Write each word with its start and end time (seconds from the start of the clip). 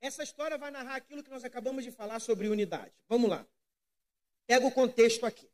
Essa 0.00 0.22
história 0.22 0.56
vai 0.56 0.70
narrar 0.70 0.96
aquilo 0.96 1.22
que 1.22 1.30
nós 1.30 1.44
acabamos 1.44 1.84
de 1.84 1.90
falar 1.90 2.20
sobre 2.20 2.48
unidade. 2.48 2.92
Vamos 3.08 3.28
lá. 3.28 3.46
Pega 4.46 4.66
o 4.66 4.72
contexto 4.72 5.26
aqui. 5.26 5.48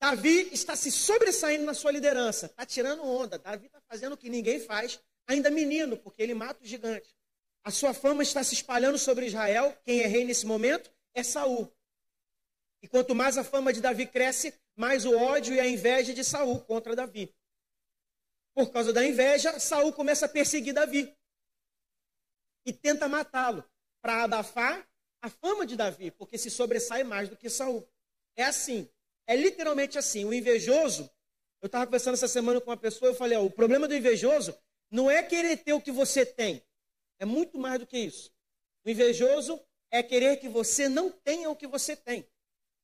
Davi 0.00 0.50
está 0.52 0.76
se 0.76 0.92
sobressaindo 0.92 1.64
na 1.64 1.74
sua 1.74 1.90
liderança, 1.90 2.46
está 2.46 2.64
tirando 2.66 3.02
onda. 3.02 3.38
Davi 3.38 3.66
está 3.66 3.80
fazendo 3.80 4.12
o 4.12 4.16
que 4.16 4.28
ninguém 4.28 4.60
faz, 4.60 5.00
ainda 5.26 5.50
menino, 5.50 5.96
porque 5.96 6.22
ele 6.22 6.34
mata 6.34 6.62
o 6.62 6.66
gigante. 6.66 7.16
A 7.64 7.70
sua 7.70 7.92
fama 7.94 8.22
está 8.22 8.44
se 8.44 8.54
espalhando 8.54 8.98
sobre 8.98 9.26
Israel. 9.26 9.76
Quem 9.84 10.00
é 10.00 10.06
rei 10.06 10.24
nesse 10.24 10.46
momento 10.46 10.90
é 11.14 11.22
Saul. 11.22 11.72
E 12.82 12.86
quanto 12.86 13.14
mais 13.14 13.36
a 13.36 13.42
fama 13.42 13.72
de 13.72 13.80
Davi 13.80 14.06
cresce, 14.06 14.54
mais 14.76 15.04
o 15.04 15.16
ódio 15.16 15.54
e 15.54 15.60
a 15.60 15.66
inveja 15.66 16.14
de 16.14 16.22
Saul 16.22 16.60
contra 16.60 16.94
Davi. 16.94 17.34
Por 18.54 18.70
causa 18.70 18.92
da 18.92 19.04
inveja, 19.04 19.58
Saul 19.58 19.92
começa 19.92 20.26
a 20.26 20.28
perseguir 20.28 20.74
Davi 20.74 21.12
e 22.64 22.72
tenta 22.72 23.08
matá-lo 23.08 23.64
para 24.08 24.24
abafar 24.24 24.88
a 25.20 25.28
fama 25.28 25.66
de 25.66 25.76
Davi, 25.76 26.10
porque 26.10 26.38
se 26.38 26.50
sobressai 26.50 27.04
mais 27.04 27.28
do 27.28 27.36
que 27.36 27.50
Saul. 27.50 27.86
É 28.34 28.44
assim, 28.44 28.88
é 29.26 29.36
literalmente 29.36 29.98
assim. 29.98 30.24
O 30.24 30.32
invejoso, 30.32 31.10
eu 31.60 31.66
estava 31.66 31.84
conversando 31.84 32.14
essa 32.14 32.26
semana 32.26 32.58
com 32.58 32.70
uma 32.70 32.76
pessoa, 32.78 33.10
eu 33.10 33.14
falei, 33.14 33.36
ó, 33.36 33.44
o 33.44 33.50
problema 33.50 33.86
do 33.86 33.94
invejoso 33.94 34.58
não 34.90 35.10
é 35.10 35.22
querer 35.22 35.58
ter 35.58 35.74
o 35.74 35.80
que 35.82 35.92
você 35.92 36.24
tem, 36.24 36.64
é 37.18 37.26
muito 37.26 37.58
mais 37.58 37.80
do 37.80 37.86
que 37.86 37.98
isso. 37.98 38.32
O 38.82 38.88
invejoso 38.88 39.60
é 39.90 40.02
querer 40.02 40.38
que 40.38 40.48
você 40.48 40.88
não 40.88 41.10
tenha 41.10 41.50
o 41.50 41.56
que 41.56 41.66
você 41.66 41.94
tem. 41.94 42.26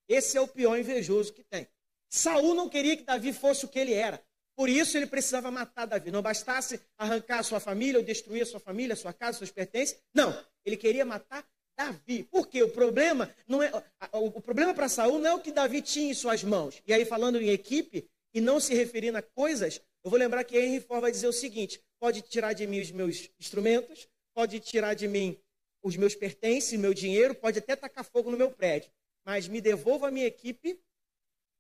Esse 0.07 0.37
é 0.37 0.41
o 0.43 0.49
pior 0.49 0.77
invejoso 0.79 1.33
que 1.33 1.43
tem. 1.43 1.67
Saul 2.11 2.55
não 2.55 2.69
queria 2.69 2.99
que 2.99 3.03
Davi 3.03 3.33
fosse 3.33 3.65
o 3.65 3.69
que 3.69 3.79
ele 3.79 3.95
era. 3.95 4.23
Por 4.55 4.69
isso 4.69 4.95
ele 4.95 5.07
precisava 5.07 5.51
matar 5.51 5.87
Davi. 5.87 6.11
Não 6.11 6.21
bastasse 6.21 6.79
arrancar 6.99 7.39
a 7.39 7.43
sua 7.43 7.61
família 7.61 7.99
ou 7.99 8.05
destruir 8.05 8.43
a 8.43 8.47
sua 8.47 8.61
família, 8.61 8.93
a 8.93 8.97
sua 8.97 9.15
casa, 9.15 9.39
seus 9.39 9.51
pertences. 9.51 9.99
Não, 10.13 10.31
ele 10.65 10.77
queria 10.77 11.05
matar 11.05 11.47
Davi. 11.77 12.23
Por 12.25 12.47
quê? 12.47 12.63
O 12.63 12.71
problema 12.71 13.35
não 13.47 13.63
é 13.63 13.71
o 14.13 14.41
problema 14.41 14.73
para 14.73 14.89
Saul 14.89 15.19
não 15.19 15.31
é 15.31 15.35
o 15.35 15.41
que 15.41 15.53
Davi 15.53 15.83
tinha 15.83 16.11
em 16.11 16.15
suas 16.15 16.45
mãos. 16.45 16.81
E 16.87 16.93
aí 16.93 17.05
falando 17.05 17.41
em 17.41 17.51
equipe 17.51 18.09
e 18.33 18.41
não 18.41 18.61
se 18.61 18.75
referindo 18.75 19.19
a 19.19 19.23
coisas, 19.23 19.81
eu 20.03 20.11
vou 20.11 20.19
lembrar 20.19 20.45
que 20.45 20.59
Henry 20.59 20.81
Ford 20.81 21.01
vai 21.01 21.11
dizer 21.11 21.27
o 21.27 21.33
seguinte: 21.33 21.83
pode 21.99 22.23
tirar 22.23 22.53
de 22.53 22.67
mim 22.67 22.81
os 22.81 22.91
meus 22.91 23.31
instrumentos, 23.39 24.09
pode 24.35 24.61
tirar 24.61 24.95
de 24.95 25.09
mim 25.09 25.39
os 25.83 25.97
meus 25.97 26.15
pertences, 26.15 26.79
meu 26.79 26.95
dinheiro, 26.95 27.35
pode 27.35 27.59
até 27.59 27.77
tacar 27.77 28.05
fogo 28.05 28.31
no 28.31 28.37
meu 28.37 28.51
prédio, 28.51 28.91
mas 29.25 29.49
me 29.49 29.61
devolva 29.61 30.09
a 30.09 30.11
minha 30.11 30.27
equipe, 30.27 30.81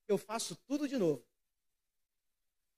eu 0.08 0.16
faço 0.16 0.56
tudo 0.66 0.88
de 0.88 0.96
novo. 0.96 1.22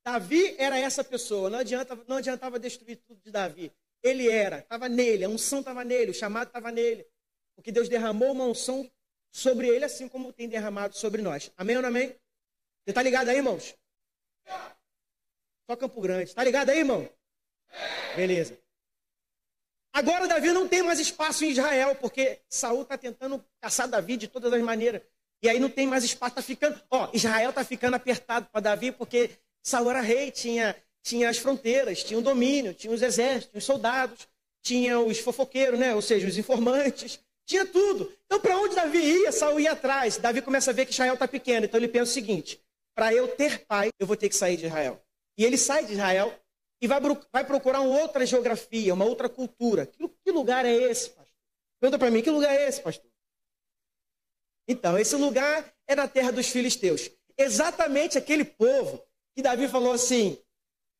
Davi 0.04 0.54
era 0.58 0.78
essa 0.78 1.02
pessoa, 1.02 1.50
não, 1.50 1.58
adianta, 1.58 1.96
não 2.06 2.16
adiantava 2.16 2.58
destruir 2.58 2.96
tudo 2.96 3.20
de 3.20 3.30
Davi. 3.30 3.72
Ele 4.02 4.30
era, 4.30 4.58
estava 4.58 4.88
nele, 4.88 5.24
a 5.24 5.28
unção 5.28 5.60
estava 5.60 5.84
nele, 5.84 6.10
o 6.10 6.14
chamado 6.14 6.48
estava 6.48 6.70
nele. 6.70 7.06
Porque 7.54 7.72
Deus 7.72 7.88
derramou 7.88 8.32
uma 8.32 8.44
unção 8.44 8.88
sobre 9.30 9.68
ele, 9.68 9.84
assim 9.84 10.08
como 10.08 10.32
tem 10.32 10.48
derramado 10.48 10.96
sobre 10.96 11.22
nós. 11.22 11.50
Amém 11.56 11.76
ou 11.76 11.82
não 11.82 11.88
amém? 11.88 12.08
Você 12.08 12.90
está 12.90 13.02
ligado 13.02 13.28
aí, 13.28 13.36
irmãos? 13.36 13.74
Só 15.68 15.76
Campo 15.76 16.00
Grande. 16.00 16.24
Está 16.24 16.44
ligado 16.44 16.70
aí, 16.70 16.78
irmão? 16.78 17.08
Beleza. 18.14 18.58
Agora 19.92 20.28
Davi 20.28 20.52
não 20.52 20.68
tem 20.68 20.82
mais 20.82 21.00
espaço 21.00 21.44
em 21.44 21.50
Israel, 21.50 21.96
porque 21.96 22.40
Saul 22.48 22.82
está 22.82 22.98
tentando 22.98 23.44
caçar 23.60 23.88
Davi 23.88 24.16
de 24.16 24.28
todas 24.28 24.52
as 24.52 24.62
maneiras. 24.62 25.02
E 25.42 25.48
aí 25.48 25.58
não 25.58 25.70
tem 25.70 25.86
mais 25.86 26.04
espaço, 26.04 26.32
está 26.32 26.42
ficando. 26.42 26.80
Ó, 26.90 27.10
Israel 27.12 27.50
está 27.50 27.64
ficando 27.64 27.94
apertado 27.94 28.46
para 28.52 28.60
Davi, 28.60 28.92
porque 28.92 29.30
Saul 29.62 29.90
era 29.90 30.00
rei, 30.00 30.30
tinha, 30.30 30.76
tinha 31.06 31.30
as 31.30 31.38
fronteiras, 31.38 32.02
tinha 32.02 32.18
o 32.18 32.22
domínio, 32.22 32.74
tinha 32.74 32.92
os 32.92 33.00
exércitos, 33.00 33.50
tinha 33.50 33.58
os 33.58 33.64
soldados, 33.64 34.26
tinha 34.60 34.98
os 34.98 35.20
fofoqueiros, 35.20 35.78
né? 35.78 35.94
ou 35.94 36.02
seja, 36.02 36.26
os 36.26 36.36
informantes, 36.36 37.20
tinha 37.46 37.64
tudo. 37.64 38.12
Então, 38.24 38.40
para 38.40 38.58
onde 38.58 38.74
Davi 38.74 38.98
ia, 38.98 39.30
Saul 39.30 39.60
ia 39.60 39.70
atrás. 39.70 40.16
Davi 40.16 40.42
começa 40.42 40.72
a 40.72 40.74
ver 40.74 40.84
que 40.84 40.90
Israel 40.90 41.14
está 41.14 41.28
pequeno, 41.28 41.64
então 41.64 41.78
ele 41.78 41.86
pensa 41.86 42.10
o 42.10 42.14
seguinte: 42.14 42.60
para 42.92 43.14
eu 43.14 43.28
ter 43.28 43.64
pai, 43.66 43.90
eu 44.00 44.06
vou 44.06 44.16
ter 44.16 44.28
que 44.28 44.34
sair 44.34 44.56
de 44.56 44.66
Israel. 44.66 45.00
E 45.38 45.44
ele 45.44 45.56
sai 45.56 45.84
de 45.84 45.92
Israel 45.92 46.34
e 46.82 46.88
vai, 46.88 47.00
vai 47.32 47.44
procurar 47.44 47.82
uma 47.82 48.00
outra 48.00 48.26
geografia, 48.26 48.92
uma 48.92 49.04
outra 49.04 49.28
cultura. 49.28 49.86
Que, 49.86 50.08
que 50.24 50.32
lugar 50.32 50.66
é 50.66 50.74
esse, 50.74 51.10
pastor? 51.10 51.36
Pergunta 51.80 51.98
para 52.00 52.10
mim, 52.10 52.20
que 52.20 52.30
lugar 52.30 52.52
é 52.52 52.66
esse, 52.66 52.80
pastor? 52.80 53.08
Então, 54.66 54.98
esse 54.98 55.14
lugar 55.14 55.72
é 55.86 55.94
na 55.94 56.08
terra 56.08 56.32
dos 56.32 56.48
filisteus. 56.48 57.08
Exatamente 57.38 58.18
aquele 58.18 58.44
povo 58.44 59.00
que 59.36 59.42
Davi 59.42 59.68
falou 59.68 59.92
assim: 59.92 60.36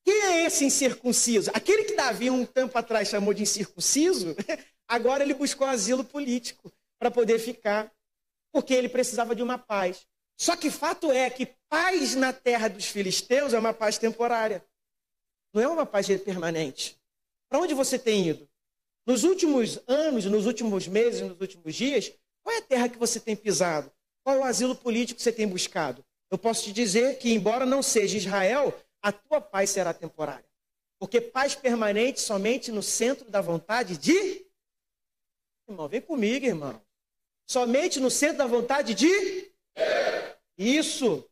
quem 0.07 0.23
é 0.23 0.47
esse 0.47 0.65
incircunciso? 0.65 1.51
Aquele 1.53 1.83
que 1.83 1.97
Davi 1.97 2.31
um 2.31 2.47
tempo 2.47 2.79
atrás 2.79 3.09
chamou 3.09 3.35
de 3.35 3.43
incircunciso, 3.43 4.37
agora 4.87 5.25
ele 5.25 5.35
buscou 5.35 5.67
asilo 5.67 6.05
político 6.05 6.73
para 6.97 7.11
poder 7.11 7.41
ficar, 7.41 7.93
porque 8.53 8.73
ele 8.73 8.89
precisava 8.89 9.35
de 9.35 9.43
uma 9.43 9.59
paz. 9.59 10.07
Só 10.39 10.55
que 10.55 10.71
fato 10.71 11.11
é 11.11 11.29
que 11.29 11.47
paz 11.69 12.15
na 12.15 12.33
terra 12.33 12.69
dos 12.69 12.87
filisteus 12.87 13.53
é 13.53 13.59
uma 13.59 13.75
paz 13.75 13.99
temporária, 13.99 14.65
não 15.53 15.61
é 15.61 15.67
uma 15.67 15.85
paz 15.85 16.07
permanente. 16.21 16.97
Para 17.49 17.59
onde 17.59 17.75
você 17.75 17.99
tem 17.99 18.29
ido? 18.29 18.49
Nos 19.05 19.25
últimos 19.25 19.81
anos, 19.89 20.25
nos 20.27 20.47
últimos 20.47 20.87
meses, 20.87 21.21
nos 21.21 21.41
últimos 21.41 21.75
dias, 21.75 22.13
qual 22.45 22.55
é 22.55 22.59
a 22.59 22.63
terra 22.63 22.89
que 22.89 22.97
você 22.99 23.19
tem 23.19 23.35
pisado? 23.35 23.91
Qual 24.23 24.37
é 24.37 24.39
o 24.39 24.45
asilo 24.45 24.77
político 24.77 25.17
que 25.17 25.23
você 25.25 25.33
tem 25.33 25.49
buscado? 25.49 26.05
Eu 26.31 26.39
posso 26.39 26.63
te 26.63 26.73
dizer 26.73 27.19
que, 27.19 27.33
embora 27.33 27.67
não 27.67 27.83
seja 27.83 28.17
Israel, 28.17 28.73
a 29.07 29.13
tua 29.13 29.41
paz 29.41 29.71
será 29.71 29.95
temporária. 29.95 30.45
Porque 30.99 31.21
paz 31.21 31.55
permanente 31.55 32.21
somente 32.21 32.73
no 32.73 32.83
centro 32.83 33.31
da 33.31 33.41
vontade 33.41 33.97
de. 33.97 34.45
Irmão, 35.69 35.87
vem 35.87 36.01
comigo, 36.01 36.45
irmão. 36.45 36.83
Somente 37.49 38.01
no 38.01 38.11
centro 38.11 38.39
da 38.39 38.49
vontade 38.49 38.95
de. 38.95 39.53
Isso. 40.59 41.25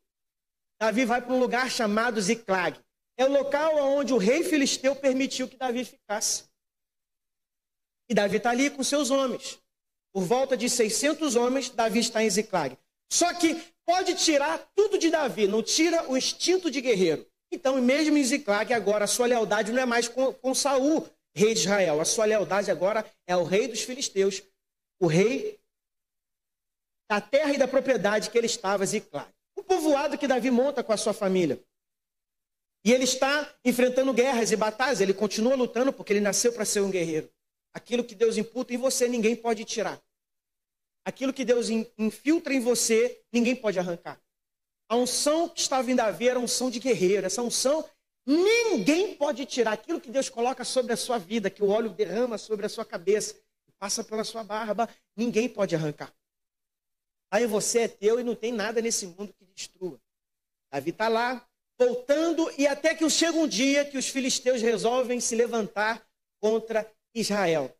Davi 0.80 1.04
vai 1.04 1.20
para 1.20 1.34
um 1.34 1.40
lugar 1.40 1.68
chamado 1.68 2.20
Ziclag. 2.20 2.78
É 3.16 3.24
o 3.24 3.32
local 3.32 3.74
onde 3.76 4.14
o 4.14 4.18
rei 4.18 4.44
filisteu 4.44 4.94
permitiu 4.94 5.48
que 5.48 5.56
Davi 5.56 5.84
ficasse. 5.84 6.44
E 8.08 8.14
Davi 8.14 8.36
está 8.36 8.50
ali 8.50 8.70
com 8.70 8.84
seus 8.84 9.10
homens. 9.10 9.60
Por 10.12 10.22
volta 10.22 10.56
de 10.56 10.70
600 10.70 11.34
homens, 11.34 11.70
Davi 11.70 11.98
está 11.98 12.22
em 12.22 12.30
Ziclag. 12.30 12.78
Só 13.10 13.34
que 13.34 13.56
pode 13.84 14.14
tirar 14.14 14.58
tudo 14.76 14.96
de 14.96 15.10
Davi, 15.10 15.48
não 15.48 15.60
tira 15.60 16.08
o 16.08 16.16
instinto 16.16 16.70
de 16.70 16.80
guerreiro. 16.80 17.28
Então, 17.52 17.80
mesmo 17.80 18.16
em 18.16 18.24
Ziclag, 18.24 18.72
agora 18.72 19.04
a 19.04 19.08
sua 19.08 19.26
lealdade 19.26 19.72
não 19.72 19.82
é 19.82 19.86
mais 19.86 20.08
com, 20.08 20.32
com 20.32 20.54
Saul, 20.54 21.08
rei 21.34 21.54
de 21.54 21.60
Israel. 21.60 22.00
A 22.00 22.04
sua 22.04 22.24
lealdade 22.24 22.70
agora 22.70 23.04
é 23.26 23.36
o 23.36 23.44
rei 23.44 23.68
dos 23.68 23.82
filisteus, 23.82 24.42
o 25.00 25.06
rei 25.06 25.60
da 27.08 27.20
terra 27.20 27.52
e 27.52 27.58
da 27.58 27.68
propriedade 27.68 28.30
que 28.30 28.38
ele 28.38 28.46
estava, 28.46 28.84
Ziclag. 28.84 29.30
O 29.56 29.62
povoado 29.62 30.18
que 30.18 30.26
Davi 30.26 30.50
monta 30.50 30.82
com 30.82 30.92
a 30.92 30.96
sua 30.96 31.12
família. 31.12 31.62
E 32.84 32.92
ele 32.92 33.04
está 33.04 33.54
enfrentando 33.64 34.12
guerras 34.12 34.50
e 34.50 34.56
batalhas, 34.56 35.00
ele 35.00 35.14
continua 35.14 35.54
lutando 35.54 35.92
porque 35.92 36.12
ele 36.12 36.20
nasceu 36.20 36.52
para 36.52 36.64
ser 36.64 36.80
um 36.80 36.90
guerreiro. 36.90 37.30
Aquilo 37.72 38.04
que 38.04 38.14
Deus 38.14 38.36
imputa 38.36 38.74
em 38.74 38.76
você, 38.76 39.08
ninguém 39.08 39.34
pode 39.34 39.64
tirar. 39.64 40.00
Aquilo 41.04 41.32
que 41.32 41.44
Deus 41.44 41.68
infiltra 41.98 42.52
em 42.52 42.60
você, 42.60 43.22
ninguém 43.32 43.56
pode 43.56 43.78
arrancar. 43.78 44.20
A 44.88 44.96
unção 44.96 45.48
que 45.48 45.60
estava 45.60 45.90
em 45.90 45.96
Davi 45.96 46.28
era 46.28 46.38
a 46.38 46.42
unção 46.42 46.70
de 46.70 46.78
guerreiro. 46.78 47.26
Essa 47.26 47.42
unção, 47.42 47.88
ninguém 48.26 49.16
pode 49.16 49.46
tirar. 49.46 49.72
Aquilo 49.72 50.00
que 50.00 50.10
Deus 50.10 50.28
coloca 50.28 50.64
sobre 50.64 50.92
a 50.92 50.96
sua 50.96 51.18
vida, 51.18 51.50
que 51.50 51.62
o 51.62 51.68
óleo 51.68 51.90
derrama 51.90 52.38
sobre 52.38 52.66
a 52.66 52.68
sua 52.68 52.84
cabeça, 52.84 53.34
passa 53.78 54.04
pela 54.04 54.24
sua 54.24 54.44
barba, 54.44 54.88
ninguém 55.16 55.48
pode 55.48 55.74
arrancar. 55.74 56.12
Aí 57.30 57.46
você 57.46 57.80
é 57.80 57.88
teu 57.88 58.20
e 58.20 58.24
não 58.24 58.34
tem 58.34 58.52
nada 58.52 58.80
nesse 58.80 59.06
mundo 59.06 59.32
que 59.32 59.44
destrua. 59.44 60.00
Davi 60.70 60.90
está 60.90 61.08
lá, 61.08 61.46
voltando, 61.78 62.50
e 62.58 62.66
até 62.66 62.94
que 62.94 63.08
chega 63.10 63.36
um 63.36 63.48
dia 63.48 63.84
que 63.84 63.98
os 63.98 64.08
filisteus 64.08 64.62
resolvem 64.62 65.20
se 65.20 65.34
levantar 65.34 66.06
contra 66.40 66.90
Israel. 67.14 67.74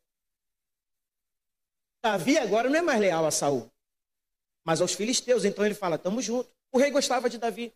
Davi 2.02 2.37
agora 2.37 2.69
não 2.69 2.79
é 2.79 2.82
mais 2.82 3.00
leal 3.00 3.25
a 3.26 3.31
Saul, 3.31 3.70
mas 4.64 4.81
aos 4.81 4.94
filisteus. 4.94 5.44
Então 5.44 5.64
ele 5.64 5.75
fala: 5.75 5.96
estamos 5.96 6.25
juntos. 6.25 6.54
O 6.75 6.79
rei 6.79 6.91
gostava 6.91 7.31
de 7.31 7.38
Davi. 7.38 7.73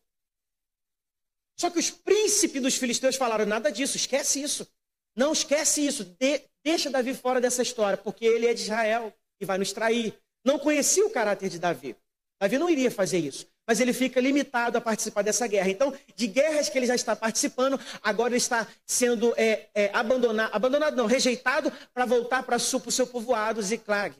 Só 1.57 1.71
que 1.71 1.79
os 1.79 1.89
príncipes 1.89 2.61
dos 2.61 2.77
filisteus 2.77 3.15
falaram: 3.15 3.47
nada 3.47 3.71
disso, 3.71 3.97
esquece 3.97 4.43
isso. 4.43 4.69
Não 5.15 5.33
esquece 5.33 5.87
isso. 5.87 6.05
De, 6.05 6.43
deixa 6.65 6.91
Davi 6.91 7.15
fora 7.15 7.41
dessa 7.41 7.63
história, 7.63 7.97
porque 7.97 8.27
ele 8.27 8.49
é 8.49 8.53
de 8.53 8.63
Israel 8.63 9.15
e 9.41 9.47
vai 9.47 9.57
nos 9.57 9.73
trair. 9.73 10.19
Não 10.45 10.59
conhecia 10.59 11.07
o 11.07 11.11
caráter 11.11 11.49
de 11.49 11.61
Davi. 11.61 11.95
Davi 12.43 12.59
não 12.59 12.69
iria 12.69 12.91
fazer 12.91 13.19
isso. 13.19 13.47
Mas 13.69 13.79
ele 13.79 13.93
fica 13.93 14.21
limitado 14.21 14.79
a 14.79 14.81
participar 14.81 15.23
dessa 15.23 15.47
guerra. 15.47 15.71
Então, 15.71 15.95
de 16.17 16.27
guerras 16.27 16.69
que 16.69 16.77
ele 16.77 16.87
já 16.87 16.97
está 16.97 17.15
participando, 17.15 17.79
agora 18.03 18.31
ele 18.31 18.39
está 18.39 18.67
sendo 18.85 19.33
é, 19.37 19.69
é, 19.75 19.91
abandonado, 19.93 20.53
abandonado 20.53 20.97
não, 20.97 21.07
rejeitado 21.07 21.71
para 21.95 22.05
voltar 22.05 22.43
para 22.43 22.57
o 22.57 22.91
seu 22.91 23.07
povoado, 23.07 23.63
Ziclag. 23.63 24.17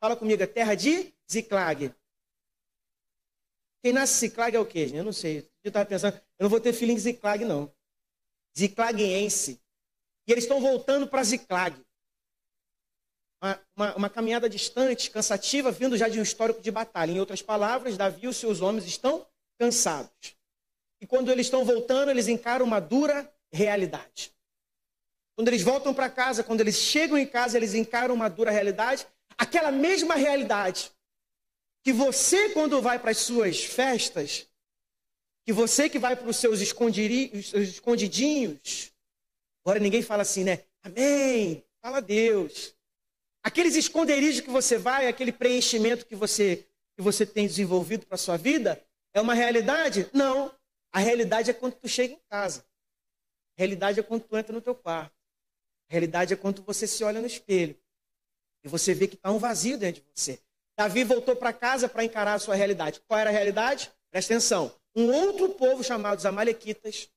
Fala 0.00 0.16
comigo, 0.16 0.42
é 0.42 0.46
terra 0.46 0.74
de 0.74 1.12
Ziclag. 1.30 1.92
Quem 3.82 3.92
nasce 3.92 4.20
Ziclag 4.20 4.56
é 4.56 4.60
o 4.60 4.66
quê, 4.66 4.86
gente? 4.86 4.98
Eu 4.98 5.04
não 5.04 5.12
sei. 5.12 5.50
Eu 5.64 5.68
estava 5.68 5.84
pensando, 5.84 6.14
eu 6.38 6.44
não 6.44 6.48
vou 6.48 6.60
ter 6.60 6.72
filho 6.72 6.92
em 6.92 6.98
Ziclag, 6.98 7.44
não. 7.44 7.72
Ziclaguense. 8.56 9.60
E 10.26 10.32
eles 10.32 10.44
estão 10.44 10.60
voltando 10.60 11.08
para 11.08 11.24
Ziclag. 11.24 11.76
uma, 13.42 13.60
uma, 13.74 13.96
uma, 13.96 14.10
caminhada 14.10 14.48
distante, 14.48 15.10
cansativa, 15.10 15.72
vindo 15.72 15.96
já 15.96 16.08
de 16.08 16.20
um 16.20 16.22
histórico 16.22 16.62
de 16.62 16.70
batalha. 16.70 17.10
Em 17.10 17.18
outras 17.18 17.42
palavras, 17.42 17.96
Davi 17.96 18.24
e 18.24 18.28
os 18.28 18.36
seus 18.36 18.60
homens 18.60 18.86
estão 18.86 19.26
cansados. 19.58 20.36
E 21.00 21.06
quando 21.06 21.32
eles 21.32 21.46
estão 21.46 21.64
voltando, 21.64 22.10
eles 22.10 22.28
encaram 22.28 22.64
uma 22.64 22.78
dura 22.78 23.28
realidade. 23.52 24.32
Quando 25.34 25.48
eles 25.48 25.62
voltam 25.62 25.92
para 25.92 26.08
casa, 26.08 26.44
quando 26.44 26.60
eles 26.60 26.76
chegam 26.76 27.18
em 27.18 27.26
casa, 27.26 27.56
eles 27.56 27.74
encaram 27.74 28.14
uma 28.14 28.28
dura 28.28 28.52
realidade. 28.52 29.04
Aquela 29.36 29.72
mesma 29.72 30.14
realidade 30.14 30.92
que 31.82 31.92
você, 31.92 32.50
quando 32.50 32.80
vai 32.80 32.98
para 32.98 33.10
as 33.10 33.18
suas 33.18 33.64
festas, 33.64 34.48
que 35.44 35.52
você 35.52 35.88
que 35.88 35.98
vai 35.98 36.14
para 36.14 36.28
os 36.28 36.36
seus 36.36 36.60
escondidinhos, 36.60 38.92
agora 39.64 39.80
ninguém 39.80 40.02
fala 40.02 40.22
assim, 40.22 40.44
né? 40.44 40.64
Amém, 40.82 41.64
fala 41.80 42.00
Deus. 42.00 42.74
Aqueles 43.42 43.74
esconderijos 43.74 44.40
que 44.40 44.50
você 44.50 44.78
vai, 44.78 45.08
aquele 45.08 45.32
preenchimento 45.32 46.06
que 46.06 46.14
você, 46.14 46.68
que 46.96 47.02
você 47.02 47.26
tem 47.26 47.46
desenvolvido 47.46 48.06
para 48.06 48.14
a 48.14 48.18
sua 48.18 48.36
vida, 48.36 48.82
é 49.12 49.20
uma 49.20 49.34
realidade? 49.34 50.08
Não. 50.12 50.54
A 50.92 51.00
realidade 51.00 51.50
é 51.50 51.54
quando 51.54 51.74
tu 51.74 51.88
chega 51.88 52.14
em 52.14 52.20
casa. 52.30 52.64
A 53.56 53.62
realidade 53.62 53.98
é 53.98 54.02
quando 54.02 54.22
tu 54.22 54.36
entra 54.36 54.52
no 54.52 54.60
teu 54.60 54.74
quarto. 54.74 55.12
A 55.88 55.92
realidade 55.92 56.32
é 56.32 56.36
quando 56.36 56.62
você 56.62 56.86
se 56.86 57.02
olha 57.02 57.20
no 57.20 57.26
espelho 57.26 57.76
e 58.64 58.68
você 58.68 58.94
vê 58.94 59.08
que 59.08 59.16
está 59.16 59.30
um 59.30 59.38
vazio 59.38 59.76
dentro 59.76 60.02
de 60.02 60.08
você. 60.14 60.40
Davi 60.78 61.04
voltou 61.04 61.36
para 61.36 61.52
casa 61.52 61.88
para 61.88 62.04
encarar 62.04 62.34
a 62.34 62.38
sua 62.38 62.54
realidade. 62.54 63.00
Qual 63.06 63.18
era 63.18 63.30
a 63.30 63.32
realidade? 63.32 63.90
Presta 64.10 64.34
atenção 64.34 64.72
um 64.94 65.10
outro 65.10 65.48
povo 65.50 65.82
chamado 65.82 66.18
os 66.18 66.26
Amalequitas, 66.26 67.08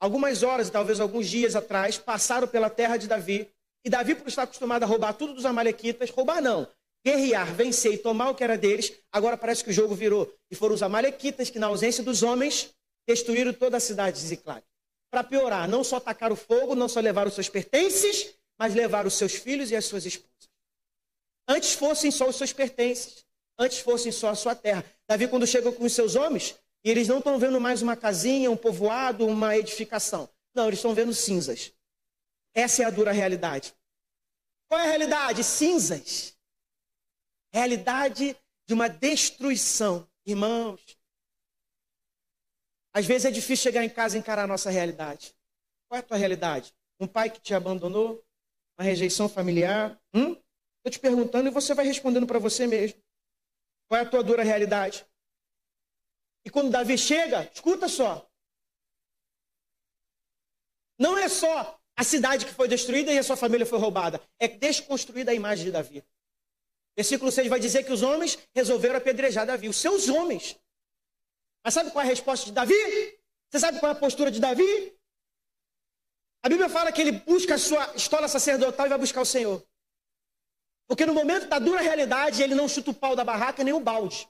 algumas 0.00 0.42
horas 0.42 0.68
e 0.68 0.72
talvez 0.72 1.00
alguns 1.00 1.28
dias 1.28 1.54
atrás, 1.54 1.98
passaram 1.98 2.48
pela 2.48 2.70
terra 2.70 2.96
de 2.96 3.06
Davi. 3.06 3.48
E 3.84 3.90
Davi, 3.90 4.14
por 4.14 4.28
estar 4.28 4.42
acostumado 4.42 4.82
a 4.82 4.86
roubar 4.86 5.14
tudo 5.14 5.34
dos 5.34 5.44
Amalequitas, 5.44 6.10
roubar 6.10 6.40
não, 6.40 6.66
guerrear, 7.04 7.52
vencer 7.54 7.94
e 7.94 7.98
tomar 7.98 8.30
o 8.30 8.34
que 8.34 8.44
era 8.44 8.56
deles, 8.56 8.92
agora 9.12 9.36
parece 9.36 9.64
que 9.64 9.70
o 9.70 9.72
jogo 9.72 9.94
virou. 9.94 10.32
E 10.50 10.54
foram 10.54 10.74
os 10.74 10.82
Amalequitas 10.82 11.50
que, 11.50 11.58
na 11.58 11.66
ausência 11.66 12.02
dos 12.02 12.22
homens, 12.22 12.74
destruíram 13.06 13.52
toda 13.52 13.76
a 13.76 13.80
cidade 13.80 14.20
de 14.20 14.26
Ziclag. 14.26 14.62
Para 15.10 15.24
piorar, 15.24 15.68
não 15.68 15.82
só 15.82 15.96
atacaram 15.96 16.36
fogo, 16.36 16.74
não 16.74 16.88
só 16.88 17.00
levaram 17.00 17.28
os 17.28 17.34
seus 17.34 17.48
pertences, 17.48 18.34
mas 18.58 18.74
levaram 18.74 19.08
os 19.08 19.14
seus 19.14 19.34
filhos 19.34 19.70
e 19.70 19.76
as 19.76 19.84
suas 19.84 20.06
esposas. 20.06 20.49
Antes 21.50 21.74
fossem 21.74 22.12
só 22.12 22.28
os 22.28 22.36
seus 22.36 22.52
pertences, 22.52 23.26
antes 23.58 23.80
fossem 23.80 24.12
só 24.12 24.28
a 24.28 24.36
sua 24.36 24.54
terra. 24.54 24.84
Davi, 25.08 25.26
quando 25.26 25.44
chegou 25.48 25.72
com 25.72 25.84
os 25.84 25.92
seus 25.92 26.14
homens, 26.14 26.56
e 26.84 26.88
eles 26.88 27.08
não 27.08 27.18
estão 27.18 27.40
vendo 27.40 27.60
mais 27.60 27.82
uma 27.82 27.96
casinha, 27.96 28.48
um 28.48 28.56
povoado, 28.56 29.26
uma 29.26 29.56
edificação. 29.56 30.30
Não, 30.54 30.68
eles 30.68 30.78
estão 30.78 30.94
vendo 30.94 31.12
cinzas. 31.12 31.72
Essa 32.54 32.84
é 32.84 32.86
a 32.86 32.90
dura 32.90 33.10
realidade. 33.10 33.74
Qual 34.68 34.80
é 34.80 34.84
a 34.84 34.90
realidade? 34.90 35.42
Cinzas. 35.42 36.38
Realidade 37.52 38.36
de 38.64 38.72
uma 38.72 38.86
destruição. 38.88 40.08
Irmãos, 40.24 40.80
às 42.94 43.06
vezes 43.06 43.24
é 43.24 43.30
difícil 43.32 43.64
chegar 43.64 43.84
em 43.84 43.90
casa 43.90 44.16
e 44.16 44.20
encarar 44.20 44.44
a 44.44 44.46
nossa 44.46 44.70
realidade. 44.70 45.34
Qual 45.88 45.96
é 45.96 46.00
a 46.00 46.06
tua 46.06 46.16
realidade? 46.16 46.72
Um 47.00 47.08
pai 47.08 47.28
que 47.28 47.40
te 47.40 47.54
abandonou? 47.54 48.24
Uma 48.78 48.84
rejeição 48.84 49.28
familiar? 49.28 50.00
Hum? 50.14 50.36
Estou 50.80 50.92
te 50.92 50.98
perguntando 50.98 51.48
e 51.48 51.52
você 51.52 51.74
vai 51.74 51.84
respondendo 51.84 52.26
para 52.26 52.38
você 52.38 52.66
mesmo. 52.66 53.00
Qual 53.86 54.00
é 54.00 54.04
a 54.04 54.08
tua 54.08 54.22
dura 54.22 54.42
realidade? 54.42 55.06
E 56.44 56.50
quando 56.50 56.70
Davi 56.70 56.96
chega, 56.96 57.50
escuta 57.52 57.86
só. 57.86 58.26
Não 60.98 61.18
é 61.18 61.28
só 61.28 61.78
a 61.96 62.04
cidade 62.04 62.46
que 62.46 62.54
foi 62.54 62.66
destruída 62.66 63.12
e 63.12 63.18
a 63.18 63.22
sua 63.22 63.36
família 63.36 63.66
foi 63.66 63.78
roubada. 63.78 64.20
É 64.38 64.48
desconstruída 64.48 65.32
a 65.32 65.34
imagem 65.34 65.66
de 65.66 65.72
Davi. 65.72 66.04
Versículo 66.96 67.30
6 67.30 67.48
vai 67.48 67.60
dizer 67.60 67.84
que 67.84 67.92
os 67.92 68.02
homens 68.02 68.38
resolveram 68.54 68.96
apedrejar 68.96 69.46
Davi. 69.46 69.68
Os 69.68 69.76
seus 69.76 70.08
homens. 70.08 70.58
Mas 71.62 71.74
sabe 71.74 71.90
qual 71.90 72.02
é 72.02 72.06
a 72.06 72.10
resposta 72.10 72.46
de 72.46 72.52
Davi? 72.52 72.74
Você 73.50 73.58
sabe 73.58 73.80
qual 73.80 73.92
é 73.92 73.94
a 73.94 73.98
postura 73.98 74.30
de 74.30 74.40
Davi? 74.40 74.98
A 76.42 76.48
Bíblia 76.48 76.70
fala 76.70 76.90
que 76.90 77.02
ele 77.02 77.12
busca 77.12 77.56
a 77.56 77.58
sua 77.58 77.94
estola 77.94 78.28
sacerdotal 78.28 78.86
e 78.86 78.88
vai 78.88 78.98
buscar 78.98 79.20
o 79.20 79.26
Senhor. 79.26 79.62
Porque 80.90 81.06
no 81.06 81.14
momento 81.14 81.46
da 81.46 81.60
dura 81.60 81.80
realidade, 81.80 82.42
ele 82.42 82.52
não 82.52 82.68
chuta 82.68 82.90
o 82.90 82.94
pau 82.94 83.14
da 83.14 83.22
barraca 83.22 83.62
nem 83.62 83.72
o 83.72 83.78
balde. 83.78 84.28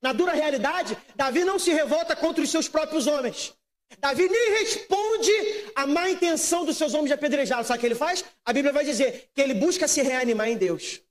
Na 0.00 0.14
dura 0.14 0.32
realidade, 0.32 0.96
Davi 1.14 1.44
não 1.44 1.58
se 1.58 1.70
revolta 1.72 2.16
contra 2.16 2.42
os 2.42 2.50
seus 2.50 2.66
próprios 2.66 3.06
homens. 3.06 3.52
Davi 3.98 4.26
nem 4.26 4.50
responde 4.60 5.30
à 5.76 5.86
má 5.86 6.08
intenção 6.08 6.64
dos 6.64 6.78
seus 6.78 6.94
homens 6.94 7.08
de 7.08 7.12
apedrejá-lo. 7.12 7.66
Sabe 7.66 7.76
o 7.76 7.80
que 7.80 7.86
ele 7.86 7.94
faz? 7.94 8.24
A 8.46 8.50
Bíblia 8.50 8.72
vai 8.72 8.82
dizer 8.82 9.28
que 9.34 9.42
ele 9.42 9.52
busca 9.52 9.86
se 9.86 10.00
reanimar 10.00 10.48
em 10.48 10.56
Deus. 10.56 11.02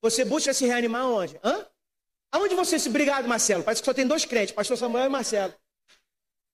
Você 0.00 0.24
busca 0.24 0.54
se 0.54 0.64
reanimar 0.64 1.04
onde? 1.04 1.38
Hã? 1.44 1.66
Aonde 2.32 2.54
você 2.54 2.78
se. 2.78 2.88
Obrigado, 2.88 3.28
Marcelo. 3.28 3.62
Parece 3.62 3.82
que 3.82 3.86
só 3.86 3.92
tem 3.92 4.06
dois 4.06 4.24
crentes, 4.24 4.54
Pastor 4.54 4.78
Samuel 4.78 5.04
e 5.04 5.10
Marcelo. 5.10 5.52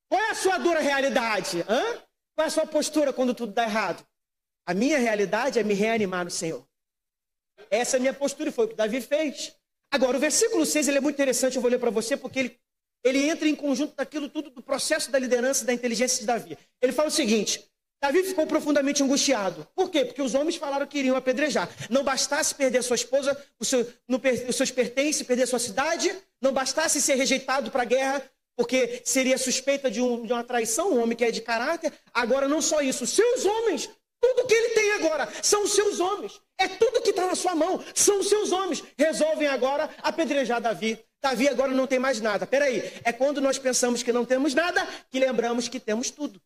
Qual 0.08 0.20
é 0.20 0.30
a 0.30 0.34
sua 0.34 0.58
dura 0.58 0.80
realidade? 0.80 1.64
Hã? 1.68 1.84
Qual 2.34 2.44
é 2.44 2.46
a 2.46 2.50
sua 2.50 2.66
postura 2.66 3.12
quando 3.12 3.32
tudo 3.32 3.52
dá 3.52 3.62
errado? 3.62 4.04
A 4.66 4.74
minha 4.74 4.98
realidade 4.98 5.60
é 5.60 5.62
me 5.62 5.74
reanimar 5.74 6.24
no 6.24 6.32
Senhor. 6.32 6.65
Essa 7.70 7.96
é 7.96 7.98
a 7.98 8.00
minha 8.00 8.14
postura 8.14 8.48
e 8.48 8.52
foi 8.52 8.66
o 8.66 8.68
que 8.68 8.74
Davi 8.74 9.00
fez. 9.00 9.52
Agora, 9.90 10.16
o 10.16 10.20
versículo 10.20 10.66
6 10.66 10.88
ele 10.88 10.98
é 10.98 11.00
muito 11.00 11.14
interessante, 11.14 11.56
eu 11.56 11.62
vou 11.62 11.70
ler 11.70 11.78
para 11.78 11.90
você, 11.90 12.16
porque 12.16 12.38
ele, 12.38 12.58
ele 13.04 13.28
entra 13.28 13.48
em 13.48 13.54
conjunto 13.54 13.94
daquilo 13.96 14.28
tudo, 14.28 14.50
do 14.50 14.62
processo 14.62 15.10
da 15.10 15.18
liderança 15.18 15.64
da 15.64 15.72
inteligência 15.72 16.20
de 16.20 16.26
Davi. 16.26 16.58
Ele 16.82 16.92
fala 16.92 17.08
o 17.08 17.12
seguinte: 17.12 17.64
Davi 18.02 18.22
ficou 18.22 18.46
profundamente 18.46 19.02
angustiado. 19.02 19.66
Por 19.74 19.90
quê? 19.90 20.04
Porque 20.04 20.22
os 20.22 20.34
homens 20.34 20.56
falaram 20.56 20.86
que 20.86 20.98
iriam 20.98 21.16
apedrejar. 21.16 21.68
Não 21.88 22.04
bastasse 22.04 22.54
perder 22.54 22.82
sua 22.82 22.96
esposa, 22.96 23.36
seu, 23.62 23.86
no, 24.06 24.20
os 24.48 24.56
seus 24.56 24.70
pertences, 24.70 25.26
perder 25.26 25.46
sua 25.46 25.58
cidade, 25.58 26.14
não 26.40 26.52
bastasse 26.52 27.00
ser 27.00 27.14
rejeitado 27.14 27.70
para 27.70 27.82
a 27.82 27.86
guerra, 27.86 28.22
porque 28.56 29.02
seria 29.04 29.38
suspeita 29.38 29.90
de, 29.90 30.00
um, 30.00 30.26
de, 30.26 30.32
uma 30.32 30.44
traição, 30.44 30.92
um 30.92 31.02
homem 31.02 31.16
que 31.16 31.24
é 31.24 31.30
de 31.30 31.40
caráter. 31.40 31.92
Agora, 32.12 32.48
não 32.48 32.60
só 32.60 32.80
isso, 32.80 33.06
seus 33.06 33.44
homens 33.44 33.88
tudo 34.20 34.46
que 34.46 34.54
ele 34.54 34.68
tem 34.70 34.92
agora 34.92 35.28
são 35.42 35.64
os 35.64 35.74
seus 35.74 36.00
homens. 36.00 36.40
É 36.58 36.68
tudo 36.68 37.02
que 37.02 37.10
está 37.10 37.26
na 37.26 37.34
sua 37.34 37.54
mão. 37.54 37.82
São 37.94 38.20
os 38.20 38.28
seus 38.28 38.52
homens. 38.52 38.82
Resolvem 38.98 39.48
agora 39.48 39.90
apedrejar 40.02 40.60
Davi. 40.60 40.98
Davi 41.22 41.48
agora 41.48 41.72
não 41.72 41.86
tem 41.86 41.98
mais 41.98 42.20
nada. 42.20 42.46
Peraí, 42.46 42.92
é 43.04 43.12
quando 43.12 43.40
nós 43.40 43.58
pensamos 43.58 44.02
que 44.02 44.12
não 44.12 44.24
temos 44.24 44.54
nada 44.54 44.86
que 45.10 45.18
lembramos 45.18 45.68
que 45.68 45.80
temos 45.80 46.10
tudo. 46.10 46.40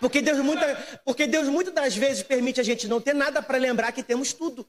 Porque 0.00 0.22
Deus, 0.22 0.38
muita, 0.38 1.00
porque 1.04 1.26
Deus 1.26 1.48
muitas 1.48 1.74
das 1.74 1.96
vezes 1.96 2.22
permite 2.22 2.60
a 2.60 2.64
gente 2.64 2.86
não 2.86 3.00
ter 3.00 3.14
nada 3.14 3.42
para 3.42 3.58
lembrar 3.58 3.92
que 3.92 4.02
temos 4.02 4.32
tudo. 4.32 4.66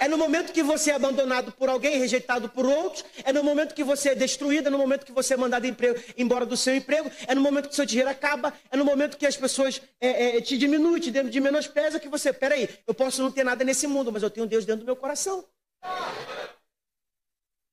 É 0.00 0.08
no 0.08 0.16
momento 0.16 0.52
que 0.52 0.62
você 0.62 0.90
é 0.90 0.94
abandonado 0.94 1.52
por 1.52 1.68
alguém, 1.68 1.98
rejeitado 1.98 2.48
por 2.48 2.66
outros, 2.66 3.04
é 3.24 3.32
no 3.32 3.42
momento 3.42 3.74
que 3.74 3.84
você 3.84 4.10
é 4.10 4.14
destruído, 4.14 4.68
é 4.68 4.70
no 4.70 4.78
momento 4.78 5.04
que 5.04 5.12
você 5.12 5.34
é 5.34 5.36
mandado 5.36 5.66
emprego, 5.66 6.00
embora 6.16 6.46
do 6.46 6.56
seu 6.56 6.74
emprego, 6.74 7.10
é 7.26 7.34
no 7.34 7.40
momento 7.40 7.68
que 7.68 7.74
seu 7.74 7.84
dinheiro 7.84 8.10
acaba, 8.10 8.52
é 8.70 8.76
no 8.76 8.84
momento 8.84 9.16
que 9.16 9.26
as 9.26 9.36
pessoas 9.36 9.80
é, 10.00 10.38
é, 10.38 10.40
te 10.40 10.56
diminuem, 10.56 11.00
te 11.00 11.10
de 11.10 11.40
menospreza, 11.40 12.00
que 12.00 12.08
você, 12.08 12.32
peraí, 12.32 12.68
eu 12.86 12.94
posso 12.94 13.22
não 13.22 13.30
ter 13.30 13.44
nada 13.44 13.64
nesse 13.64 13.86
mundo, 13.86 14.12
mas 14.12 14.22
eu 14.22 14.30
tenho 14.30 14.46
Deus 14.46 14.64
dentro 14.64 14.80
do 14.82 14.86
meu 14.86 14.96
coração. 14.96 15.44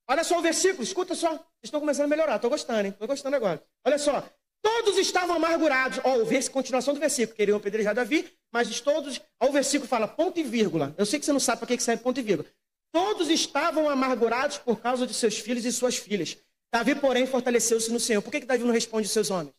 Olha 0.07 0.23
só 0.23 0.37
o 0.37 0.41
versículo, 0.41 0.83
escuta 0.83 1.15
só. 1.15 1.43
Estão 1.63 1.79
começando 1.79 2.05
a 2.05 2.09
melhorar, 2.09 2.35
estou 2.35 2.49
gostando, 2.49 2.81
hein? 2.81 2.89
Estou 2.89 3.07
gostando 3.07 3.35
agora. 3.35 3.63
Olha 3.83 3.97
só. 3.97 4.23
Todos 4.65 4.97
estavam 4.97 5.35
amargurados. 5.35 5.99
Ó, 6.03 6.15
oh, 6.15 6.51
continuação 6.51 6.95
do 6.95 6.99
versículo. 6.99 7.37
Queriam 7.37 7.57
apedrejar 7.57 7.93
Davi, 7.93 8.27
mas 8.51 8.81
todos. 8.81 9.21
Ó, 9.39 9.49
o 9.49 9.51
versículo 9.51 9.87
fala 9.87 10.07
ponto 10.07 10.39
e 10.39 10.43
vírgula. 10.43 10.91
Eu 10.97 11.05
sei 11.05 11.19
que 11.19 11.25
você 11.25 11.31
não 11.31 11.39
sabe 11.39 11.59
para 11.59 11.77
que 11.77 11.83
serve 11.83 12.01
ponto 12.01 12.19
e 12.19 12.23
vírgula. 12.23 12.49
Todos 12.91 13.29
estavam 13.29 13.87
amargurados 13.87 14.57
por 14.57 14.79
causa 14.79 15.05
de 15.05 15.13
seus 15.13 15.37
filhos 15.37 15.65
e 15.65 15.71
suas 15.71 15.97
filhas. 15.97 16.35
Davi, 16.73 16.95
porém, 16.95 17.27
fortaleceu-se 17.27 17.91
no 17.91 17.99
Senhor. 17.99 18.23
Por 18.23 18.31
que, 18.31 18.39
que 18.39 18.47
Davi 18.47 18.63
não 18.63 18.73
responde 18.73 19.05
aos 19.05 19.13
seus 19.13 19.29
homens? 19.29 19.53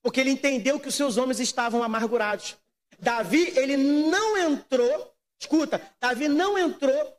Porque 0.00 0.20
ele 0.20 0.30
entendeu 0.30 0.78
que 0.78 0.86
os 0.86 0.94
seus 0.94 1.16
homens 1.16 1.40
estavam 1.40 1.82
amargurados. 1.82 2.56
Davi, 3.00 3.52
ele 3.56 3.76
não 3.76 4.38
entrou, 4.38 5.12
escuta, 5.40 5.82
Davi 5.98 6.28
não 6.28 6.56
entrou 6.56 7.18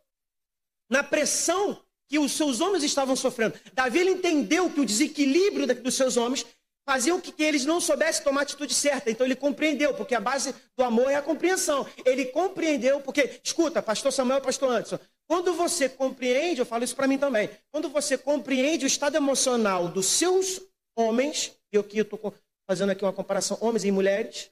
na 0.89 1.03
pressão 1.03 1.85
que 2.07 2.19
os 2.19 2.31
seus 2.31 2.61
homens 2.61 2.83
estavam 2.83 3.15
sofrendo. 3.15 3.59
Davi 3.73 3.99
ele 3.99 4.11
entendeu 4.11 4.69
que 4.69 4.79
o 4.79 4.85
desequilíbrio 4.85 5.67
dos 5.75 5.95
seus 5.95 6.15
homens 6.17 6.45
faziam 6.87 7.19
que 7.19 7.43
eles 7.43 7.65
não 7.65 7.81
soubessem 7.81 8.23
tomar 8.23 8.41
a 8.41 8.43
atitude 8.43 8.73
certa. 8.73 9.09
Então 9.09 9.25
ele 9.25 9.35
compreendeu, 9.35 9.93
porque 9.95 10.13
a 10.13 10.19
base 10.19 10.53
do 10.77 10.83
amor 10.83 11.09
é 11.09 11.15
a 11.15 11.21
compreensão. 11.21 11.87
Ele 12.05 12.25
compreendeu, 12.25 13.01
porque, 13.01 13.39
escuta, 13.43 13.81
pastor 13.81 14.11
Samuel 14.11 14.41
pastor 14.41 14.69
Anderson, 14.69 14.99
quando 15.27 15.53
você 15.53 15.89
compreende, 15.89 16.59
eu 16.59 16.65
falo 16.65 16.83
isso 16.83 16.95
para 16.95 17.07
mim 17.07 17.17
também, 17.17 17.49
quando 17.71 17.89
você 17.89 18.17
compreende 18.17 18.85
o 18.85 18.87
estado 18.87 19.15
emocional 19.15 19.87
dos 19.87 20.05
seus 20.05 20.61
homens, 20.95 21.57
e 21.73 21.75
eu 21.75 21.81
estou 21.81 22.33
fazendo 22.69 22.91
aqui 22.91 23.03
uma 23.03 23.13
comparação 23.13 23.57
homens 23.59 23.83
e 23.83 23.91
mulheres, 23.91 24.51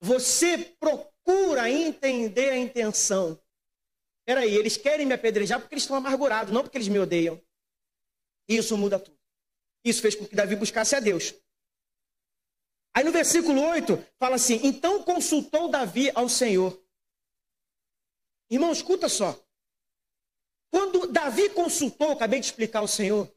você 0.00 0.58
procura 0.80 1.70
entender 1.70 2.50
a 2.50 2.58
intenção. 2.58 3.40
Peraí, 4.26 4.54
eles 4.54 4.76
querem 4.76 5.06
me 5.06 5.14
apedrejar 5.14 5.60
porque 5.60 5.74
eles 5.74 5.84
estão 5.84 5.96
amargurados, 5.96 6.52
não 6.52 6.62
porque 6.62 6.76
eles 6.76 6.88
me 6.88 6.98
odeiam. 6.98 7.40
Isso 8.48 8.76
muda 8.76 8.98
tudo. 8.98 9.17
Isso 9.84 10.02
fez 10.02 10.14
com 10.14 10.26
que 10.26 10.34
Davi 10.34 10.56
buscasse 10.56 10.94
a 10.94 11.00
Deus. 11.00 11.34
Aí 12.94 13.04
no 13.04 13.12
versículo 13.12 13.60
8 13.60 13.96
fala 14.18 14.36
assim: 14.36 14.60
Então 14.64 15.02
consultou 15.02 15.70
Davi 15.70 16.10
ao 16.14 16.28
Senhor. 16.28 16.82
Irmão, 18.50 18.72
escuta 18.72 19.08
só. 19.08 19.38
Quando 20.70 21.06
Davi 21.06 21.50
consultou, 21.50 22.10
acabei 22.10 22.40
de 22.40 22.46
explicar 22.46 22.80
ao 22.80 22.88
Senhor, 22.88 23.32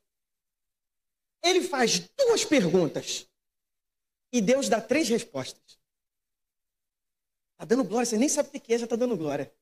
ele 1.44 1.62
faz 1.62 2.00
duas 2.00 2.44
perguntas 2.44 3.28
e 4.34 4.42
Deus 4.42 4.68
dá 4.68 4.82
três 4.82 5.08
respostas. 5.10 5.80
Está 7.54 7.66
dando 7.66 7.84
glória, 7.84 8.06
você 8.06 8.18
nem 8.18 8.30
sabe 8.30 8.50
o 8.50 8.52
que 8.60 8.74
é, 8.74 8.78
já 8.78 8.86
está 8.86 8.96
dando 8.96 9.16
glória. 9.16 9.54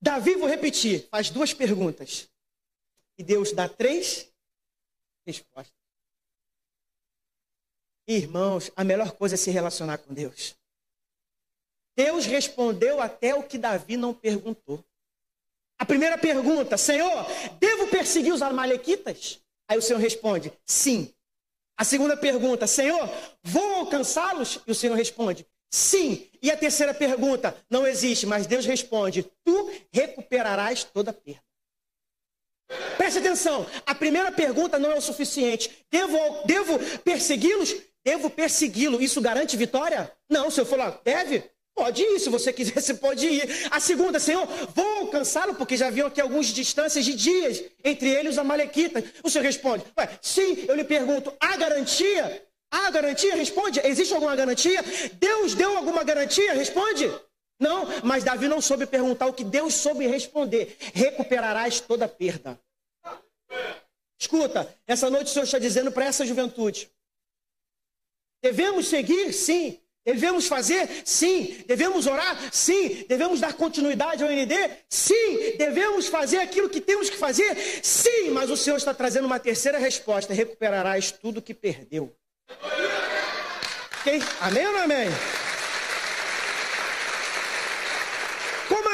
Davi, 0.00 0.36
vou 0.36 0.48
repetir, 0.48 1.08
faz 1.08 1.30
duas 1.30 1.52
perguntas 1.52 2.30
e 3.18 3.22
Deus 3.22 3.52
dá 3.52 3.68
três 3.68 4.30
respostas. 5.26 5.74
Irmãos, 8.06 8.70
a 8.76 8.84
melhor 8.84 9.12
coisa 9.12 9.34
é 9.34 9.38
se 9.38 9.50
relacionar 9.50 9.98
com 9.98 10.12
Deus. 10.12 10.54
Deus 11.96 12.26
respondeu 12.26 13.00
até 13.00 13.34
o 13.34 13.42
que 13.42 13.56
Davi 13.56 13.96
não 13.96 14.12
perguntou. 14.12 14.84
A 15.78 15.86
primeira 15.86 16.18
pergunta, 16.18 16.76
Senhor, 16.76 17.26
devo 17.58 17.88
perseguir 17.88 18.32
os 18.32 18.42
amalequitas? 18.42 19.40
Aí 19.68 19.78
o 19.78 19.82
Senhor 19.82 19.98
responde, 19.98 20.52
sim. 20.64 21.12
A 21.76 21.84
segunda 21.84 22.16
pergunta, 22.16 22.66
Senhor, 22.66 23.08
vou 23.42 23.74
alcançá-los? 23.76 24.60
E 24.66 24.70
o 24.70 24.74
Senhor 24.74 24.94
responde, 24.94 25.46
sim. 25.70 26.30
E 26.42 26.50
a 26.50 26.56
terceira 26.56 26.94
pergunta, 26.94 27.56
não 27.70 27.86
existe, 27.86 28.26
mas 28.26 28.46
Deus 28.46 28.66
responde, 28.66 29.22
tu 29.44 29.70
recuperarás 29.92 30.84
toda 30.84 31.10
a 31.10 31.14
perda. 31.14 31.42
Preste 32.96 33.18
atenção, 33.18 33.66
a 33.84 33.94
primeira 33.94 34.30
pergunta 34.32 34.78
não 34.78 34.92
é 34.92 34.96
o 34.96 35.00
suficiente. 35.00 35.70
Devo, 35.90 36.18
devo 36.44 36.78
persegui-los? 37.04 37.74
Devo 38.04 38.30
persegui-lo. 38.30 39.02
Isso 39.02 39.20
garante 39.20 39.56
vitória? 39.56 40.10
Não, 40.28 40.50
se 40.50 40.60
eu 40.60 40.76
lá, 40.76 40.98
deve? 41.04 41.44
Pode 41.74 42.02
ir, 42.02 42.20
se 42.20 42.28
você 42.28 42.52
quiser, 42.52 42.80
você 42.80 42.94
pode 42.94 43.26
ir. 43.26 43.68
A 43.70 43.80
segunda, 43.80 44.20
Senhor, 44.20 44.46
vou 44.74 44.98
alcançá-lo, 44.98 45.54
porque 45.54 45.76
já 45.76 45.88
haviam 45.88 46.06
aqui 46.06 46.20
algumas 46.20 46.46
distâncias 46.46 47.04
de 47.04 47.14
dias 47.14 47.64
entre 47.84 48.08
ele 48.08 48.28
e 48.28 48.30
os 48.30 48.38
amalequitas. 48.38 49.02
O 49.24 49.30
Senhor 49.30 49.44
responde, 49.44 49.84
Ué, 49.98 50.08
sim, 50.22 50.64
eu 50.68 50.76
lhe 50.76 50.84
pergunto, 50.84 51.32
há 51.40 51.56
garantia? 51.56 52.46
Há 52.70 52.90
garantia? 52.90 53.34
Responde, 53.34 53.80
existe 53.84 54.14
alguma 54.14 54.36
garantia? 54.36 54.84
Deus 55.14 55.54
deu 55.54 55.76
alguma 55.76 56.04
garantia? 56.04 56.54
Responde. 56.54 57.10
Não, 57.58 57.86
mas 58.02 58.24
Davi 58.24 58.48
não 58.48 58.60
soube 58.60 58.86
perguntar 58.86 59.26
o 59.26 59.32
que 59.32 59.44
Deus 59.44 59.74
soube 59.74 60.06
responder. 60.06 60.76
Recuperarás 60.92 61.80
toda 61.80 62.06
perda. 62.06 62.58
Escuta, 64.18 64.74
essa 64.86 65.10
noite 65.10 65.26
o 65.26 65.30
Senhor 65.30 65.44
está 65.44 65.58
dizendo 65.58 65.92
para 65.92 66.06
essa 66.06 66.24
juventude. 66.24 66.90
Devemos 68.42 68.88
seguir? 68.88 69.32
Sim. 69.32 69.80
Devemos 70.04 70.46
fazer? 70.46 71.02
Sim. 71.04 71.64
Devemos 71.66 72.06
orar? 72.06 72.38
Sim. 72.52 73.04
Devemos 73.08 73.40
dar 73.40 73.54
continuidade 73.54 74.22
ao 74.22 74.30
ND? 74.30 74.54
Sim. 74.88 75.56
Devemos 75.56 76.08
fazer 76.08 76.38
aquilo 76.38 76.68
que 76.68 76.80
temos 76.80 77.08
que 77.08 77.16
fazer? 77.16 77.56
Sim. 77.82 78.30
Mas 78.30 78.50
o 78.50 78.56
Senhor 78.56 78.76
está 78.76 78.92
trazendo 78.92 79.26
uma 79.26 79.40
terceira 79.40 79.78
resposta: 79.78 80.34
recuperarás 80.34 81.10
tudo 81.10 81.40
que 81.40 81.54
perdeu. 81.54 82.14
Okay? 84.00 84.20
Amém 84.40 84.66
ou 84.66 84.72
não 84.74 84.80
amém? 84.80 85.08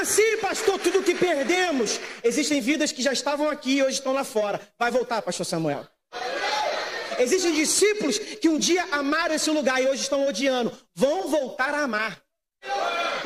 Como 0.00 0.10
assim, 0.10 0.38
pastor? 0.38 0.78
Tudo 0.78 1.02
que 1.02 1.14
perdemos? 1.14 2.00
Existem 2.24 2.58
vidas 2.58 2.90
que 2.90 3.02
já 3.02 3.12
estavam 3.12 3.50
aqui 3.50 3.72
e 3.72 3.82
hoje 3.82 3.98
estão 3.98 4.14
lá 4.14 4.24
fora. 4.24 4.58
Vai 4.78 4.90
voltar, 4.90 5.20
pastor 5.20 5.44
Samuel. 5.44 5.86
Existem 7.18 7.52
discípulos 7.52 8.18
que 8.18 8.48
um 8.48 8.58
dia 8.58 8.82
amaram 8.92 9.34
esse 9.34 9.50
lugar 9.50 9.82
e 9.82 9.86
hoje 9.86 10.00
estão 10.00 10.26
odiando. 10.26 10.72
Vão 10.94 11.28
voltar 11.28 11.74
a 11.74 11.82
amar. 11.82 12.18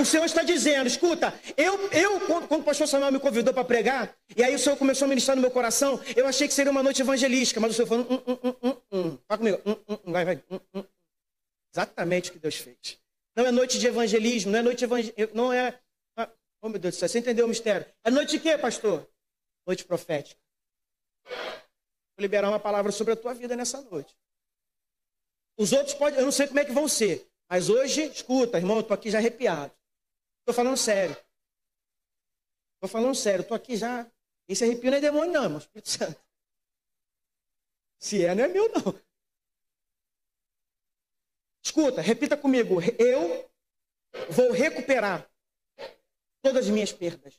O 0.00 0.04
Senhor 0.04 0.24
está 0.24 0.42
dizendo, 0.42 0.88
escuta, 0.88 1.32
eu, 1.56 1.88
eu 1.92 2.20
quando, 2.22 2.48
quando 2.48 2.62
o 2.62 2.64
pastor 2.64 2.88
Samuel 2.88 3.12
me 3.12 3.20
convidou 3.20 3.54
para 3.54 3.62
pregar, 3.62 4.12
e 4.36 4.42
aí 4.42 4.56
o 4.56 4.58
Senhor 4.58 4.76
começou 4.76 5.06
a 5.06 5.08
ministrar 5.08 5.36
no 5.36 5.42
meu 5.42 5.52
coração, 5.52 6.00
eu 6.16 6.26
achei 6.26 6.48
que 6.48 6.54
seria 6.54 6.72
uma 6.72 6.82
noite 6.82 7.02
evangelística, 7.02 7.60
mas 7.60 7.70
o 7.70 7.74
Senhor 7.74 7.86
falou, 7.86 8.04
hum, 8.10 8.20
hum, 8.26 8.38
hum, 8.42 8.54
hum, 8.64 8.76
hum. 8.90 9.18
Fala 9.28 9.38
comigo, 9.38 9.60
hum, 9.64 9.76
hum, 9.88 9.98
hum, 10.04 10.12
vai, 10.12 10.24
vai, 10.24 10.42
hum, 10.50 10.58
hum. 10.74 10.84
Exatamente 11.72 12.30
o 12.30 12.32
que 12.32 12.40
Deus 12.40 12.56
fez. 12.56 12.98
Não 13.36 13.46
é 13.46 13.52
noite 13.52 13.78
de 13.78 13.86
evangelismo, 13.86 14.50
não 14.50 14.58
é 14.58 14.62
noite 14.62 14.82
evangel... 14.82 15.12
não 15.32 15.52
é. 15.52 15.78
Oh 16.64 16.70
meu 16.70 16.80
Deus 16.80 16.94
do 16.94 16.98
céu, 16.98 17.06
você 17.10 17.18
entendeu 17.18 17.44
o 17.44 17.48
mistério? 17.50 17.86
É 18.02 18.10
noite 18.10 18.30
de 18.30 18.40
quê, 18.40 18.56
pastor? 18.56 19.06
Noite 19.66 19.84
profética. 19.84 20.40
Vou 21.26 22.22
liberar 22.22 22.48
uma 22.48 22.58
palavra 22.58 22.90
sobre 22.90 23.12
a 23.12 23.16
tua 23.16 23.34
vida 23.34 23.54
nessa 23.54 23.82
noite. 23.82 24.16
Os 25.58 25.74
outros 25.74 25.94
podem, 25.94 26.20
eu 26.20 26.24
não 26.24 26.32
sei 26.32 26.46
como 26.46 26.58
é 26.58 26.64
que 26.64 26.72
vão 26.72 26.88
ser, 26.88 27.30
mas 27.50 27.68
hoje, 27.68 28.04
escuta, 28.04 28.56
irmão, 28.56 28.76
eu 28.76 28.80
estou 28.80 28.94
aqui 28.94 29.10
já 29.10 29.18
arrepiado. 29.18 29.74
Estou 30.38 30.54
falando 30.54 30.78
sério. 30.78 31.14
Estou 32.76 32.88
falando 32.88 33.14
sério, 33.14 33.42
estou 33.42 33.54
aqui 33.54 33.76
já. 33.76 34.10
Esse 34.48 34.64
arrepio 34.64 34.90
não 34.90 34.96
é 34.96 35.02
demônio, 35.02 35.32
não, 35.34 35.42
irmão, 35.42 35.58
Espírito 35.58 35.90
Santo. 35.90 36.18
Se 37.98 38.24
é, 38.24 38.34
não 38.34 38.42
é 38.42 38.48
meu, 38.48 38.70
não. 38.70 38.98
Escuta, 41.62 42.00
repita 42.00 42.38
comigo. 42.38 42.76
Eu 42.98 43.50
vou 44.30 44.50
recuperar 44.50 45.30
todas 46.44 46.66
as 46.66 46.70
minhas 46.70 46.92
perdas. 46.92 47.34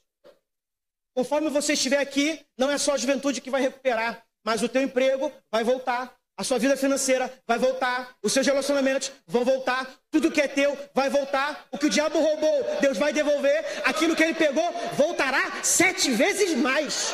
Conforme 1.14 1.50
você 1.50 1.74
estiver 1.74 2.00
aqui, 2.00 2.46
não 2.58 2.70
é 2.70 2.78
só 2.78 2.94
a 2.94 2.98
juventude 2.98 3.40
que 3.40 3.50
vai 3.50 3.62
recuperar 3.62 4.26
mas 4.46 4.62
o 4.62 4.70
teu 4.70 4.84
emprego 4.84 5.32
vai 5.52 5.64
voltar, 5.64 6.14
a 6.38 6.44
sua 6.44 6.60
vida 6.60 6.78
financeira 6.78 7.34
vai 7.48 7.58
voltar, 7.58 8.16
os 8.22 8.32
seus 8.32 8.46
relacionamentos 8.46 9.12
vão 9.26 9.44
voltar, 9.44 9.90
tudo 10.12 10.32
que 10.32 10.40
é 10.40 10.48
teu 10.48 10.78
vai 10.94 11.10
voltar, 11.10 11.66
o 11.72 11.78
que 11.78 11.88
o 11.88 11.90
diabo 11.90 12.20
roubou, 12.20 12.78
Deus 12.80 12.98
vai 12.98 13.12
devolver, 13.12 13.82
aquilo 13.84 14.16
que 14.16 14.24
ele 14.24 14.36
pegou 14.36 14.64
voltará 14.94 15.64
sete 15.64 16.12
vezes 16.12 16.54
mais. 16.56 17.12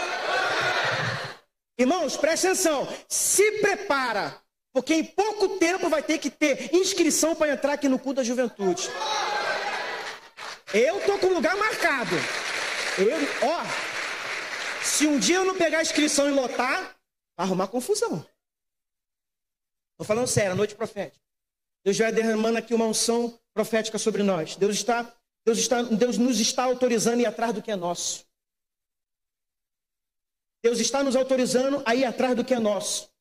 Irmãos, 1.80 2.18
presta 2.18 2.50
atenção, 2.50 2.88
se 3.08 3.50
prepara, 3.60 4.36
porque 4.74 4.94
em 4.94 5.06
pouco 5.06 5.58
tempo 5.58 5.88
vai 5.88 6.04
ter 6.04 6.18
que 6.18 6.30
ter 6.30 6.76
inscrição 6.76 7.34
para 7.34 7.54
entrar 7.54 7.74
aqui 7.74 7.88
no 7.88 7.98
culto 7.98 8.18
da 8.18 8.24
juventude. 8.24 8.90
Eu 10.74 11.06
tô 11.06 11.20
com 11.20 11.28
o 11.28 11.34
lugar 11.34 11.56
marcado. 11.58 12.16
Eu, 12.98 13.18
ó, 13.48 13.64
se 14.84 15.06
um 15.06 15.20
dia 15.20 15.36
eu 15.36 15.46
não 15.46 15.58
pegar 15.58 15.80
a 15.80 15.82
inscrição 15.82 16.30
e 16.30 16.32
lotar, 16.32 16.98
arrumar 17.38 17.68
confusão. 17.68 18.26
Estou 19.92 20.06
falando 20.06 20.28
sério, 20.28 20.54
a 20.54 20.56
noite 20.56 20.76
profética. 20.76 21.22
Deus 21.84 21.98
vai 21.98 22.12
derramando 22.12 22.58
aqui 22.58 22.74
uma 22.74 22.86
unção 22.86 23.38
profética 23.54 23.98
sobre 23.98 24.24
nós. 24.24 24.56
Deus 24.56 24.76
está, 24.76 25.14
Deus 25.46 25.58
está, 25.58 25.82
Deus 25.82 26.18
nos 26.18 26.40
está 26.40 26.64
autorizando 26.64 27.20
a 27.20 27.22
ir 27.22 27.26
atrás 27.26 27.54
do 27.54 27.62
que 27.62 27.72
é 27.72 27.76
nosso. 27.76 28.26
Deus 30.64 30.80
está 30.80 31.04
nos 31.04 31.16
autorizando 31.16 31.84
a 31.86 31.96
ir 31.96 32.06
atrás 32.06 32.36
do 32.36 32.46
que 32.46 32.54
é 32.54 32.60
nosso. 32.60 33.12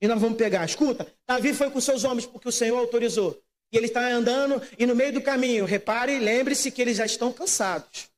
E 0.00 0.06
nós 0.06 0.20
vamos 0.20 0.38
pegar. 0.38 0.64
Escuta, 0.64 1.12
Davi 1.26 1.52
foi 1.52 1.70
com 1.70 1.80
seus 1.80 2.04
homens 2.04 2.24
porque 2.24 2.48
o 2.48 2.52
Senhor 2.52 2.78
autorizou. 2.78 3.42
E 3.72 3.76
ele 3.76 3.86
está 3.86 4.06
andando 4.08 4.62
e 4.78 4.86
no 4.86 4.94
meio 4.94 5.12
do 5.12 5.20
caminho, 5.20 5.64
repare 5.64 6.18
lembre-se 6.18 6.70
que 6.70 6.80
eles 6.80 6.96
já 6.96 7.04
estão 7.04 7.32
cansados. 7.32 8.08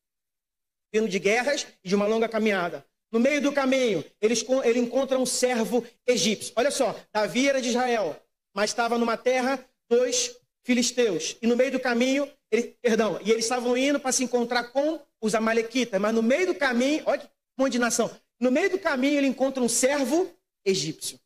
Vindo 0.93 1.09
de 1.09 1.19
guerras 1.19 1.67
e 1.85 1.89
de 1.89 1.95
uma 1.95 2.07
longa 2.07 2.29
caminhada. 2.29 2.85
No 3.13 3.19
meio 3.19 3.41
do 3.41 3.53
caminho, 3.53 4.05
eles, 4.21 4.45
ele 4.65 4.79
encontra 4.79 5.19
um 5.19 5.27
servo 5.27 5.85
egípcio. 6.07 6.53
Olha 6.57 6.71
só, 6.71 6.99
Davi 7.13 7.49
era 7.49 7.61
de 7.61 7.71
Israel, 7.71 8.17
mas 8.55 8.71
estava 8.71 8.97
numa 8.97 9.17
terra 9.17 9.65
dos 9.89 10.37
filisteus. 10.63 11.37
E 11.43 11.47
no 11.47 11.57
meio 11.57 11.73
do 11.73 11.81
caminho, 11.81 12.31
ele, 12.51 12.77
perdão, 12.81 13.19
e 13.25 13.31
eles 13.31 13.45
estavam 13.45 13.77
indo 13.77 13.99
para 13.99 14.13
se 14.13 14.23
encontrar 14.23 14.65
com 14.65 15.01
os 15.21 15.35
amalequitas. 15.35 16.01
Mas 16.01 16.15
no 16.15 16.23
meio 16.23 16.47
do 16.47 16.55
caminho, 16.55 17.03
olha 17.07 17.19
que 17.19 17.29
monte 17.59 17.73
de 17.73 17.79
nação. 17.79 18.11
No 18.39 18.51
meio 18.51 18.71
do 18.71 18.79
caminho, 18.79 19.19
ele 19.19 19.27
encontra 19.27 19.63
um 19.63 19.69
servo 19.69 20.31
egípcio. 20.65 21.19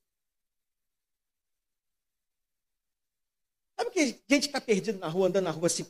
Sabe 3.78 3.90
que 3.90 4.22
gente 4.28 4.46
está 4.46 4.60
perdido 4.60 4.98
na 4.98 5.08
rua, 5.08 5.28
andando 5.28 5.44
na 5.44 5.50
rua 5.50 5.66
assim, 5.66 5.86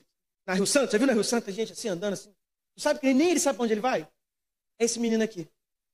na 0.47 0.55
Rio 0.55 0.67
Santo? 0.67 0.93
Já 0.93 0.99
viu 0.99 1.07
na 1.07 1.13
Rio 1.13 1.25
Santo, 1.25 1.51
gente 1.51 1.73
assim, 1.73 1.89
andando 1.89 2.15
assim? 2.15 2.35
Sabe 2.77 3.01
que 3.01 3.15
nem 3.15 3.31
ele 3.31 3.41
sabe 3.41 3.57
para 3.57 3.65
onde 3.65 3.75
ele 3.75 3.81
vai? 3.81 4.09
É 4.79 4.85
esse 4.85 4.99
menino 4.99 5.23
aqui. 5.23 5.49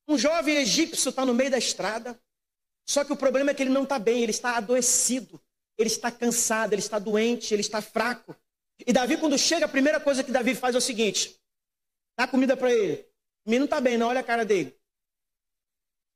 Um 0.07 0.17
jovem 0.17 0.55
egípcio 0.57 1.09
está 1.09 1.25
no 1.25 1.33
meio 1.33 1.51
da 1.51 1.57
estrada, 1.57 2.19
só 2.87 3.03
que 3.03 3.13
o 3.13 3.17
problema 3.17 3.51
é 3.51 3.53
que 3.53 3.61
ele 3.61 3.69
não 3.69 3.83
está 3.83 3.99
bem, 3.99 4.23
ele 4.23 4.31
está 4.31 4.57
adoecido, 4.57 5.39
ele 5.77 5.87
está 5.87 6.11
cansado, 6.11 6.73
ele 6.73 6.81
está 6.81 6.97
doente, 6.97 7.53
ele 7.53 7.61
está 7.61 7.81
fraco. 7.81 8.35
E 8.85 8.91
Davi, 8.91 9.17
quando 9.17 9.37
chega, 9.37 9.65
a 9.65 9.69
primeira 9.69 9.99
coisa 9.99 10.23
que 10.23 10.31
Davi 10.31 10.55
faz 10.55 10.75
é 10.75 10.77
o 10.77 10.81
seguinte: 10.81 11.39
dá 12.17 12.27
comida 12.27 12.57
para 12.57 12.71
ele. 12.71 13.05
O 13.45 13.49
menino 13.49 13.65
está 13.65 13.79
bem, 13.79 13.97
não, 13.97 14.07
olha 14.07 14.21
a 14.21 14.23
cara 14.23 14.43
dele. 14.43 14.75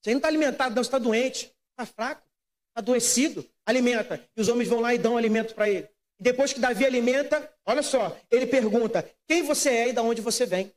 Você 0.02 0.12
não 0.12 0.18
está 0.18 0.28
alimentado, 0.28 0.76
não, 0.76 0.84
você 0.84 0.88
está 0.88 1.00
doente, 1.00 1.56
está 1.72 1.86
fraco, 1.86 2.22
está 2.70 2.80
adoecido, 2.80 3.50
alimenta. 3.66 4.22
E 4.36 4.42
os 4.42 4.48
homens 4.48 4.68
vão 4.70 4.80
lá 4.80 4.94
e 4.94 4.98
dão 4.98 5.18
alimento 5.18 5.54
para 5.56 5.70
ele. 5.70 5.88
E 6.20 6.24
depois 6.24 6.54
que 6.54 6.60
Davi 6.60 6.86
alimenta, 6.86 7.50
olha 7.66 7.82
só, 7.82 8.16
ele 8.32 8.46
pergunta: 8.46 9.10
quem 9.28 9.44
você 9.44 9.70
é 9.70 9.90
e 9.90 9.94
de 9.94 10.00
onde 10.00 10.22
você 10.22 10.46
vem? 10.46 10.72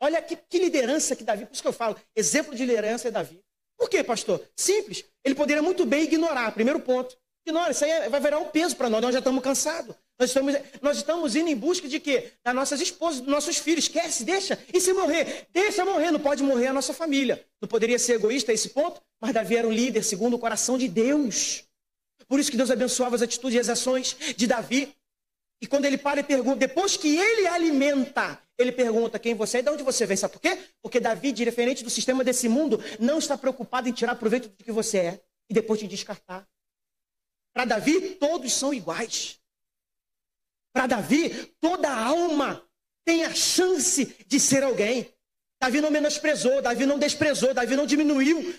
Olha 0.00 0.20
que, 0.20 0.36
que 0.36 0.58
liderança 0.58 1.16
que 1.16 1.24
Davi, 1.24 1.46
por 1.46 1.54
isso 1.54 1.62
que 1.62 1.68
eu 1.68 1.72
falo, 1.72 1.96
exemplo 2.14 2.54
de 2.54 2.64
liderança 2.64 3.08
é 3.08 3.10
Davi. 3.10 3.40
Por 3.78 3.88
quê, 3.88 4.02
pastor? 4.04 4.42
Simples. 4.56 5.04
Ele 5.24 5.34
poderia 5.34 5.62
muito 5.62 5.84
bem 5.84 6.04
ignorar, 6.04 6.52
primeiro 6.52 6.80
ponto. 6.80 7.16
Ignora, 7.46 7.70
isso 7.70 7.84
aí 7.84 7.90
é, 7.90 8.08
vai 8.08 8.20
virar 8.20 8.38
um 8.38 8.46
peso 8.46 8.76
para 8.76 8.90
nós, 8.90 9.00
nós 9.00 9.12
já 9.12 9.20
estamos 9.20 9.42
cansados. 9.42 9.94
Nós 10.18 10.30
estamos, 10.30 10.54
nós 10.80 10.96
estamos 10.96 11.36
indo 11.36 11.48
em 11.48 11.56
busca 11.56 11.86
de 11.86 12.00
quê? 12.00 12.32
Das 12.42 12.54
nossas 12.54 12.80
esposas, 12.80 13.20
dos 13.20 13.30
nossos 13.30 13.58
filhos. 13.58 13.84
Esquece, 13.84 14.24
deixa. 14.24 14.58
E 14.72 14.80
se 14.80 14.92
morrer? 14.92 15.46
Deixa 15.52 15.84
morrer. 15.84 16.10
Não 16.10 16.18
pode 16.18 16.42
morrer 16.42 16.68
a 16.68 16.72
nossa 16.72 16.94
família. 16.94 17.44
Não 17.60 17.68
poderia 17.68 17.98
ser 17.98 18.14
egoísta 18.14 18.50
a 18.50 18.54
esse 18.54 18.70
ponto? 18.70 19.00
Mas 19.20 19.34
Davi 19.34 19.56
era 19.56 19.68
um 19.68 19.72
líder 19.72 20.02
segundo 20.02 20.34
o 20.34 20.38
coração 20.38 20.78
de 20.78 20.88
Deus. 20.88 21.64
Por 22.28 22.40
isso 22.40 22.50
que 22.50 22.56
Deus 22.56 22.70
abençoava 22.70 23.16
as 23.16 23.22
atitudes 23.22 23.56
e 23.56 23.60
as 23.60 23.68
ações 23.68 24.16
de 24.36 24.46
Davi. 24.46 24.94
E 25.60 25.66
quando 25.66 25.84
ele 25.84 25.96
para 25.96 26.20
e 26.20 26.22
pergunta, 26.22 26.58
depois 26.58 26.96
que 26.96 27.16
ele 27.16 27.46
alimenta, 27.46 28.40
ele 28.58 28.72
pergunta 28.72 29.18
quem 29.18 29.34
você 29.34 29.58
é 29.58 29.60
e 29.60 29.62
de 29.62 29.70
onde 29.70 29.82
você 29.82 30.04
vem. 30.04 30.16
Sabe 30.16 30.34
por 30.34 30.40
quê? 30.40 30.58
Porque 30.82 31.00
Davi, 31.00 31.32
diferente 31.32 31.84
do 31.84 31.90
sistema 31.90 32.24
desse 32.24 32.48
mundo, 32.48 32.82
não 32.98 33.18
está 33.18 33.38
preocupado 33.38 33.88
em 33.88 33.92
tirar 33.92 34.16
proveito 34.16 34.48
do 34.48 34.64
que 34.64 34.72
você 34.72 34.98
é 34.98 35.20
e 35.48 35.54
depois 35.54 35.80
te 35.80 35.86
descartar. 35.86 36.46
Para 37.54 37.64
Davi, 37.64 38.16
todos 38.16 38.52
são 38.52 38.74
iguais. 38.74 39.40
Para 40.72 40.86
Davi, 40.86 41.30
toda 41.60 41.90
alma 41.90 42.62
tem 43.04 43.24
a 43.24 43.32
chance 43.32 44.04
de 44.26 44.38
ser 44.38 44.62
alguém. 44.62 45.10
Davi 45.58 45.80
não 45.80 45.90
menosprezou, 45.90 46.60
Davi 46.60 46.84
não 46.84 46.98
desprezou, 46.98 47.54
Davi 47.54 47.76
não 47.76 47.86
diminuiu. 47.86 48.54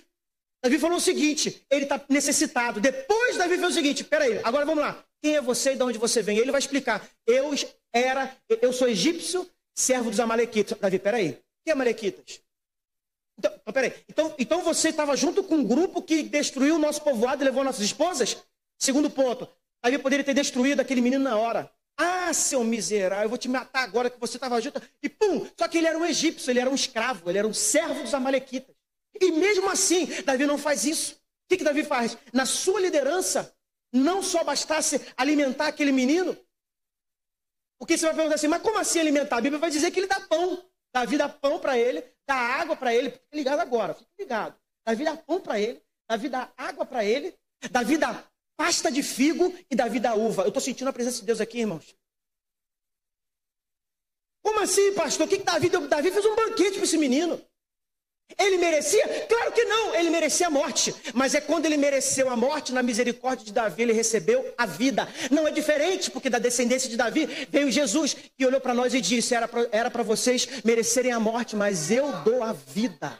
Davi 0.63 0.79
falou 0.79 0.97
o 0.97 1.01
seguinte: 1.01 1.65
ele 1.69 1.83
está 1.83 2.01
necessitado. 2.09 2.79
Depois, 2.79 3.37
Davi 3.37 3.57
fez 3.57 3.71
o 3.71 3.75
seguinte: 3.75 4.03
peraí, 4.03 4.39
agora 4.43 4.65
vamos 4.65 4.83
lá. 4.83 5.03
Quem 5.21 5.35
é 5.35 5.41
você 5.41 5.73
e 5.73 5.75
de 5.75 5.83
onde 5.83 5.97
você 5.97 6.21
vem? 6.21 6.37
Ele 6.37 6.51
vai 6.51 6.59
explicar. 6.59 7.07
Eu 7.25 7.51
era, 7.93 8.35
eu 8.61 8.71
sou 8.71 8.87
egípcio, 8.87 9.49
servo 9.75 10.09
dos 10.09 10.19
Amalequitas. 10.19 10.77
Davi, 10.77 10.99
peraí. 10.99 11.39
Que 11.65 11.71
Amalequitas? 11.71 12.41
Então, 13.37 13.51
peraí. 13.73 13.93
Então, 14.09 14.35
então 14.37 14.61
você 14.61 14.89
estava 14.89 15.15
junto 15.15 15.43
com 15.43 15.55
um 15.55 15.63
grupo 15.63 16.01
que 16.01 16.23
destruiu 16.23 16.75
o 16.75 16.79
nosso 16.79 17.01
povoado 17.01 17.43
e 17.43 17.45
levou 17.45 17.63
nossas 17.63 17.81
esposas? 17.81 18.37
Segundo 18.79 19.09
ponto. 19.09 19.47
Davi 19.83 19.97
poderia 19.99 20.23
ter 20.23 20.33
destruído 20.33 20.79
aquele 20.79 21.01
menino 21.01 21.23
na 21.23 21.37
hora. 21.37 21.71
Ah, 21.99 22.31
seu 22.31 22.63
miserável, 22.63 23.25
eu 23.25 23.29
vou 23.29 23.37
te 23.37 23.49
matar 23.49 23.83
agora 23.83 24.09
que 24.09 24.19
você 24.19 24.37
estava 24.37 24.61
junto. 24.61 24.81
E 25.01 25.09
pum! 25.09 25.47
Só 25.57 25.67
que 25.67 25.79
ele 25.79 25.87
era 25.87 25.97
um 25.97 26.05
egípcio, 26.05 26.51
ele 26.51 26.59
era 26.59 26.69
um 26.69 26.75
escravo, 26.75 27.29
ele 27.29 27.39
era 27.39 27.47
um 27.47 27.53
servo 27.53 28.03
dos 28.03 28.13
Amalequitas. 28.13 28.75
E 29.19 29.31
mesmo 29.31 29.69
assim, 29.69 30.05
Davi 30.23 30.45
não 30.45 30.57
faz 30.57 30.85
isso. 30.85 31.13
O 31.13 31.49
que, 31.49 31.57
que 31.57 31.63
Davi 31.63 31.83
faz? 31.83 32.17
Na 32.33 32.45
sua 32.45 32.79
liderança, 32.79 33.55
não 33.91 34.21
só 34.21 34.43
bastasse 34.43 34.99
alimentar 35.15 35.67
aquele 35.67 35.91
menino, 35.91 36.37
porque 37.79 37.97
você 37.97 38.05
vai 38.05 38.15
perguntar 38.15 38.35
assim, 38.35 38.47
mas 38.47 38.61
como 38.61 38.79
assim 38.79 38.99
alimentar? 38.99 39.37
A 39.37 39.41
Bíblia 39.41 39.59
vai 39.59 39.69
dizer 39.69 39.91
que 39.91 39.99
ele 39.99 40.07
dá 40.07 40.19
pão. 40.19 40.63
Davi 40.93 41.17
dá 41.17 41.29
pão 41.29 41.59
para 41.59 41.77
ele, 41.77 42.03
dá 42.27 42.35
água 42.35 42.75
para 42.75 42.93
ele. 42.93 43.11
Fica 43.11 43.35
ligado 43.35 43.59
agora, 43.59 43.93
fica 43.93 44.09
ligado. 44.19 44.59
Davi 44.85 45.03
dá 45.03 45.15
pão 45.15 45.39
para 45.39 45.59
ele, 45.59 45.81
Davi 46.09 46.29
dá 46.29 46.51
água 46.57 46.85
para 46.85 47.05
ele, 47.05 47.37
Davi 47.71 47.97
dá 47.97 48.23
pasta 48.55 48.91
de 48.91 49.03
figo 49.03 49.53
e 49.69 49.75
Davi 49.75 49.99
dá 49.99 50.15
uva. 50.15 50.43
Eu 50.43 50.47
estou 50.47 50.61
sentindo 50.61 50.87
a 50.87 50.93
presença 50.93 51.19
de 51.19 51.25
Deus 51.25 51.39
aqui, 51.39 51.59
irmãos. 51.59 51.95
Como 54.43 54.59
assim, 54.61 54.93
pastor? 54.95 55.27
O 55.27 55.29
que, 55.29 55.37
que 55.37 55.43
Davi 55.43 55.69
deu? 55.69 55.87
Davi 55.87 56.09
fez 56.09 56.25
um 56.25 56.35
banquete 56.35 56.75
para 56.75 56.83
esse 56.83 56.97
menino. 56.97 57.39
Ele 58.37 58.57
merecia? 58.57 59.25
Claro 59.27 59.51
que 59.51 59.63
não, 59.63 59.95
ele 59.95 60.09
merecia 60.09 60.47
a 60.47 60.49
morte. 60.49 60.93
Mas 61.13 61.33
é 61.33 61.41
quando 61.41 61.65
ele 61.65 61.77
mereceu 61.77 62.29
a 62.29 62.35
morte, 62.35 62.73
na 62.73 62.83
misericórdia 62.83 63.45
de 63.45 63.53
Davi, 63.53 63.83
ele 63.83 63.93
recebeu 63.93 64.53
a 64.57 64.65
vida. 64.65 65.07
Não 65.31 65.47
é 65.47 65.51
diferente, 65.51 66.11
porque 66.11 66.29
da 66.29 66.39
descendência 66.39 66.89
de 66.89 66.97
Davi 66.97 67.47
veio 67.49 67.71
Jesus, 67.71 68.15
que 68.37 68.45
olhou 68.45 68.59
para 68.59 68.73
nós 68.73 68.93
e 68.93 69.01
disse: 69.01 69.33
Era 69.71 69.89
para 69.89 70.03
vocês 70.03 70.47
merecerem 70.63 71.11
a 71.11 71.19
morte, 71.19 71.55
mas 71.55 71.89
eu 71.89 72.11
dou 72.23 72.43
a 72.43 72.53
vida. 72.53 73.17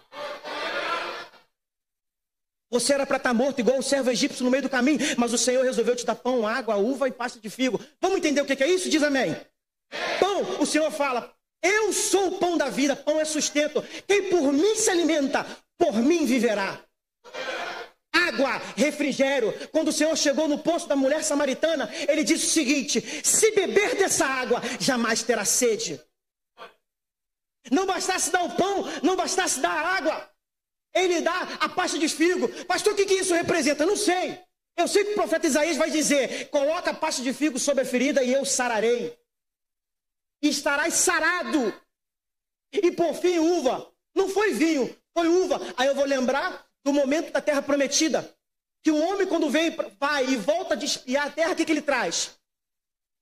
Você 2.70 2.94
era 2.94 3.06
para 3.06 3.18
estar 3.18 3.30
tá 3.30 3.34
morto, 3.34 3.60
igual 3.60 3.78
o 3.78 3.84
servo 3.84 4.12
egípcio 4.12 4.44
no 4.44 4.52
meio 4.52 4.64
do 4.64 4.70
caminho, 4.70 5.00
mas 5.18 5.32
o 5.32 5.38
Senhor 5.38 5.64
resolveu 5.64 5.96
te 5.96 6.06
dar 6.06 6.16
pão, 6.16 6.46
água, 6.46 6.76
uva 6.76 7.08
e 7.08 7.12
pasta 7.12 7.40
de 7.40 7.50
figo. 7.50 7.80
Vamos 8.02 8.18
entender 8.18 8.42
o 8.42 8.46
que 8.46 8.62
é 8.62 8.68
isso? 8.68 8.90
Diz 8.90 9.02
amém. 9.02 9.36
Pão, 10.20 10.62
o 10.62 10.66
Senhor 10.66 10.92
fala, 10.92 11.34
eu 11.62 11.92
sou 11.92 12.28
o 12.28 12.40
pão 12.40 12.58
da 12.58 12.70
vida, 12.70 12.96
pão 12.96 13.20
é 13.20 13.26
sustento. 13.26 13.84
Quem 14.08 14.30
por 14.30 14.54
mim 14.54 14.76
se 14.76 14.90
alimenta, 14.90 15.46
por 15.78 15.94
mim 15.96 16.26
viverá. 16.26 16.80
Água, 18.14 18.62
refrigério. 18.76 19.54
Quando 19.72 19.90
o 19.90 19.94
Senhor 19.94 20.16
chegou 20.18 20.48
no 20.48 20.60
poço 20.60 20.88
da 20.88 20.96
mulher 20.96 21.24
samaritana, 21.24 21.90
ele 22.08 22.24
disse 22.24 22.46
o 22.46 22.50
seguinte: 22.50 23.02
se 23.24 23.52
beber 23.52 23.96
dessa 23.96 24.26
água, 24.26 24.62
jamais 24.80 25.24
terá 25.24 25.46
sede. 25.46 26.00
Não 27.72 27.86
bastasse 27.86 28.32
dar 28.32 28.44
o 28.44 28.56
pão, 28.56 28.86
não 29.04 29.16
bastasse 29.16 29.60
dar 29.60 29.72
a 29.72 29.98
água, 29.98 30.30
ele 30.94 31.22
dá 31.22 31.58
a 31.60 31.70
pasta 31.70 31.98
de 31.98 32.08
figo. 32.08 32.48
Pastor, 32.66 32.94
o 32.94 32.96
que, 32.96 33.06
que 33.06 33.16
isso 33.16 33.34
representa? 33.34 33.86
Não 33.86 33.96
sei. 33.98 34.40
Eu 34.78 34.88
sei 34.88 35.04
que 35.04 35.12
o 35.12 35.16
profeta 35.16 35.48
Isaías 35.48 35.76
vai 35.76 35.90
dizer: 35.90 36.50
coloca 36.50 36.92
a 36.92 36.94
pasta 36.94 37.22
de 37.22 37.34
figo 37.34 37.60
sobre 37.60 37.84
a 37.84 37.86
ferida 37.86 38.24
e 38.24 38.32
eu 38.32 38.46
sararei 38.46 39.18
e 40.42 40.50
estarás 40.50 40.94
sarado. 40.94 41.74
E 42.72 42.92
por 42.92 43.14
fim, 43.16 43.40
uva. 43.40 43.92
Não 44.16 44.30
foi 44.30 44.54
vinho, 44.54 44.96
foi 45.14 45.28
uva. 45.28 45.60
Aí 45.78 45.88
eu 45.88 45.96
vou 45.96 46.06
lembrar 46.06 46.68
do 46.84 46.94
momento 46.94 47.32
da 47.32 47.42
terra 47.42 47.62
prometida. 47.62 48.36
Que 48.84 48.92
o 48.92 48.98
homem, 48.98 49.28
quando 49.28 49.50
vem, 49.50 49.76
vai 50.00 50.26
e 50.26 50.36
volta 50.36 50.76
de 50.76 50.86
espiar 50.86 51.28
a 51.28 51.32
terra, 51.32 51.52
o 51.52 51.56
que, 51.56 51.66
que 51.66 51.72
ele 51.72 51.82
traz? 51.82 52.40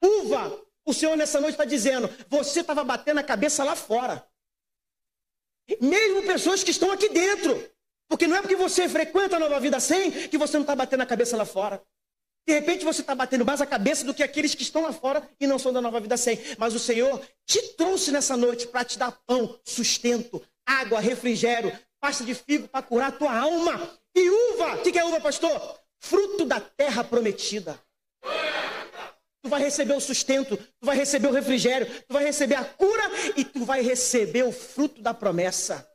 Uva. 0.03 0.61
O 0.85 0.93
Senhor 0.93 1.17
nessa 1.17 1.41
noite 1.41 1.53
está 1.53 1.65
dizendo: 1.65 2.07
você 2.29 2.61
estava 2.61 2.83
batendo 2.83 3.19
a 3.19 3.23
cabeça 3.23 3.63
lá 3.63 3.75
fora. 3.75 4.25
Mesmo 5.81 6.23
pessoas 6.23 6.63
que 6.63 6.71
estão 6.71 6.91
aqui 6.91 7.09
dentro. 7.09 7.71
Porque 8.07 8.27
não 8.27 8.37
é 8.37 8.41
porque 8.41 8.55
você 8.55 8.87
frequenta 8.87 9.35
a 9.35 9.39
nova 9.39 9.59
vida 9.59 9.79
sem 9.79 10.11
que 10.29 10.37
você 10.37 10.57
não 10.57 10.61
está 10.61 10.75
batendo 10.75 11.01
a 11.01 11.07
cabeça 11.07 11.35
lá 11.35 11.45
fora. 11.45 11.83
De 12.47 12.53
repente 12.53 12.85
você 12.85 13.01
está 13.01 13.15
batendo 13.15 13.43
mais 13.43 13.59
a 13.59 13.65
cabeça 13.65 14.05
do 14.05 14.13
que 14.13 14.21
aqueles 14.21 14.53
que 14.53 14.61
estão 14.61 14.83
lá 14.83 14.93
fora 14.93 15.27
e 15.39 15.47
não 15.47 15.57
são 15.57 15.73
da 15.73 15.81
nova 15.81 15.99
vida 15.99 16.15
sem. 16.15 16.39
Mas 16.59 16.75
o 16.75 16.79
Senhor 16.79 17.19
te 17.45 17.59
trouxe 17.69 18.11
nessa 18.11 18.37
noite 18.37 18.67
para 18.67 18.85
te 18.85 18.99
dar 18.99 19.11
pão, 19.25 19.59
sustento, 19.63 20.41
água, 20.63 20.99
refrigério, 20.99 21.77
pasta 21.99 22.23
de 22.23 22.35
figo 22.35 22.67
para 22.67 22.83
curar 22.83 23.09
a 23.09 23.11
tua 23.11 23.35
alma. 23.35 23.89
E 24.13 24.29
uva, 24.29 24.75
o 24.75 24.83
que, 24.83 24.91
que 24.91 24.99
é 24.99 25.03
uva, 25.03 25.19
pastor? 25.19 25.79
Fruto 25.99 26.45
da 26.45 26.61
terra 26.61 27.03
prometida. 27.03 27.79
Tu 29.41 29.49
vai 29.49 29.61
receber 29.61 29.95
o 29.95 29.99
sustento, 29.99 30.55
tu 30.55 30.85
vai 30.85 30.95
receber 30.95 31.27
o 31.27 31.31
refrigério, 31.31 31.87
tu 32.03 32.13
vai 32.13 32.23
receber 32.23 32.55
a 32.55 32.65
cura 32.65 33.03
e 33.35 33.43
tu 33.43 33.65
vai 33.65 33.81
receber 33.81 34.43
o 34.43 34.51
fruto 34.51 35.01
da 35.01 35.13
promessa. 35.13 35.87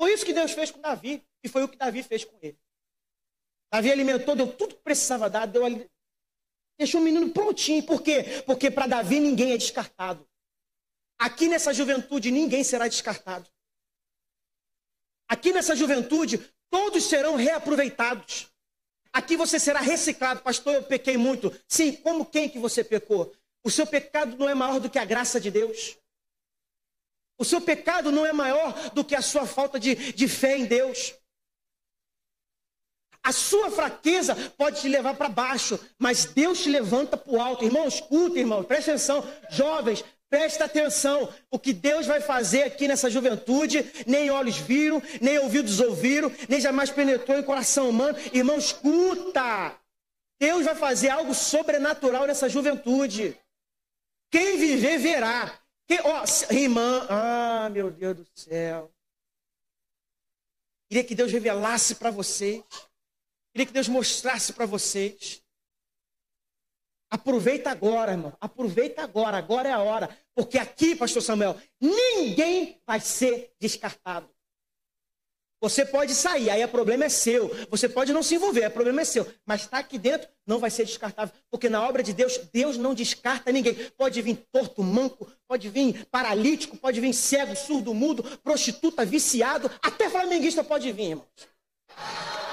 Foi 0.00 0.12
isso 0.12 0.26
que 0.26 0.32
Deus 0.32 0.52
fez 0.52 0.70
com 0.70 0.80
Davi 0.80 1.24
e 1.42 1.48
foi 1.48 1.62
o 1.62 1.68
que 1.68 1.76
Davi 1.76 2.02
fez 2.02 2.24
com 2.24 2.36
ele. 2.42 2.58
Davi 3.74 3.90
alimentou, 3.90 4.36
deu 4.36 4.46
tudo 4.52 4.76
que 4.76 4.82
precisava 4.82 5.28
dar, 5.28 5.46
deu, 5.46 5.64
deixou 6.78 7.00
o 7.00 7.02
menino 7.02 7.30
prontinho. 7.30 7.82
Por 7.82 8.02
quê? 8.02 8.40
Porque 8.46 8.70
para 8.70 8.86
Davi 8.86 9.18
ninguém 9.18 9.50
é 9.50 9.56
descartado. 9.56 10.24
Aqui 11.18 11.48
nessa 11.48 11.74
juventude 11.74 12.30
ninguém 12.30 12.62
será 12.62 12.86
descartado. 12.86 13.50
Aqui 15.28 15.52
nessa 15.52 15.74
juventude 15.74 16.38
todos 16.70 17.02
serão 17.02 17.34
reaproveitados. 17.34 18.48
Aqui 19.12 19.36
você 19.36 19.58
será 19.58 19.80
reciclado. 19.80 20.40
Pastor, 20.40 20.74
eu 20.74 20.84
pequei 20.84 21.16
muito. 21.16 21.52
Sim, 21.66 21.96
como 21.96 22.24
quem 22.24 22.48
que 22.48 22.60
você 22.60 22.84
pecou? 22.84 23.34
O 23.64 23.72
seu 23.72 23.88
pecado 23.88 24.36
não 24.36 24.48
é 24.48 24.54
maior 24.54 24.78
do 24.78 24.88
que 24.88 25.00
a 25.00 25.04
graça 25.04 25.40
de 25.40 25.50
Deus. 25.50 25.98
O 27.36 27.44
seu 27.44 27.60
pecado 27.60 28.12
não 28.12 28.24
é 28.24 28.32
maior 28.32 28.90
do 28.90 29.04
que 29.04 29.16
a 29.16 29.22
sua 29.22 29.48
falta 29.48 29.80
de, 29.80 30.12
de 30.12 30.28
fé 30.28 30.56
em 30.58 30.64
Deus. 30.64 31.12
A 33.24 33.32
sua 33.32 33.70
fraqueza 33.70 34.36
pode 34.58 34.82
te 34.82 34.88
levar 34.88 35.14
para 35.14 35.30
baixo, 35.30 35.80
mas 35.98 36.26
Deus 36.26 36.62
te 36.62 36.68
levanta 36.68 37.16
para 37.16 37.32
o 37.32 37.40
alto. 37.40 37.64
Irmão, 37.64 37.88
escuta, 37.88 38.38
irmão, 38.38 38.62
presta 38.62 38.90
atenção. 38.90 39.26
Jovens, 39.48 40.04
presta 40.28 40.66
atenção. 40.66 41.32
O 41.50 41.58
que 41.58 41.72
Deus 41.72 42.06
vai 42.06 42.20
fazer 42.20 42.64
aqui 42.64 42.86
nessa 42.86 43.08
juventude, 43.08 43.90
nem 44.06 44.30
olhos 44.30 44.58
viram, 44.58 45.02
nem 45.22 45.38
ouvidos 45.38 45.80
ouviram, 45.80 46.30
nem 46.50 46.60
jamais 46.60 46.90
penetrou 46.90 47.38
em 47.38 47.42
coração 47.42 47.88
humano. 47.88 48.18
Irmão, 48.30 48.58
escuta. 48.58 49.74
Deus 50.38 50.66
vai 50.66 50.74
fazer 50.74 51.08
algo 51.08 51.32
sobrenatural 51.32 52.26
nessa 52.26 52.46
juventude. 52.46 53.34
Quem 54.30 54.58
viver, 54.58 54.98
verá. 54.98 55.58
Quem, 55.86 55.98
ó, 56.04 56.24
irmã, 56.50 57.06
ah, 57.08 57.70
meu 57.72 57.90
Deus 57.90 58.16
do 58.18 58.26
céu. 58.34 58.92
Queria 60.90 61.04
que 61.04 61.14
Deus 61.14 61.32
revelasse 61.32 61.94
para 61.94 62.10
vocês 62.10 62.62
Queria 63.54 63.66
que 63.66 63.72
Deus 63.72 63.86
mostrasse 63.86 64.52
para 64.52 64.66
vocês. 64.66 65.40
Aproveita 67.08 67.70
agora, 67.70 68.10
irmão. 68.10 68.36
Aproveita 68.40 69.02
agora. 69.02 69.36
Agora 69.36 69.68
é 69.68 69.72
a 69.72 69.80
hora. 69.80 70.18
Porque 70.34 70.58
aqui, 70.58 70.96
pastor 70.96 71.22
Samuel, 71.22 71.56
ninguém 71.80 72.82
vai 72.84 72.98
ser 72.98 73.54
descartado. 73.60 74.28
Você 75.60 75.86
pode 75.86 76.16
sair, 76.16 76.50
aí 76.50 76.64
o 76.64 76.68
problema 76.68 77.04
é 77.04 77.08
seu. 77.08 77.48
Você 77.70 77.88
pode 77.88 78.12
não 78.12 78.24
se 78.24 78.34
envolver, 78.34 78.66
o 78.66 78.70
problema 78.72 79.02
é 79.02 79.04
seu. 79.04 79.24
Mas 79.46 79.62
está 79.62 79.78
aqui 79.78 79.98
dentro, 79.98 80.28
não 80.44 80.58
vai 80.58 80.68
ser 80.68 80.84
descartável. 80.84 81.32
Porque 81.48 81.68
na 81.68 81.80
obra 81.88 82.02
de 82.02 82.12
Deus, 82.12 82.36
Deus 82.52 82.76
não 82.76 82.92
descarta 82.92 83.52
ninguém. 83.52 83.88
Pode 83.96 84.20
vir 84.20 84.44
torto, 84.50 84.82
manco, 84.82 85.30
pode 85.46 85.68
vir 85.68 86.04
paralítico, 86.06 86.76
pode 86.76 87.00
vir 87.00 87.14
cego, 87.14 87.54
surdo, 87.54 87.94
mudo, 87.94 88.24
prostituta, 88.40 89.06
viciado, 89.06 89.70
até 89.80 90.10
flamenguista 90.10 90.64
pode 90.64 90.90
vir, 90.90 91.10
irmãos 91.10 92.43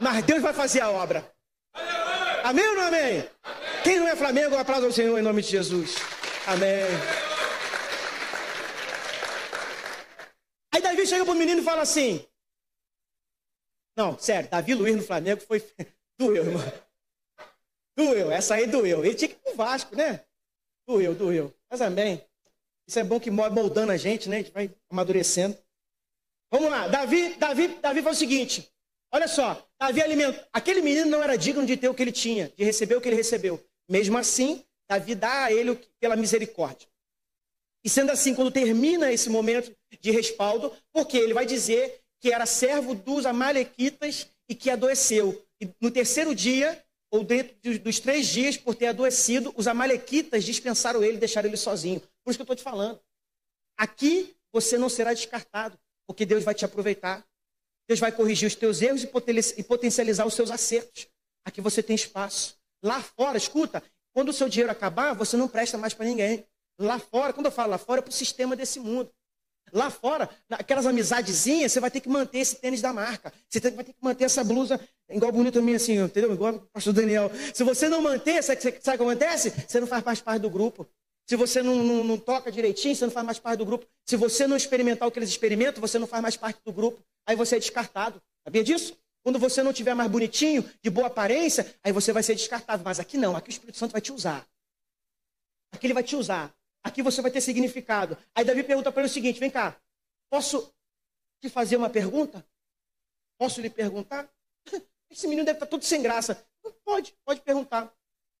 mas 0.00 0.24
Deus 0.24 0.42
vai 0.42 0.52
fazer 0.52 0.80
a 0.80 0.90
obra. 0.90 1.30
Amém 2.44 2.66
ou 2.68 2.74
não 2.76 2.82
amém? 2.82 3.28
Quem 3.82 3.98
não 3.98 4.08
é 4.08 4.16
Flamengo, 4.16 4.56
aplauda 4.56 4.86
ao 4.86 4.92
Senhor 4.92 5.18
em 5.18 5.22
nome 5.22 5.42
de 5.42 5.48
Jesus. 5.48 5.96
Amém. 6.46 6.84
Aí 10.74 10.80
Davi 10.80 11.06
chega 11.06 11.24
pro 11.24 11.34
menino 11.34 11.60
e 11.60 11.64
fala 11.64 11.82
assim: 11.82 12.24
Não, 13.96 14.18
sério, 14.18 14.48
Davi 14.48 14.74
Luiz 14.74 14.96
no 14.96 15.02
Flamengo 15.02 15.40
foi. 15.40 15.60
Doeu, 16.18 16.44
irmão. 16.44 16.72
Doeu, 17.96 18.30
essa 18.30 18.54
aí 18.54 18.66
doeu. 18.66 19.04
Ele 19.04 19.14
tinha 19.14 19.28
que 19.28 19.34
ir 19.34 19.38
pro 19.38 19.54
Vasco, 19.56 19.94
né? 19.96 20.24
Doeu, 20.86 21.14
doeu. 21.14 21.54
Mas 21.70 21.80
amém. 21.80 22.24
Isso 22.86 22.98
é 22.98 23.04
bom 23.04 23.20
que 23.20 23.30
moldando 23.30 23.92
a 23.92 23.96
gente, 23.96 24.28
né? 24.28 24.36
A 24.36 24.38
gente 24.40 24.52
vai 24.52 24.74
amadurecendo. 24.90 25.56
Vamos 26.50 26.70
lá, 26.70 26.88
Davi, 26.88 27.34
Davi, 27.34 27.68
Davi 27.80 28.02
faz 28.02 28.16
o 28.16 28.20
seguinte: 28.20 28.72
olha 29.12 29.28
só, 29.28 29.66
Davi 29.80 30.02
alimentou. 30.02 30.42
Aquele 30.52 30.80
menino 30.80 31.10
não 31.10 31.22
era 31.22 31.36
digno 31.36 31.64
de 31.64 31.76
ter 31.76 31.88
o 31.88 31.94
que 31.94 32.02
ele 32.02 32.12
tinha, 32.12 32.52
de 32.56 32.64
receber 32.64 32.96
o 32.96 33.00
que 33.00 33.08
ele 33.08 33.16
recebeu. 33.16 33.62
Mesmo 33.88 34.18
assim, 34.18 34.64
Davi 34.88 35.14
dá 35.14 35.44
a 35.44 35.52
ele 35.52 35.74
pela 36.00 36.16
misericórdia. 36.16 36.88
E 37.84 37.88
sendo 37.88 38.10
assim, 38.10 38.34
quando 38.34 38.50
termina 38.50 39.12
esse 39.12 39.30
momento 39.30 39.74
de 40.00 40.10
respaldo, 40.10 40.72
porque 40.92 41.16
ele 41.16 41.34
vai 41.34 41.46
dizer 41.46 42.00
que 42.20 42.32
era 42.32 42.46
servo 42.46 42.94
dos 42.94 43.24
Amalequitas 43.24 44.28
e 44.48 44.54
que 44.54 44.70
adoeceu. 44.70 45.44
E 45.60 45.68
no 45.80 45.90
terceiro 45.90 46.34
dia, 46.34 46.82
ou 47.10 47.24
dentro 47.24 47.78
dos 47.78 48.00
três 48.00 48.26
dias, 48.26 48.56
por 48.56 48.74
ter 48.74 48.86
adoecido, 48.86 49.52
os 49.56 49.66
Amalequitas 49.66 50.44
dispensaram 50.44 51.02
ele 51.02 51.18
deixaram 51.18 51.48
ele 51.48 51.56
sozinho. 51.56 52.00
Por 52.22 52.30
isso 52.30 52.38
que 52.38 52.42
eu 52.42 52.44
estou 52.44 52.56
te 52.56 52.62
falando. 52.62 53.00
Aqui 53.76 54.34
você 54.52 54.76
não 54.76 54.88
será 54.88 55.12
descartado, 55.14 55.78
porque 56.06 56.26
Deus 56.26 56.44
vai 56.44 56.54
te 56.54 56.64
aproveitar. 56.64 57.24
Deus 57.88 57.98
vai 57.98 58.12
corrigir 58.12 58.46
os 58.46 58.54
teus 58.54 58.82
erros 58.82 59.02
e 59.56 59.62
potencializar 59.64 60.26
os 60.26 60.34
seus 60.34 60.50
acertos. 60.50 61.08
Aqui 61.44 61.60
você 61.60 61.82
tem 61.82 61.96
espaço. 61.96 62.56
Lá 62.82 63.02
fora, 63.02 63.38
escuta, 63.38 63.82
quando 64.12 64.28
o 64.28 64.32
seu 64.32 64.48
dinheiro 64.48 64.70
acabar, 64.70 65.14
você 65.14 65.36
não 65.36 65.48
presta 65.48 65.78
mais 65.78 65.94
para 65.94 66.04
ninguém. 66.04 66.44
Lá 66.78 66.98
fora, 66.98 67.32
quando 67.32 67.46
eu 67.46 67.52
falo 67.52 67.70
lá 67.70 67.78
fora, 67.78 68.00
é 68.00 68.02
para 68.02 68.10
o 68.10 68.12
sistema 68.12 68.54
desse 68.54 68.78
mundo. 68.78 69.10
Lá 69.72 69.90
fora, 69.90 70.28
aquelas 70.50 70.86
amizadezinhas, 70.86 71.72
você 71.72 71.80
vai 71.80 71.90
ter 71.90 72.00
que 72.00 72.08
manter 72.08 72.38
esse 72.38 72.56
tênis 72.56 72.80
da 72.80 72.92
marca. 72.92 73.32
Você 73.48 73.60
vai 73.70 73.84
ter 73.84 73.92
que 73.92 74.02
manter 74.02 74.24
essa 74.24 74.44
blusa 74.44 74.80
igual 75.10 75.32
bonito 75.32 75.62
minha 75.62 75.76
assim, 75.76 75.98
entendeu? 75.98 76.32
Igual 76.32 76.54
o 76.54 76.60
pastor 76.72 76.92
Daniel. 76.92 77.30
Se 77.52 77.64
você 77.64 77.88
não 77.88 78.00
manter, 78.00 78.42
sabe, 78.42 78.68
o 78.68 78.72
que 78.72 78.90
acontece? 78.90 79.52
Você 79.66 79.80
não 79.80 79.86
faz 79.86 80.04
mais 80.04 80.20
parte 80.20 80.42
do 80.42 80.50
grupo. 80.50 80.86
Se 81.28 81.36
você 81.36 81.62
não, 81.62 81.82
não, 81.82 82.02
não, 82.02 82.18
toca 82.18 82.50
direitinho, 82.50 82.96
você 82.96 83.04
não 83.04 83.12
faz 83.12 83.26
mais 83.26 83.38
parte 83.38 83.58
do 83.58 83.66
grupo. 83.66 83.86
Se 84.06 84.16
você 84.16 84.46
não 84.46 84.56
experimentar 84.56 85.06
o 85.06 85.12
que 85.12 85.18
eles 85.18 85.28
experimentam, 85.28 85.78
você 85.78 85.98
não 85.98 86.06
faz 86.06 86.22
mais 86.22 86.38
parte 86.38 86.58
do 86.64 86.72
grupo. 86.72 87.04
Aí 87.26 87.36
você 87.36 87.56
é 87.56 87.58
descartado. 87.58 88.22
Sabia 88.42 88.64
disso? 88.64 88.98
Quando 89.22 89.38
você 89.38 89.62
não 89.62 89.70
tiver 89.70 89.92
mais 89.92 90.10
bonitinho, 90.10 90.64
de 90.82 90.88
boa 90.88 91.08
aparência, 91.08 91.78
aí 91.84 91.92
você 91.92 92.14
vai 92.14 92.22
ser 92.22 92.34
descartado. 92.34 92.82
Mas 92.82 92.98
aqui 92.98 93.18
não, 93.18 93.36
aqui 93.36 93.50
o 93.50 93.52
Espírito 93.52 93.76
Santo 93.76 93.92
vai 93.92 94.00
te 94.00 94.10
usar. 94.10 94.48
Aqui 95.70 95.86
ele 95.86 95.92
vai 95.92 96.02
te 96.02 96.16
usar. 96.16 96.50
Aqui 96.82 97.02
você 97.02 97.20
vai 97.20 97.30
ter 97.30 97.42
significado. 97.42 98.16
Aí 98.34 98.42
Davi 98.42 98.62
pergunta 98.62 98.90
para 98.90 99.02
ele 99.02 99.10
o 99.10 99.12
seguinte: 99.12 99.38
vem 99.38 99.50
cá, 99.50 99.78
posso 100.30 100.72
te 101.42 101.50
fazer 101.50 101.76
uma 101.76 101.90
pergunta? 101.90 102.42
Posso 103.38 103.60
lhe 103.60 103.68
perguntar? 103.68 104.26
Esse 105.10 105.26
menino 105.26 105.44
deve 105.44 105.56
estar 105.56 105.66
todo 105.66 105.84
sem 105.84 106.00
graça. 106.00 106.42
Pode, 106.82 107.14
pode 107.22 107.42
perguntar. 107.42 107.92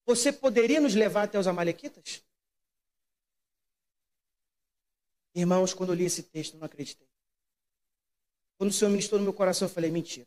Você 0.06 0.32
poderia 0.32 0.80
nos 0.80 0.94
levar 0.94 1.24
até 1.24 1.38
os 1.38 1.46
Amalequitas? 1.46 2.26
Irmãos, 5.34 5.74
quando 5.74 5.92
eu 5.92 5.94
li 5.94 6.04
esse 6.04 6.22
texto, 6.22 6.54
eu 6.54 6.60
não 6.60 6.66
acreditei. 6.66 7.08
Quando 8.58 8.70
o 8.70 8.72
Senhor 8.72 8.90
ministrou 8.90 9.18
no 9.18 9.24
meu 9.24 9.32
coração, 9.32 9.68
eu 9.68 9.72
falei: 9.72 9.90
mentira. 9.90 10.26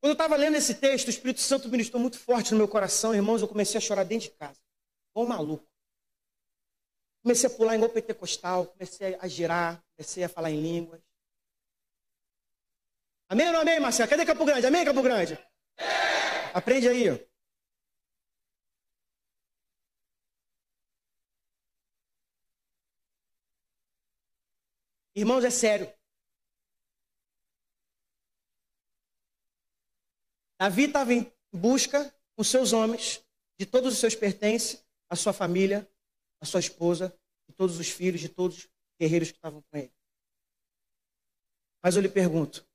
Quando 0.00 0.10
eu 0.10 0.12
estava 0.12 0.36
lendo 0.36 0.56
esse 0.56 0.74
texto, 0.74 1.08
o 1.08 1.10
Espírito 1.10 1.40
Santo 1.40 1.68
ministrou 1.68 2.00
muito 2.00 2.18
forte 2.18 2.52
no 2.52 2.58
meu 2.58 2.68
coração, 2.68 3.14
irmãos, 3.14 3.42
eu 3.42 3.48
comecei 3.48 3.78
a 3.78 3.80
chorar 3.80 4.04
dentro 4.04 4.28
de 4.30 4.36
casa. 4.36 4.60
Igual 5.10 5.26
um 5.26 5.28
maluco. 5.28 5.68
Comecei 7.24 7.50
a 7.50 7.52
pular 7.52 7.74
igual 7.74 7.90
pentecostal, 7.90 8.66
comecei 8.66 9.16
a 9.16 9.26
girar, 9.26 9.82
comecei 9.96 10.22
a 10.22 10.28
falar 10.28 10.52
em 10.52 10.60
línguas. 10.60 11.02
Amém 13.28 13.48
ou 13.48 13.52
não 13.54 13.60
amém, 13.62 13.80
Marcelo? 13.80 14.08
Cadê 14.08 14.24
Campo 14.24 14.44
Grande? 14.44 14.66
Amém, 14.66 14.84
Campo 14.84 15.02
Grande? 15.02 15.36
Aprende 16.54 16.88
aí. 16.88 17.28
Irmãos, 25.16 25.42
é 25.44 25.50
sério. 25.50 25.90
Davi 30.60 30.84
estava 30.84 31.14
em 31.14 31.32
busca 31.50 32.14
com 32.36 32.44
seus 32.44 32.74
homens, 32.74 33.24
de 33.58 33.64
todos 33.64 33.94
os 33.94 33.98
seus 33.98 34.14
pertences, 34.14 34.84
a 35.08 35.16
sua 35.16 35.32
família, 35.32 35.90
a 36.38 36.44
sua 36.44 36.60
esposa, 36.60 37.18
e 37.48 37.52
todos 37.54 37.78
os 37.78 37.88
filhos 37.88 38.20
de 38.20 38.28
todos 38.28 38.58
os 38.58 38.68
guerreiros 39.00 39.30
que 39.30 39.38
estavam 39.38 39.62
com 39.62 39.78
ele. 39.78 39.92
Mas 41.82 41.96
eu 41.96 42.02
lhe 42.02 42.10
pergunto: 42.10 42.68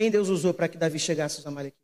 quem 0.00 0.10
Deus 0.10 0.28
usou 0.28 0.52
para 0.52 0.68
que 0.68 0.76
Davi 0.76 0.98
chegasse 0.98 1.36
aos 1.36 1.46
Amalequitas? 1.46 1.80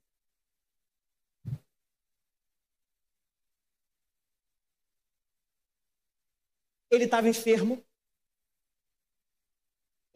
Ele 6.90 7.04
estava 7.04 7.28
enfermo. 7.28 7.86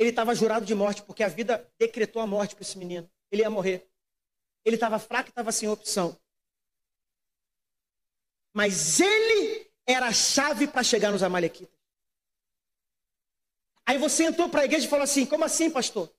Ele 0.00 0.10
estava 0.10 0.34
jurado 0.34 0.66
de 0.66 0.74
morte, 0.74 1.02
porque 1.02 1.22
a 1.22 1.28
vida 1.28 1.70
decretou 1.78 2.20
a 2.20 2.26
morte 2.26 2.56
para 2.56 2.62
esse 2.62 2.76
menino 2.76 3.08
ele 3.30 3.42
ia 3.42 3.50
morrer. 3.50 3.88
Ele 4.64 4.76
estava 4.76 4.98
fraco 4.98 5.28
e 5.28 5.30
estava 5.30 5.52
sem 5.52 5.68
opção. 5.68 6.18
Mas 8.52 9.00
ele 9.00 9.70
era 9.86 10.08
a 10.08 10.12
chave 10.12 10.66
para 10.66 10.82
chegar 10.82 11.12
nos 11.12 11.22
Amalequitas. 11.22 11.78
Aí 13.86 13.96
você 13.96 14.24
entrou 14.24 14.48
para 14.48 14.62
a 14.62 14.64
igreja 14.64 14.86
e 14.86 14.90
falou 14.90 15.04
assim: 15.04 15.24
como 15.24 15.44
assim, 15.44 15.70
pastor? 15.70 16.12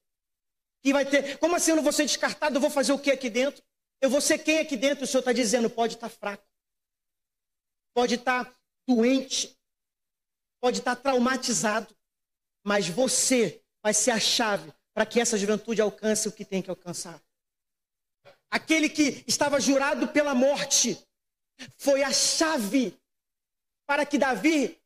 Que 0.82 0.94
vai 0.94 1.06
ter. 1.06 1.38
Como 1.38 1.56
assim 1.56 1.72
eu 1.72 1.76
não 1.76 1.84
vou 1.84 1.92
ser 1.92 2.06
descartado? 2.06 2.56
Eu 2.56 2.62
vou 2.62 2.70
fazer 2.70 2.94
o 2.94 3.00
que 3.00 3.12
aqui 3.12 3.30
dentro? 3.30 3.64
Eu 4.00 4.10
vou 4.10 4.22
ser 4.22 4.40
quem 4.40 4.60
aqui 4.60 4.76
dentro? 4.76 5.04
O 5.04 5.08
senhor 5.08 5.20
está 5.20 5.34
dizendo: 5.34 5.70
pode 5.70 5.96
estar 5.96 6.10
tá 6.10 6.16
fraco, 6.16 6.48
pode 7.94 8.16
estar 8.16 8.46
tá 8.46 8.60
doente, 8.88 9.58
pode 10.60 10.80
estar 10.80 10.96
tá 10.96 11.02
traumatizado, 11.02 11.96
mas 12.66 12.88
você 12.88 13.64
vai 13.84 13.94
ser 13.94 14.12
a 14.12 14.20
chave 14.20 14.72
para 14.94 15.06
que 15.06 15.20
essa 15.20 15.38
juventude 15.38 15.82
alcance 15.82 16.28
o 16.28 16.32
que 16.32 16.46
tem 16.46 16.62
que 16.62 16.70
alcançar. 16.70 17.22
Aquele 18.50 18.90
que 18.90 19.24
estava 19.28 19.60
jurado 19.60 20.10
pela 20.10 20.36
morte 20.36 21.00
foi 21.78 22.04
a 22.04 22.12
chave 22.12 22.98
para 23.88 24.06
que 24.06 24.18
Davi 24.18 24.78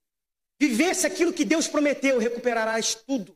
vivesse 0.60 1.08
aquilo 1.08 1.34
que 1.34 1.44
Deus 1.44 1.68
prometeu: 1.68 2.20
recuperarás 2.20 2.96
tudo. 2.96 3.36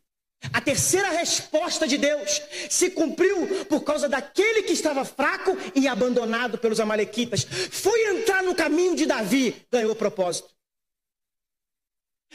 A 0.54 0.62
terceira 0.62 1.10
resposta 1.10 1.86
de 1.86 1.98
Deus 1.98 2.42
se 2.70 2.92
cumpriu 2.92 3.66
por 3.66 3.84
causa 3.84 4.08
daquele 4.08 4.64
que 4.64 4.72
estava 4.72 5.04
fraco 5.04 5.52
e 5.76 5.86
abandonado 5.86 6.58
pelos 6.58 6.80
Amalequitas. 6.80 7.44
Foi 7.44 8.16
entrar 8.16 8.42
no 8.44 8.56
caminho 8.56 8.96
de 8.96 9.06
Davi, 9.06 9.66
ganhou 9.70 9.96
propósito. 9.96 10.50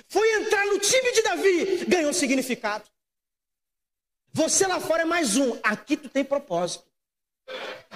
Foi 0.09 0.29
entrar 0.35 0.67
no 0.67 0.79
time 0.79 1.13
de 1.13 1.23
Davi, 1.23 1.85
ganhou 1.87 2.13
significado. 2.13 2.85
Você 4.37 4.67
lá 4.67 4.81
fora 4.81 5.03
é 5.03 5.05
mais 5.05 5.37
um, 5.37 5.57
aqui 5.63 5.97
tu 5.97 6.09
tem 6.09 6.25
propósito. 6.25 6.85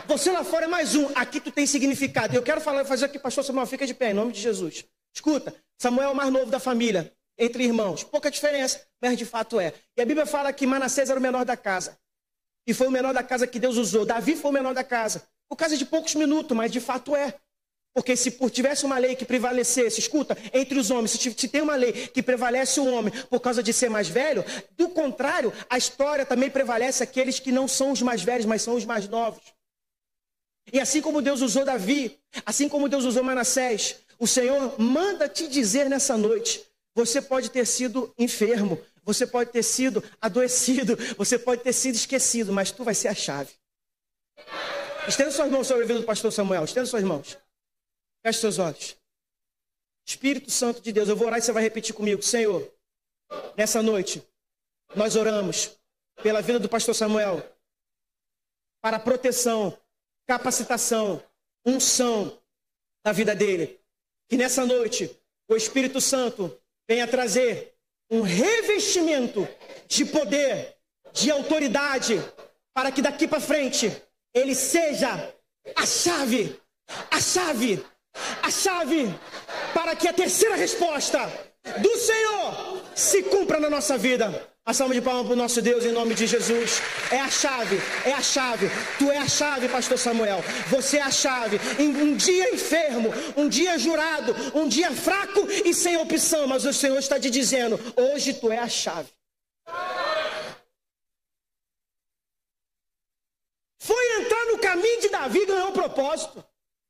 Você 0.06 0.30
lá 0.30 0.44
fora 0.44 0.66
é 0.66 0.68
mais 0.68 0.94
um, 0.94 1.08
aqui 1.16 1.40
tu 1.40 1.50
tem 1.50 1.66
significado. 1.66 2.32
Eu 2.32 2.44
quero 2.44 2.60
falar, 2.60 2.84
fazer 2.84 3.06
aqui, 3.06 3.18
pastor 3.18 3.42
Samuel, 3.42 3.66
fica 3.66 3.84
de 3.84 3.92
pé, 3.92 4.12
em 4.12 4.14
nome 4.14 4.30
de 4.32 4.40
Jesus. 4.40 4.84
Escuta, 5.12 5.52
Samuel 5.76 6.10
é 6.10 6.12
o 6.12 6.14
mais 6.14 6.32
novo 6.32 6.48
da 6.48 6.60
família, 6.60 7.12
entre 7.36 7.64
irmãos. 7.64 8.04
Pouca 8.04 8.30
diferença, 8.30 8.86
mas 9.02 9.18
de 9.18 9.24
fato 9.24 9.58
é. 9.58 9.74
E 9.96 10.00
a 10.00 10.06
Bíblia 10.06 10.26
fala 10.26 10.52
que 10.52 10.64
Manassés 10.64 11.10
era 11.10 11.18
o 11.18 11.22
menor 11.22 11.44
da 11.44 11.56
casa. 11.56 11.98
E 12.64 12.72
foi 12.72 12.86
o 12.86 12.92
menor 12.92 13.12
da 13.12 13.24
casa 13.24 13.44
que 13.44 13.58
Deus 13.58 13.76
usou. 13.76 14.06
Davi 14.06 14.36
foi 14.36 14.52
o 14.52 14.54
menor 14.54 14.74
da 14.74 14.84
casa. 14.84 15.26
Por 15.48 15.56
causa 15.56 15.76
de 15.76 15.84
poucos 15.84 16.14
minutos, 16.14 16.56
mas 16.56 16.70
de 16.70 16.78
fato 16.78 17.16
é. 17.16 17.34
Porque 17.98 18.14
se 18.14 18.30
tivesse 18.52 18.86
uma 18.86 18.96
lei 18.96 19.16
que 19.16 19.24
prevalecesse, 19.24 19.98
escuta, 19.98 20.38
entre 20.52 20.78
os 20.78 20.88
homens, 20.88 21.10
se, 21.10 21.34
se 21.36 21.48
tem 21.48 21.62
uma 21.62 21.74
lei 21.74 21.92
que 21.92 22.22
prevalece 22.22 22.78
o 22.78 22.86
homem 22.86 23.12
por 23.28 23.40
causa 23.40 23.60
de 23.60 23.72
ser 23.72 23.90
mais 23.90 24.06
velho, 24.06 24.44
do 24.76 24.88
contrário, 24.90 25.52
a 25.68 25.76
história 25.76 26.24
também 26.24 26.48
prevalece 26.48 27.02
aqueles 27.02 27.40
que 27.40 27.50
não 27.50 27.66
são 27.66 27.90
os 27.90 28.00
mais 28.00 28.22
velhos, 28.22 28.46
mas 28.46 28.62
são 28.62 28.76
os 28.76 28.84
mais 28.84 29.08
novos. 29.08 29.42
E 30.72 30.78
assim 30.78 31.00
como 31.00 31.20
Deus 31.20 31.40
usou 31.40 31.64
Davi, 31.64 32.16
assim 32.46 32.68
como 32.68 32.88
Deus 32.88 33.04
usou 33.04 33.24
Manassés, 33.24 33.96
o 34.16 34.28
Senhor 34.28 34.80
manda 34.80 35.28
te 35.28 35.48
dizer 35.48 35.90
nessa 35.90 36.16
noite: 36.16 36.64
você 36.94 37.20
pode 37.20 37.50
ter 37.50 37.66
sido 37.66 38.14
enfermo, 38.16 38.80
você 39.02 39.26
pode 39.26 39.50
ter 39.50 39.64
sido 39.64 40.04
adoecido, 40.20 40.96
você 41.16 41.36
pode 41.36 41.64
ter 41.64 41.72
sido 41.72 41.96
esquecido, 41.96 42.52
mas 42.52 42.70
tu 42.70 42.84
vai 42.84 42.94
ser 42.94 43.08
a 43.08 43.14
chave. 43.14 43.50
Estenda 45.08 45.32
suas 45.32 45.50
mãos 45.50 45.66
sobre 45.66 45.82
a 45.82 45.86
vida 45.88 45.98
do 45.98 46.06
pastor 46.06 46.30
Samuel, 46.30 46.62
estenda 46.62 46.86
suas 46.86 47.02
mãos. 47.02 47.36
Feche 48.28 48.40
seus 48.40 48.58
olhos. 48.58 48.94
Espírito 50.06 50.50
Santo 50.50 50.82
de 50.82 50.92
Deus, 50.92 51.08
eu 51.08 51.16
vou 51.16 51.28
orar 51.28 51.38
e 51.38 51.42
você 51.42 51.50
vai 51.50 51.62
repetir 51.62 51.94
comigo. 51.94 52.22
Senhor, 52.22 52.70
nessa 53.56 53.82
noite, 53.82 54.22
nós 54.94 55.16
oramos 55.16 55.78
pela 56.22 56.42
vida 56.42 56.58
do 56.58 56.68
pastor 56.68 56.94
Samuel. 56.94 57.42
para 58.82 58.98
proteção, 59.00 59.76
capacitação, 60.26 61.22
unção 61.64 62.38
da 63.02 63.12
vida 63.12 63.34
dele. 63.34 63.80
Que 64.28 64.36
nessa 64.36 64.66
noite 64.66 65.10
o 65.48 65.56
Espírito 65.56 65.98
Santo 65.98 66.54
venha 66.86 67.08
trazer 67.08 67.74
um 68.10 68.20
revestimento 68.20 69.48
de 69.86 70.04
poder, 70.04 70.76
de 71.14 71.30
autoridade, 71.30 72.16
para 72.74 72.92
que 72.92 73.00
daqui 73.00 73.26
para 73.26 73.40
frente 73.40 73.90
ele 74.34 74.54
seja 74.54 75.34
a 75.74 75.86
chave, 75.86 76.60
a 77.10 77.20
chave, 77.20 77.84
a 78.42 78.50
chave 78.50 79.14
para 79.74 79.94
que 79.94 80.08
a 80.08 80.12
terceira 80.12 80.56
resposta 80.56 81.20
do 81.80 81.96
Senhor 81.96 82.82
se 82.94 83.22
cumpra 83.24 83.60
na 83.60 83.68
nossa 83.68 83.98
vida. 83.98 84.48
A 84.64 84.74
salva 84.74 84.92
de 84.92 85.00
palmas 85.00 85.24
para 85.24 85.32
o 85.32 85.36
nosso 85.36 85.62
Deus 85.62 85.84
em 85.86 85.92
nome 85.92 86.14
de 86.14 86.26
Jesus. 86.26 86.82
É 87.10 87.18
a 87.18 87.30
chave, 87.30 87.80
é 88.04 88.12
a 88.12 88.20
chave. 88.20 88.70
Tu 88.98 89.10
é 89.10 89.16
a 89.16 89.26
chave, 89.26 89.66
pastor 89.66 89.98
Samuel. 89.98 90.44
Você 90.68 90.98
é 90.98 91.02
a 91.02 91.10
chave. 91.10 91.58
Um 91.78 92.14
dia 92.14 92.54
enfermo, 92.54 93.08
um 93.34 93.48
dia 93.48 93.78
jurado, 93.78 94.34
um 94.54 94.68
dia 94.68 94.90
fraco 94.92 95.46
e 95.64 95.72
sem 95.72 95.96
opção, 95.96 96.46
mas 96.46 96.66
o 96.66 96.72
Senhor 96.72 96.98
está 96.98 97.18
te 97.18 97.30
dizendo: 97.30 97.80
hoje 97.96 98.34
tu 98.34 98.52
é 98.52 98.58
a 98.58 98.68
chave. 98.68 99.08
Foi 103.78 104.20
entrar 104.20 104.44
no 104.52 104.58
caminho 104.58 105.00
de 105.00 105.08
Davi 105.08 105.38
e 105.38 105.46
ganhou 105.46 105.68
o 105.68 105.72
propósito. 105.72 106.44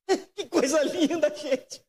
que 0.35 0.47
coisa 0.47 0.83
linda, 0.83 1.35
gente. 1.35 1.85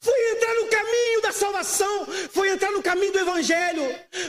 Foi 0.00 0.32
entrar 0.32 0.54
no 0.54 0.68
caminho 0.68 1.22
da 1.22 1.32
salvação, 1.32 2.06
foi 2.30 2.50
entrar 2.50 2.72
no 2.72 2.82
caminho 2.82 3.12
do 3.12 3.20
evangelho, 3.20 3.82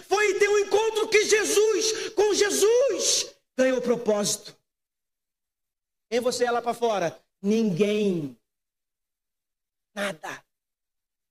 foi 0.08 0.38
ter 0.38 0.48
um 0.48 0.60
encontro 0.60 1.10
que 1.10 1.26
Jesus, 1.26 2.10
com 2.10 2.34
Jesus, 2.34 3.36
ganhou 3.58 3.82
propósito. 3.82 4.56
Quem 6.12 6.20
você 6.20 6.46
é 6.46 6.52
lá 6.52 6.62
para 6.62 6.76
fora? 6.76 7.20
Ninguém. 7.42 8.38
Nada. 9.96 10.46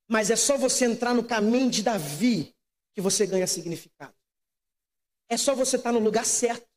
Mas 0.08 0.28
é 0.28 0.36
só 0.36 0.56
você 0.58 0.86
entrar 0.86 1.14
no 1.14 1.24
caminho 1.24 1.70
de 1.70 1.82
Davi 1.82 2.54
que 2.94 3.00
você 3.00 3.26
ganha 3.26 3.46
significado. 3.46 4.14
É 5.28 5.36
só 5.36 5.54
você 5.54 5.76
estar 5.76 5.92
no 5.92 6.00
lugar 6.00 6.26
certo, 6.26 6.68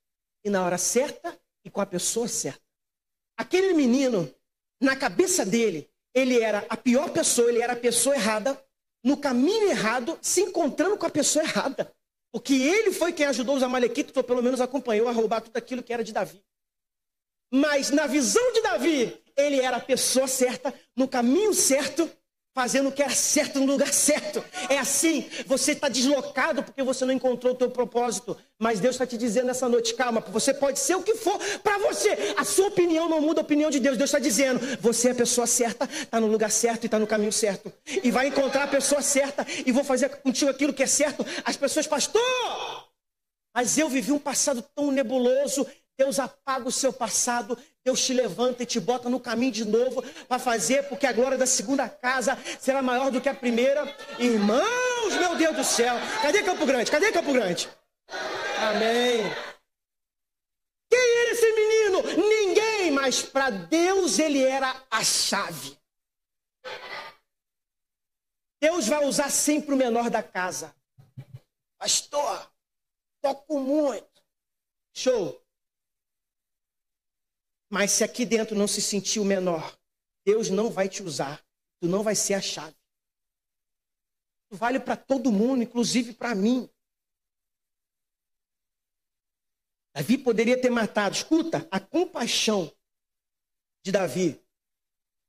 e 0.43 0.49
na 0.49 0.63
hora 0.63 0.77
certa, 0.77 1.37
e 1.63 1.69
com 1.69 1.81
a 1.81 1.85
pessoa 1.85 2.27
certa. 2.27 2.64
Aquele 3.37 3.73
menino, 3.73 4.33
na 4.81 4.95
cabeça 4.95 5.45
dele, 5.45 5.89
ele 6.13 6.39
era 6.39 6.65
a 6.69 6.77
pior 6.77 7.09
pessoa, 7.09 7.49
ele 7.49 7.61
era 7.61 7.73
a 7.73 7.77
pessoa 7.77 8.15
errada, 8.15 8.59
no 9.03 9.17
caminho 9.17 9.69
errado, 9.69 10.17
se 10.21 10.41
encontrando 10.41 10.97
com 10.97 11.05
a 11.05 11.09
pessoa 11.09 11.43
errada. 11.43 11.93
Porque 12.31 12.53
ele 12.53 12.91
foi 12.91 13.13
quem 13.13 13.25
ajudou 13.27 13.55
os 13.55 13.63
amalequitas, 13.63 14.15
ou 14.15 14.23
pelo 14.23 14.41
menos 14.41 14.59
acompanhou 14.59 15.07
a 15.07 15.11
roubar 15.11 15.41
tudo 15.41 15.55
aquilo 15.57 15.83
que 15.83 15.93
era 15.93 16.03
de 16.03 16.11
Davi. 16.11 16.43
Mas 17.53 17.91
na 17.91 18.07
visão 18.07 18.51
de 18.53 18.61
Davi, 18.61 19.23
ele 19.35 19.59
era 19.59 19.77
a 19.77 19.81
pessoa 19.81 20.27
certa, 20.27 20.73
no 20.95 21.07
caminho 21.07 21.53
certo, 21.53 22.09
fazendo 22.55 22.87
o 22.87 22.91
que 22.91 23.03
era 23.03 23.13
certo 23.13 23.59
no 23.59 23.65
lugar 23.65 23.93
certo. 23.93 24.41
É 24.69 24.77
assim, 24.77 25.29
você 25.45 25.73
está 25.73 25.89
deslocado 25.89 26.63
porque 26.63 26.81
você 26.81 27.03
não 27.03 27.13
encontrou 27.13 27.53
o 27.53 27.55
teu 27.55 27.69
propósito. 27.69 28.37
Mas 28.57 28.79
Deus 28.79 28.95
está 28.95 29.05
te 29.05 29.17
dizendo 29.17 29.47
nessa 29.47 29.67
noite, 29.67 29.93
calma, 29.93 30.21
você 30.21 30.53
pode 30.53 30.79
ser 30.79 30.95
o 30.95 31.03
que 31.03 31.15
for 31.15 31.37
para 31.61 31.77
você. 31.79 32.33
A 32.37 32.45
sua 32.45 32.67
opinião 32.67 33.09
não 33.09 33.19
muda 33.19 33.41
a 33.41 33.43
opinião 33.43 33.69
de 33.69 33.77
Deus. 33.77 33.97
Deus 33.97 34.07
está 34.07 34.19
dizendo, 34.19 34.61
você 34.79 35.09
é 35.09 35.11
a 35.11 35.15
pessoa 35.15 35.45
certa, 35.45 35.83
está 35.83 36.17
no 36.17 36.27
lugar 36.27 36.49
certo 36.49 36.85
e 36.85 36.87
está 36.87 36.97
no 36.97 37.05
caminho 37.05 37.33
certo. 37.33 37.71
E 38.01 38.09
vai 38.09 38.27
encontrar 38.27 38.63
a 38.63 38.67
pessoa 38.67 39.01
certa 39.01 39.45
e 39.65 39.73
vou 39.73 39.83
fazer 39.83 40.07
contigo 40.21 40.49
aquilo 40.49 40.73
que 40.73 40.83
é 40.83 40.87
certo. 40.87 41.25
As 41.43 41.57
pessoas, 41.57 41.85
pastor, 41.85 42.21
mas 43.53 43.77
eu 43.77 43.89
vivi 43.89 44.13
um 44.13 44.19
passado 44.19 44.63
tão 44.73 44.91
nebuloso. 44.91 45.67
Deus 45.97 46.19
apaga 46.19 46.67
o 46.67 46.71
seu 46.71 46.93
passado, 46.93 47.57
Deus 47.85 48.03
te 48.03 48.15
levanta 48.15 48.63
e 48.63 48.65
te 48.65 48.79
bota 48.79 49.07
no 49.09 49.19
caminho 49.19 49.51
de 49.51 49.63
novo 49.63 50.01
para 50.27 50.39
fazer, 50.39 50.89
porque 50.89 51.05
a 51.05 51.13
glória 51.13 51.37
da 51.37 51.45
segunda 51.45 51.87
casa 51.87 52.35
será 52.59 52.81
maior 52.81 53.11
do 53.11 53.21
que 53.21 53.29
a 53.29 53.35
primeira. 53.35 53.85
Irmãos, 54.17 55.13
meu 55.19 55.35
Deus 55.35 55.55
do 55.55 55.63
céu, 55.63 55.95
cadê 56.23 56.41
Campo 56.41 56.65
Grande? 56.65 56.89
Cadê 56.89 57.11
Campo 57.11 57.31
Grande? 57.31 57.69
Amém. 58.57 59.21
Quem 60.89 61.17
era 61.17 61.29
esse 61.29 61.51
menino? 61.53 62.27
Ninguém, 62.27 62.89
mas 62.89 63.21
para 63.21 63.51
Deus 63.51 64.17
ele 64.17 64.41
era 64.41 64.83
a 64.89 65.03
chave. 65.03 65.77
Deus 68.59 68.87
vai 68.87 69.05
usar 69.05 69.29
sempre 69.29 69.75
o 69.75 69.77
menor 69.77 70.09
da 70.09 70.23
casa. 70.23 70.75
Pastor, 71.77 72.51
toco 73.21 73.59
muito. 73.59 74.23
Show. 74.91 75.44
Mas 77.69 77.91
se 77.91 78.03
aqui 78.03 78.25
dentro 78.25 78.55
não 78.55 78.67
se 78.67 78.81
sentir 78.81 79.19
o 79.19 79.25
menor, 79.25 79.77
Deus 80.25 80.49
não 80.49 80.69
vai 80.69 80.87
te 80.87 81.03
usar. 81.03 81.43
Tu 81.79 81.87
não 81.87 82.03
vai 82.03 82.15
ser 82.15 82.35
a 82.35 82.41
chave. 82.41 82.75
Tu 84.49 84.55
vale 84.55 84.79
para 84.79 84.95
todo 84.95 85.31
mundo, 85.31 85.63
inclusive 85.63 86.13
para 86.13 86.33
mim. 86.33 86.69
Davi 89.95 90.17
poderia 90.17 90.59
ter 90.59 90.69
matado. 90.69 91.15
Escuta, 91.15 91.67
a 91.71 91.79
compaixão 91.79 92.71
de 93.83 93.91
Davi 93.91 94.41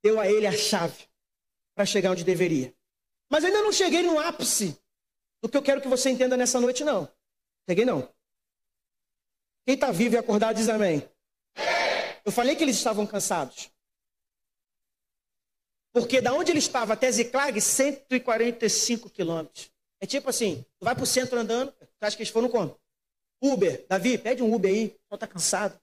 deu 0.02 0.20
a 0.20 0.28
ele 0.28 0.46
a 0.46 0.52
chave 0.52 1.08
para 1.74 1.86
chegar 1.86 2.12
onde 2.12 2.24
deveria. 2.24 2.74
Mas 3.30 3.44
ainda 3.44 3.62
não 3.62 3.72
cheguei 3.72 4.02
no 4.02 4.18
ápice 4.18 4.80
do 5.42 5.48
que 5.48 5.56
eu 5.56 5.62
quero 5.62 5.80
que 5.80 5.88
você 5.88 6.10
entenda 6.10 6.36
nessa 6.36 6.60
noite, 6.60 6.84
não. 6.84 7.12
Cheguei 7.68 7.84
não. 7.84 8.12
Quem 9.66 9.74
está 9.74 9.90
vivo 9.90 10.14
e 10.14 10.18
acordado 10.18 10.56
diz 10.56 10.68
amém. 10.68 11.08
Eu 12.26 12.32
falei 12.32 12.56
que 12.56 12.64
eles 12.64 12.74
estavam 12.74 13.06
cansados. 13.06 13.70
Porque 15.92 16.20
da 16.20 16.34
onde 16.34 16.50
ele 16.50 16.58
estava 16.58 16.94
até 16.94 17.10
Ziclag, 17.10 17.60
145 17.60 19.08
quilômetros. 19.08 19.70
É 20.00 20.06
tipo 20.06 20.28
assim, 20.28 20.66
tu 20.76 20.84
vai 20.84 20.92
para 20.92 21.04
o 21.04 21.06
centro 21.06 21.38
andando, 21.38 21.70
tu 21.70 21.88
acha 22.00 22.16
que 22.16 22.24
eles 22.24 22.32
foram 22.32 22.48
como? 22.48 22.76
Uber, 23.40 23.86
Davi, 23.88 24.18
pede 24.18 24.42
um 24.42 24.52
Uber 24.52 24.70
aí, 24.70 24.98
só 25.08 25.16
tá 25.16 25.28
cansado. 25.28 25.80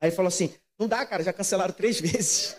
Aí 0.00 0.08
ele 0.08 0.16
falou 0.16 0.28
assim, 0.28 0.58
não 0.78 0.88
dá, 0.88 1.04
cara, 1.04 1.22
já 1.22 1.34
cancelaram 1.34 1.74
três 1.74 2.00
vezes. 2.02 2.56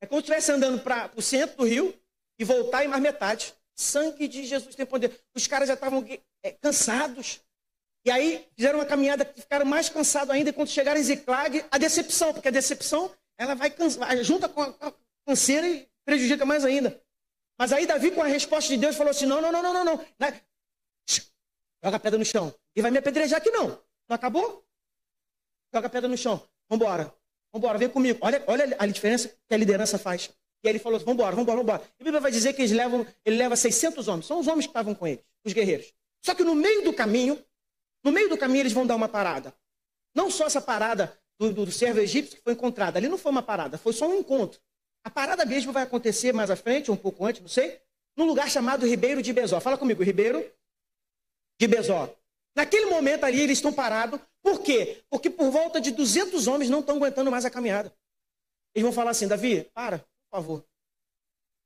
é 0.00 0.06
como 0.06 0.22
se 0.22 0.24
estivesse 0.24 0.52
andando 0.52 0.82
para 0.82 1.12
o 1.14 1.20
centro 1.20 1.58
do 1.58 1.64
rio 1.64 1.94
e 2.38 2.44
voltar 2.44 2.82
em 2.82 2.88
mais 2.88 3.02
metade. 3.02 3.54
Sangue 3.76 4.26
de 4.26 4.46
Jesus 4.46 4.74
tem 4.74 4.86
poder. 4.86 5.22
Os 5.34 5.46
caras 5.46 5.68
já 5.68 5.74
estavam 5.74 6.02
é, 6.42 6.50
cansados. 6.52 7.42
E 8.04 8.10
aí 8.10 8.46
fizeram 8.56 8.78
uma 8.78 8.86
caminhada 8.86 9.24
que 9.24 9.40
ficaram 9.40 9.66
mais 9.66 9.88
cansados 9.88 10.34
ainda. 10.34 10.50
E 10.50 10.52
quando 10.52 10.68
chegaram 10.68 11.00
em 11.00 11.04
Ziclag, 11.04 11.64
a 11.70 11.78
decepção, 11.78 12.32
porque 12.32 12.48
a 12.48 12.52
decepção 12.52 13.10
ela 13.36 13.54
vai 13.54 13.72
junta 14.22 14.48
com 14.48 14.62
a 14.62 14.92
canseira 15.26 15.66
e 15.66 15.88
prejudica 16.04 16.44
mais 16.44 16.64
ainda. 16.64 17.00
Mas 17.58 17.72
aí 17.72 17.86
Davi, 17.86 18.10
com 18.10 18.22
a 18.22 18.26
resposta 18.26 18.68
de 18.70 18.78
Deus, 18.78 18.96
falou 18.96 19.10
assim: 19.10 19.26
não, 19.26 19.40
não, 19.40 19.52
não, 19.52 19.62
não, 19.62 19.72
não, 19.72 19.84
não. 19.84 20.06
Joga 21.82 21.96
a 21.96 22.00
pedra 22.00 22.18
no 22.18 22.24
chão. 22.24 22.54
E 22.74 22.82
vai 22.82 22.90
me 22.90 22.98
apedrejar 22.98 23.38
aqui 23.38 23.50
não. 23.50 23.68
Não 24.08 24.14
acabou? 24.14 24.64
Joga 25.72 25.86
a 25.86 25.90
pedra 25.90 26.08
no 26.08 26.16
chão. 26.16 26.42
Vambora. 26.68 27.12
Vambora, 27.52 27.78
vem 27.78 27.88
comigo. 27.88 28.18
Olha, 28.22 28.42
olha 28.46 28.76
a 28.78 28.86
diferença 28.86 29.28
que 29.28 29.54
a 29.54 29.56
liderança 29.56 29.98
faz. 29.98 30.30
E 30.62 30.68
aí 30.68 30.72
ele 30.72 30.78
falou: 30.78 30.98
vambora, 31.00 31.34
vambora, 31.34 31.58
vambora. 31.58 31.82
E 31.98 32.02
a 32.02 32.04
Bíblia 32.04 32.20
vai 32.20 32.30
dizer 32.30 32.52
que 32.52 32.62
eles 32.62 32.72
levam, 32.72 33.06
ele 33.24 33.36
leva 33.36 33.56
600 33.56 34.08
homens. 34.08 34.26
São 34.26 34.38
os 34.40 34.46
homens 34.46 34.66
que 34.66 34.70
estavam 34.70 34.94
com 34.94 35.06
ele, 35.06 35.24
os 35.44 35.52
guerreiros. 35.52 35.92
Só 36.22 36.34
que 36.34 36.44
no 36.44 36.54
meio 36.54 36.84
do 36.84 36.92
caminho, 36.92 37.42
no 38.02 38.12
meio 38.12 38.28
do 38.28 38.38
caminho, 38.38 38.62
eles 38.62 38.72
vão 38.72 38.86
dar 38.86 38.96
uma 38.96 39.08
parada. 39.08 39.54
Não 40.14 40.30
só 40.30 40.46
essa 40.46 40.60
parada 40.60 41.18
do, 41.38 41.52
do, 41.52 41.66
do 41.66 41.72
servo 41.72 42.00
egípcio 42.00 42.36
que 42.36 42.42
foi 42.42 42.52
encontrada. 42.52 42.98
Ali 42.98 43.08
não 43.08 43.18
foi 43.18 43.32
uma 43.32 43.42
parada, 43.42 43.78
foi 43.78 43.92
só 43.92 44.08
um 44.08 44.18
encontro. 44.18 44.60
A 45.02 45.10
parada 45.10 45.44
mesmo 45.44 45.72
vai 45.72 45.82
acontecer 45.82 46.32
mais 46.32 46.50
à 46.50 46.56
frente, 46.56 46.90
um 46.90 46.96
pouco 46.96 47.24
antes, 47.24 47.40
não 47.40 47.48
sei, 47.48 47.80
num 48.16 48.26
lugar 48.26 48.50
chamado 48.50 48.86
Ribeiro 48.86 49.22
de 49.22 49.32
Bezó. 49.32 49.58
Fala 49.60 49.78
comigo, 49.78 50.02
Ribeiro 50.02 50.44
de 51.58 51.66
Bezó. 51.66 52.14
Naquele 52.54 52.86
momento 52.86 53.24
ali, 53.24 53.40
eles 53.40 53.58
estão 53.58 53.72
parados. 53.72 54.20
Por 54.42 54.60
quê? 54.60 55.02
Porque 55.08 55.30
por 55.30 55.50
volta 55.50 55.80
de 55.80 55.90
200 55.90 56.46
homens 56.46 56.68
não 56.68 56.80
estão 56.80 56.96
aguentando 56.96 57.30
mais 57.30 57.44
a 57.44 57.50
caminhada. 57.50 57.94
Eles 58.74 58.84
vão 58.84 58.92
falar 58.92 59.12
assim, 59.12 59.26
Davi, 59.26 59.64
para, 59.72 59.98
por 59.98 60.30
favor. 60.30 60.64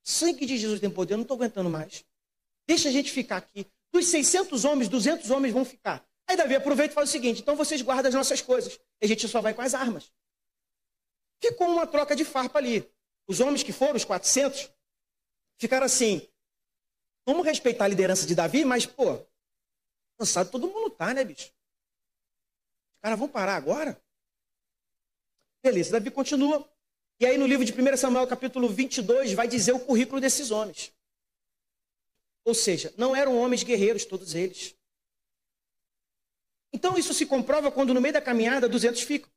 Sangue 0.03 0.47
de 0.47 0.57
Jesus 0.57 0.81
tem 0.81 0.91
poder, 0.91 1.15
eu 1.15 1.19
não 1.19 1.23
estou 1.23 1.37
aguentando 1.37 1.71
mais. 1.71 2.05
Deixa 2.67 2.89
a 2.89 2.93
gente 2.93 3.11
ficar 3.11 3.39
aqui. 3.39 3.67
Dos 3.93 4.07
600 4.07 4.65
homens, 4.65 4.89
200 4.89 5.31
homens 5.31 5.53
vão 5.53 5.65
ficar. 5.65 6.07
Aí 6.29 6.37
Davi 6.37 6.55
aproveita 6.55 6.93
e 6.93 6.95
fala 6.95 7.07
o 7.07 7.11
seguinte: 7.11 7.43
então 7.43 7.57
vocês 7.57 7.83
guardam 7.83 8.09
as 8.09 8.15
nossas 8.15 8.41
coisas. 8.41 8.79
E 9.01 9.05
a 9.05 9.09
gente 9.09 9.29
só 9.29 9.41
vai 9.41 9.55
com 9.55 9.63
as 9.63 9.75
armas. 9.75 10.13
Ficou 11.43 11.69
uma 11.69 11.87
troca 11.87 12.17
de 12.17 12.25
farpa 12.25 12.59
ali. 12.59 12.91
Os 13.27 13.41
homens 13.41 13.63
que 13.63 13.73
foram, 13.73 13.97
os 13.97 14.05
400, 14.05 14.71
ficaram 15.59 15.87
assim. 15.87 16.29
Vamos 17.27 17.45
respeitar 17.45 17.85
a 17.85 17.89
liderança 17.89 18.27
de 18.27 18.35
Davi, 18.35 18.65
mas, 18.65 18.85
pô, 18.85 19.19
cansado 20.19 20.51
todo 20.51 20.69
mundo 20.69 20.91
tá, 20.91 21.15
né, 21.15 21.25
bicho? 21.25 21.53
Os 22.95 23.01
caras 23.01 23.19
vão 23.19 23.29
parar 23.29 23.57
agora? 23.57 24.01
Beleza, 25.63 25.93
Davi 25.93 26.11
continua. 26.11 26.69
E 27.21 27.27
aí 27.27 27.39
no 27.39 27.47
livro 27.47 27.65
de 27.65 27.73
1 27.73 27.97
Samuel, 27.97 28.27
capítulo 28.27 28.69
22, 28.69 29.33
vai 29.33 29.49
dizer 29.49 29.73
o 29.73 29.81
currículo 29.81 30.21
desses 30.21 30.51
homens. 30.51 30.93
Ou 32.45 32.55
seja, 32.55 32.93
não 32.99 33.17
eram 33.17 33.39
homens 33.39 33.63
guerreiros 33.63 34.05
todos 34.05 34.35
eles. 34.35 34.77
Então 36.75 36.99
isso 36.99 37.15
se 37.15 37.25
comprova 37.25 37.71
quando 37.71 37.95
no 37.95 38.01
meio 38.01 38.13
da 38.13 38.21
caminhada 38.21 38.69
200 38.69 39.01
ficam. 39.03 39.31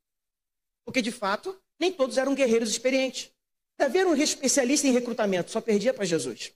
Porque 0.84 1.04
de 1.04 1.12
fato, 1.12 1.56
nem 1.80 1.94
todos 1.94 2.18
eram 2.18 2.34
guerreiros 2.34 2.72
experientes. 2.72 3.32
Davi 3.78 4.00
era 4.00 4.10
um 4.10 4.16
especialista 4.16 4.88
em 4.88 4.92
recrutamento, 4.92 5.52
só 5.52 5.62
perdia 5.62 5.94
para 5.94 6.04
Jesus. 6.04 6.52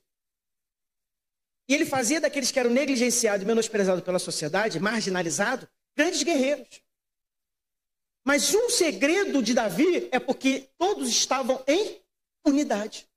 E 1.70 1.76
ele 1.76 1.86
fazia 1.86 2.20
daqueles 2.20 2.50
que 2.50 2.60
eram 2.60 2.72
negligenciados 2.72 3.44
e 3.44 3.46
menosprezados 3.46 4.04
pela 4.04 4.18
sociedade, 4.18 4.80
marginalizados, 4.80 5.70
grandes 5.96 6.24
guerreiros. 6.24 6.82
Mas 8.26 8.52
um 8.56 8.68
segredo 8.68 9.44
de 9.44 9.54
Davi 9.54 10.10
é 10.12 10.20
porque 10.20 10.68
todos 10.80 11.10
estavam 11.10 11.64
em 11.68 12.02
unidade. 12.44 13.08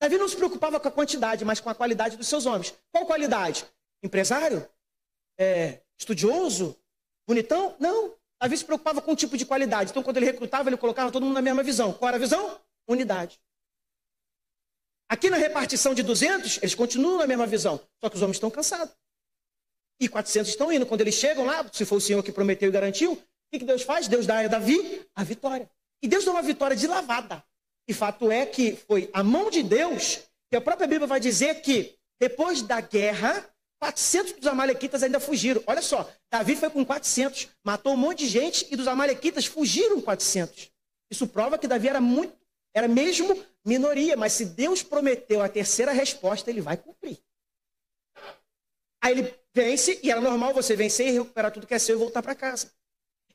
Davi 0.00 0.16
não 0.16 0.28
se 0.28 0.36
preocupava 0.36 0.78
com 0.78 0.86
a 0.86 0.92
quantidade, 0.92 1.44
mas 1.44 1.58
com 1.58 1.68
a 1.68 1.74
qualidade 1.74 2.16
dos 2.16 2.28
seus 2.28 2.46
homens. 2.46 2.72
Qual 2.92 3.04
qualidade? 3.04 3.66
Empresário? 4.00 4.68
É, 5.36 5.82
estudioso? 5.98 6.76
Bonitão? 7.26 7.76
Não. 7.78 8.14
Davi 8.40 8.56
se 8.56 8.64
preocupava 8.64 9.02
com 9.02 9.12
um 9.12 9.16
tipo 9.16 9.36
de 9.36 9.44
qualidade. 9.44 9.90
Então, 9.90 10.02
quando 10.02 10.16
ele 10.18 10.26
recrutava, 10.26 10.68
ele 10.68 10.76
colocava 10.76 11.10
todo 11.10 11.24
mundo 11.24 11.34
na 11.34 11.42
mesma 11.42 11.62
visão. 11.62 11.92
Qual 11.92 12.08
era 12.08 12.16
a 12.16 12.20
visão? 12.20 12.60
Unidade. 12.86 13.38
Aqui 15.08 15.28
na 15.28 15.36
repartição 15.36 15.94
de 15.94 16.02
200, 16.02 16.58
eles 16.58 16.74
continuam 16.74 17.18
na 17.18 17.26
mesma 17.26 17.46
visão. 17.46 17.80
Só 18.00 18.08
que 18.08 18.16
os 18.16 18.22
homens 18.22 18.36
estão 18.36 18.50
cansados. 18.50 18.94
E 20.00 20.08
400 20.08 20.50
estão 20.50 20.72
indo. 20.72 20.86
Quando 20.86 21.00
eles 21.00 21.14
chegam 21.14 21.44
lá, 21.44 21.68
se 21.72 21.84
for 21.84 21.96
o 21.96 22.00
Senhor 22.00 22.22
que 22.22 22.30
prometeu 22.30 22.68
e 22.68 22.72
garantiu, 22.72 23.12
o 23.14 23.58
que 23.58 23.64
Deus 23.64 23.82
faz? 23.82 24.06
Deus 24.06 24.26
dá 24.26 24.40
a 24.40 24.46
Davi 24.46 25.06
a 25.14 25.24
vitória. 25.24 25.68
E 26.02 26.06
Deus 26.06 26.24
dá 26.24 26.30
uma 26.30 26.42
vitória 26.42 26.76
de 26.76 26.86
lavada. 26.86 27.42
E 27.88 27.94
fato 27.94 28.30
é 28.30 28.44
que 28.44 28.76
foi 28.76 29.10
a 29.12 29.24
mão 29.24 29.50
de 29.50 29.62
Deus, 29.62 30.20
que 30.50 30.56
a 30.56 30.60
própria 30.60 30.86
Bíblia 30.86 31.06
vai 31.06 31.18
dizer 31.18 31.62
que 31.62 31.98
depois 32.20 32.62
da 32.62 32.80
guerra, 32.80 33.48
400 33.80 34.32
dos 34.34 34.46
amalequitas 34.46 35.02
ainda 35.02 35.20
fugiram. 35.20 35.62
Olha 35.66 35.82
só, 35.82 36.10
Davi 36.30 36.56
foi 36.56 36.68
com 36.70 36.84
400, 36.84 37.48
matou 37.64 37.92
um 37.92 37.96
monte 37.96 38.20
de 38.20 38.28
gente 38.28 38.66
e 38.70 38.76
dos 38.76 38.88
amalequitas 38.88 39.46
fugiram 39.46 40.00
400. 40.00 40.70
Isso 41.10 41.26
prova 41.26 41.58
que 41.58 41.68
Davi 41.68 41.88
era 41.88 42.00
muito, 42.00 42.36
era 42.74 42.88
mesmo 42.88 43.44
minoria, 43.64 44.16
mas 44.16 44.32
se 44.32 44.44
Deus 44.44 44.82
prometeu 44.82 45.42
a 45.42 45.48
terceira 45.48 45.92
resposta, 45.92 46.50
ele 46.50 46.60
vai 46.60 46.76
cumprir. 46.76 47.18
Aí 49.00 49.12
ele 49.12 49.34
vence, 49.54 50.00
e 50.02 50.10
era 50.10 50.20
normal 50.20 50.52
você 50.52 50.74
vencer 50.74 51.06
e 51.06 51.12
recuperar 51.12 51.52
tudo 51.52 51.66
que 51.66 51.74
é 51.74 51.78
seu 51.78 51.96
e 51.96 51.98
voltar 51.98 52.22
para 52.22 52.34
casa. 52.34 52.72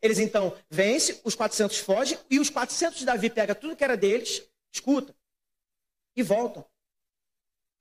Eles 0.01 0.19
então 0.19 0.55
vencem, 0.69 1.19
os 1.23 1.35
400 1.35 1.77
fogem, 1.77 2.19
e 2.29 2.39
os 2.39 2.49
400 2.49 2.99
de 2.99 3.05
Davi 3.05 3.29
pega 3.29 3.55
tudo 3.55 3.75
que 3.75 3.83
era 3.83 3.95
deles, 3.95 4.43
escuta, 4.71 5.15
e 6.15 6.21
voltam. 6.21 6.65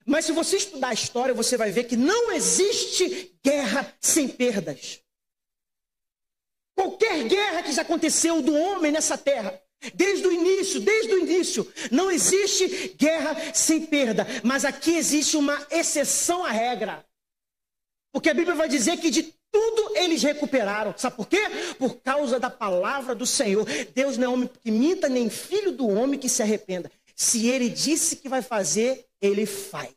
Mas 0.05 0.25
se 0.25 0.31
você 0.31 0.57
estudar 0.57 0.89
a 0.89 0.93
história, 0.93 1.33
você 1.33 1.57
vai 1.57 1.71
ver 1.71 1.85
que 1.85 1.95
não 1.95 2.31
existe 2.31 3.35
guerra 3.43 3.95
sem 3.99 4.27
perdas. 4.27 5.01
Qualquer 6.75 7.23
guerra 7.27 7.63
que 7.63 7.71
já 7.71 7.83
aconteceu 7.83 8.41
do 8.41 8.53
homem 8.53 8.91
nessa 8.91 9.17
terra, 9.17 9.61
desde 9.93 10.27
o 10.27 10.31
início, 10.31 10.79
desde 10.79 11.13
o 11.13 11.19
início, 11.19 11.71
não 11.91 12.11
existe 12.11 12.95
guerra 12.97 13.53
sem 13.53 13.85
perda. 13.85 14.25
Mas 14.43 14.65
aqui 14.65 14.95
existe 14.95 15.37
uma 15.37 15.65
exceção 15.69 16.43
à 16.43 16.51
regra. 16.51 17.05
Porque 18.11 18.29
a 18.29 18.33
Bíblia 18.33 18.55
vai 18.55 18.67
dizer 18.67 18.97
que 18.97 19.09
de 19.09 19.33
tudo 19.51 19.95
eles 19.95 20.23
recuperaram. 20.23 20.93
Sabe 20.97 21.15
por 21.15 21.27
quê? 21.27 21.41
Por 21.77 22.01
causa 22.01 22.39
da 22.39 22.49
palavra 22.49 23.13
do 23.13 23.25
Senhor. 23.25 23.65
Deus 23.93 24.17
não 24.17 24.25
é 24.25 24.29
homem 24.33 24.49
que 24.61 24.71
minta, 24.71 25.07
nem 25.07 25.29
filho 25.29 25.71
do 25.71 25.87
homem 25.87 26.19
que 26.19 26.27
se 26.27 26.41
arrependa. 26.41 26.91
Se 27.15 27.47
ele 27.47 27.69
disse 27.69 28.15
que 28.15 28.27
vai 28.27 28.41
fazer, 28.41 29.05
ele 29.23 29.45
faz. 29.45 29.93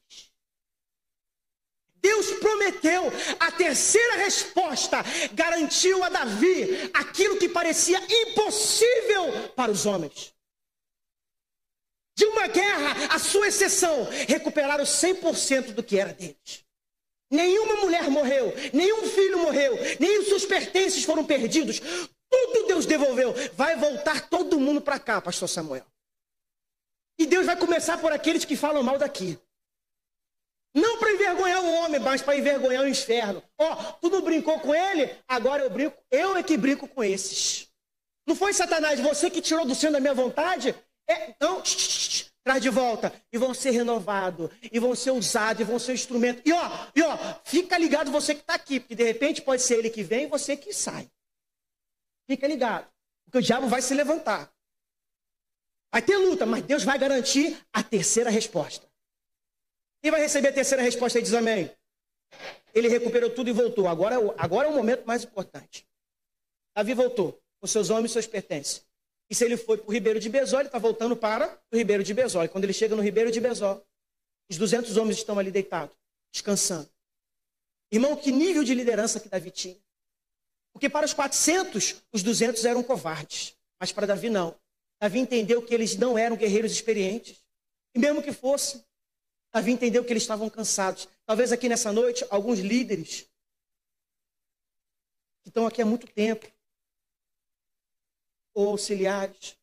Deus 1.96 2.30
prometeu 2.38 3.02
a 3.40 3.50
terceira 3.50 4.14
resposta, 4.18 4.98
garantiu 5.32 6.04
a 6.04 6.08
Davi 6.08 6.88
aquilo 6.94 7.36
que 7.36 7.48
parecia 7.48 7.98
impossível 7.98 9.48
para 9.56 9.72
os 9.72 9.84
homens. 9.84 10.32
De 12.16 12.24
uma 12.24 12.46
guerra, 12.46 13.08
a 13.14 13.18
sua 13.18 13.48
exceção, 13.48 14.04
recuperaram 14.28 14.84
100% 14.84 15.72
do 15.74 15.82
que 15.82 15.98
era 15.98 16.14
deles. 16.14 16.64
Nenhuma 17.28 17.74
mulher 17.76 18.08
morreu, 18.08 18.54
nenhum 18.72 19.02
filho 19.08 19.40
morreu, 19.40 19.76
nem 19.98 20.20
os 20.20 20.28
seus 20.28 20.44
pertences 20.44 21.02
foram 21.04 21.24
perdidos. 21.24 21.80
Tudo 22.30 22.68
Deus 22.68 22.86
devolveu. 22.86 23.34
Vai 23.54 23.76
voltar 23.76 24.28
todo 24.28 24.60
mundo 24.60 24.80
para 24.80 25.00
cá, 25.00 25.20
pastor 25.20 25.48
Samuel. 25.48 25.84
E 27.18 27.26
Deus 27.26 27.46
vai 27.46 27.56
começar 27.56 27.98
por 27.98 28.12
aqueles 28.12 28.44
que 28.44 28.56
falam 28.56 28.82
mal 28.82 28.98
daqui. 28.98 29.38
Não 30.74 30.98
para 30.98 31.12
envergonhar 31.12 31.64
o 31.64 31.72
homem, 31.72 31.98
mas 31.98 32.20
para 32.20 32.36
envergonhar 32.36 32.84
o 32.84 32.88
inferno. 32.88 33.42
Ó, 33.56 33.72
oh, 33.72 33.92
tu 33.94 34.10
não 34.10 34.20
brincou 34.20 34.60
com 34.60 34.74
ele? 34.74 35.16
Agora 35.26 35.62
eu 35.62 35.70
brinco, 35.70 35.96
eu 36.10 36.36
é 36.36 36.42
que 36.42 36.56
brinco 36.56 36.86
com 36.86 37.02
esses. 37.02 37.68
Não 38.26 38.36
foi 38.36 38.52
Satanás, 38.52 39.00
você 39.00 39.30
que 39.30 39.40
tirou 39.40 39.64
do 39.64 39.74
céu 39.74 39.90
da 39.90 40.00
minha 40.00 40.12
vontade? 40.12 40.74
É, 41.08 41.34
não, 41.40 41.62
traz 42.44 42.60
de 42.60 42.68
volta 42.68 43.12
e 43.32 43.38
vão 43.38 43.54
ser 43.54 43.70
renovados, 43.70 44.50
e 44.70 44.78
vão 44.78 44.94
ser 44.94 45.12
usados, 45.12 45.60
e 45.60 45.64
vão 45.64 45.78
ser 45.78 45.94
instrumento. 45.94 46.42
E 46.44 46.52
ó, 46.52 46.70
e 46.94 47.02
ó, 47.02 47.16
fica 47.44 47.78
ligado 47.78 48.10
você 48.10 48.34
que 48.34 48.40
está 48.40 48.54
aqui, 48.54 48.78
porque 48.78 48.94
de 48.94 49.04
repente 49.04 49.40
pode 49.40 49.62
ser 49.62 49.78
ele 49.78 49.88
que 49.88 50.02
vem 50.02 50.24
e 50.24 50.28
você 50.28 50.56
que 50.56 50.72
sai. 50.72 51.10
Fica 52.28 52.46
ligado, 52.46 52.86
porque 53.24 53.38
o 53.38 53.42
diabo 53.42 53.66
vai 53.66 53.80
se 53.80 53.94
levantar. 53.94 54.52
Vai 55.96 56.02
ter 56.02 56.18
luta, 56.18 56.44
mas 56.44 56.62
Deus 56.62 56.84
vai 56.84 56.98
garantir 56.98 57.58
a 57.72 57.82
terceira 57.82 58.28
resposta. 58.28 58.86
Quem 60.02 60.10
vai 60.10 60.20
receber 60.20 60.48
a 60.48 60.52
terceira 60.52 60.82
resposta 60.82 61.18
e 61.18 61.22
diz 61.22 61.32
amém? 61.32 61.74
Ele 62.74 62.86
recuperou 62.86 63.30
tudo 63.30 63.48
e 63.48 63.52
voltou. 63.54 63.88
Agora, 63.88 64.16
é 64.16 64.34
agora 64.36 64.68
é 64.68 64.70
o 64.70 64.74
momento 64.74 65.06
mais 65.06 65.24
importante. 65.24 65.88
Davi 66.76 66.92
voltou 66.92 67.40
com 67.58 67.66
seus 67.66 67.88
homens 67.88 68.10
e 68.10 68.12
seus 68.12 68.26
pertences. 68.26 68.84
E 69.30 69.34
se 69.34 69.42
ele 69.46 69.56
foi 69.56 69.78
para 69.78 69.88
o 69.88 69.90
Ribeiro 69.90 70.20
de 70.20 70.28
Bezó, 70.28 70.58
ele 70.58 70.68
está 70.68 70.78
voltando 70.78 71.16
para 71.16 71.58
o 71.72 71.76
Ribeiro 71.78 72.04
de 72.04 72.12
Bezó. 72.12 72.44
E 72.44 72.48
quando 72.48 72.64
ele 72.64 72.74
chega 72.74 72.94
no 72.94 73.00
Ribeiro 73.00 73.30
de 73.30 73.40
Bezó, 73.40 73.82
os 74.50 74.58
200 74.58 74.98
homens 74.98 75.16
estão 75.16 75.38
ali 75.38 75.50
deitados, 75.50 75.96
descansando. 76.30 76.90
Irmão, 77.90 78.14
que 78.16 78.30
nível 78.30 78.64
de 78.64 78.74
liderança 78.74 79.18
que 79.18 79.30
Davi 79.30 79.50
tinha. 79.50 79.78
Porque 80.74 80.90
para 80.90 81.06
os 81.06 81.14
400, 81.14 82.02
os 82.12 82.22
200 82.22 82.66
eram 82.66 82.82
covardes. 82.82 83.56
Mas 83.80 83.92
para 83.92 84.06
Davi, 84.06 84.28
não. 84.28 84.54
Davi 85.00 85.18
entendeu 85.18 85.64
que 85.64 85.74
eles 85.74 85.96
não 85.96 86.16
eram 86.16 86.36
guerreiros 86.36 86.72
experientes. 86.72 87.44
E 87.94 87.98
mesmo 87.98 88.22
que 88.22 88.32
fosse, 88.32 88.84
Davi 89.52 89.72
entendeu 89.72 90.04
que 90.04 90.12
eles 90.12 90.22
estavam 90.22 90.48
cansados. 90.48 91.08
Talvez 91.24 91.52
aqui 91.52 91.68
nessa 91.68 91.92
noite, 91.92 92.26
alguns 92.30 92.58
líderes 92.58 93.28
que 95.42 95.48
estão 95.48 95.66
aqui 95.66 95.80
há 95.80 95.86
muito 95.86 96.06
tempo, 96.06 96.50
ou 98.54 98.68
auxiliares, 98.68 99.56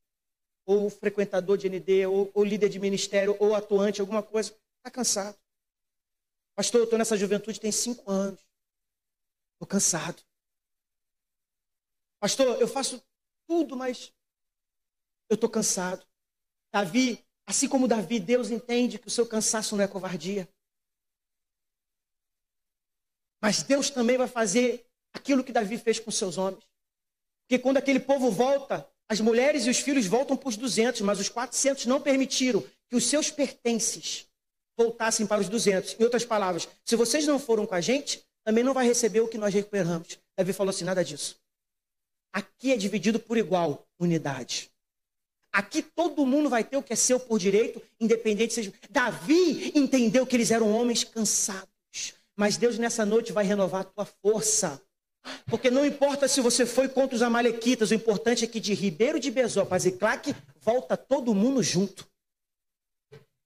ou 0.66 0.90
frequentador 0.90 1.58
de 1.58 1.68
ND, 1.68 2.06
ou, 2.06 2.32
ou 2.34 2.44
líder 2.44 2.70
de 2.70 2.80
ministério, 2.80 3.36
ou 3.40 3.56
atuante, 3.56 4.00
alguma 4.00 4.24
coisa, 4.24 4.52
está 4.78 4.92
cansado. 4.92 5.38
Pastor, 6.56 6.82
eu 6.82 6.84
estou 6.86 7.00
nessa 7.00 7.18
juventude 7.18 7.60
tem 7.60 7.72
cinco 7.72 8.10
anos. 8.10 8.40
Estou 9.54 9.68
cansado. 9.68 10.22
Pastor, 12.20 12.62
eu 12.62 12.68
faço 12.68 13.04
tudo, 13.48 13.76
mas 13.76 14.14
eu 15.34 15.36
estou 15.36 15.50
cansado. 15.50 16.06
Davi, 16.74 17.24
assim 17.46 17.68
como 17.68 17.88
Davi, 17.88 18.20
Deus 18.20 18.50
entende 18.50 18.98
que 18.98 19.08
o 19.08 19.12
seu 19.12 19.26
cansaço 19.26 19.76
não 19.76 19.84
é 19.84 19.88
covardia. 19.88 20.48
Mas 23.42 23.62
Deus 23.62 23.90
também 23.90 24.18
vai 24.18 24.28
fazer 24.28 24.86
aquilo 25.14 25.44
que 25.44 25.52
Davi 25.52 25.78
fez 25.78 26.00
com 26.00 26.10
seus 26.10 26.38
homens. 26.38 26.64
Porque 27.44 27.62
quando 27.62 27.78
aquele 27.78 28.00
povo 28.00 28.32
volta, 28.32 28.90
as 29.10 29.20
mulheres 29.20 29.66
e 29.66 29.70
os 29.70 29.80
filhos 29.80 30.08
voltam 30.08 30.38
para 30.38 30.50
os 30.50 30.58
200, 30.58 31.02
mas 31.02 31.20
os 31.20 31.30
400 31.30 31.86
não 31.86 32.02
permitiram 32.02 32.62
que 32.90 32.96
os 32.96 33.06
seus 33.06 33.30
pertences 33.30 34.28
voltassem 34.78 35.28
para 35.28 35.42
os 35.42 35.50
200. 35.50 36.00
Em 36.00 36.04
outras 36.04 36.26
palavras, 36.26 36.68
se 36.86 36.96
vocês 36.96 37.28
não 37.28 37.38
foram 37.38 37.66
com 37.66 37.76
a 37.76 37.82
gente, 37.82 38.26
também 38.44 38.64
não 38.64 38.74
vai 38.74 38.86
receber 38.86 39.22
o 39.22 39.28
que 39.28 39.38
nós 39.38 39.54
recuperamos. 39.54 40.20
Davi 40.38 40.54
falou 40.54 40.70
assim: 40.72 40.86
nada 40.86 41.04
disso. 41.04 41.38
Aqui 42.34 42.72
é 42.72 42.78
dividido 42.78 43.20
por 43.20 43.38
igual, 43.38 43.88
unidade. 44.00 44.73
Aqui 45.54 45.84
todo 45.84 46.26
mundo 46.26 46.50
vai 46.50 46.64
ter 46.64 46.78
o 46.78 46.82
que 46.82 46.94
é 46.94 46.96
seu 46.96 47.20
por 47.20 47.38
direito, 47.38 47.80
independente 48.00 48.56
seja. 48.56 48.74
Davi 48.90 49.72
entendeu 49.76 50.26
que 50.26 50.36
eles 50.36 50.50
eram 50.50 50.76
homens 50.76 51.04
cansados. 51.04 51.70
Mas 52.36 52.58
Deus 52.58 52.80
nessa 52.80 53.06
noite 53.06 53.32
vai 53.32 53.46
renovar 53.46 53.82
a 53.82 53.84
tua 53.84 54.06
força. 54.06 54.82
Porque 55.46 55.70
não 55.70 55.86
importa 55.86 56.28
se 56.28 56.42
você 56.42 56.66
foi 56.66 56.90
contra 56.90 57.16
os 57.16 57.22
amalequitas, 57.22 57.92
o 57.92 57.94
importante 57.94 58.44
é 58.44 58.48
que 58.48 58.60
de 58.60 58.74
Ribeiro 58.74 59.20
de 59.20 59.30
Bezó 59.30 59.64
para 59.64 59.78
Ziclac, 59.78 60.36
volta 60.60 60.98
todo 60.98 61.36
mundo 61.36 61.62
junto. 61.62 62.04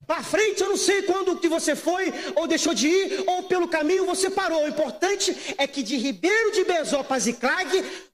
Para 0.07 0.23
frente, 0.23 0.63
eu 0.63 0.69
não 0.69 0.77
sei 0.77 1.01
quando 1.01 1.37
que 1.37 1.49
você 1.49 1.75
foi, 1.75 2.13
ou 2.37 2.47
deixou 2.47 2.73
de 2.73 2.87
ir, 2.87 3.25
ou 3.27 3.43
pelo 3.43 3.67
caminho 3.67 4.05
você 4.05 4.29
parou. 4.29 4.63
O 4.63 4.69
importante 4.69 5.35
é 5.57 5.67
que 5.67 5.83
de 5.83 5.97
Ribeiro 5.97 6.53
de 6.53 6.63
Bezó 6.63 7.03
para 7.03 7.19
Ziclac, 7.19 7.69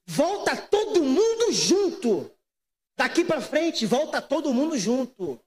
volta 0.08 0.58
todo 0.58 1.04
mundo 1.04 1.54
junto. 1.54 2.33
Daqui 2.96 3.26
para 3.26 3.42
frente, 3.42 3.86
volta 3.86 4.22
todo 4.22 4.54
mundo 4.54 4.78
junto. 4.78 5.40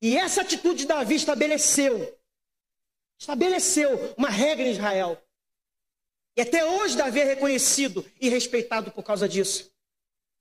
E 0.00 0.16
essa 0.16 0.42
atitude 0.42 0.80
de 0.80 0.86
Davi 0.86 1.14
estabeleceu 1.14 2.18
estabeleceu 3.20 4.14
uma 4.16 4.30
regra 4.30 4.66
em 4.66 4.70
Israel. 4.70 5.20
E 6.36 6.40
até 6.40 6.64
hoje 6.64 6.96
Davi 6.96 7.20
é 7.20 7.24
reconhecido 7.24 8.08
e 8.20 8.28
respeitado 8.28 8.92
por 8.92 9.02
causa 9.02 9.28
disso. 9.28 9.72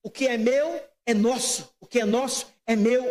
O 0.04 0.12
que 0.12 0.28
é 0.28 0.38
meu 0.38 0.80
é 1.06 1.14
nosso, 1.14 1.74
o 1.80 1.88
que 1.88 2.00
é 2.00 2.06
nosso 2.06 2.54
é 2.68 2.76
meu. 2.76 3.04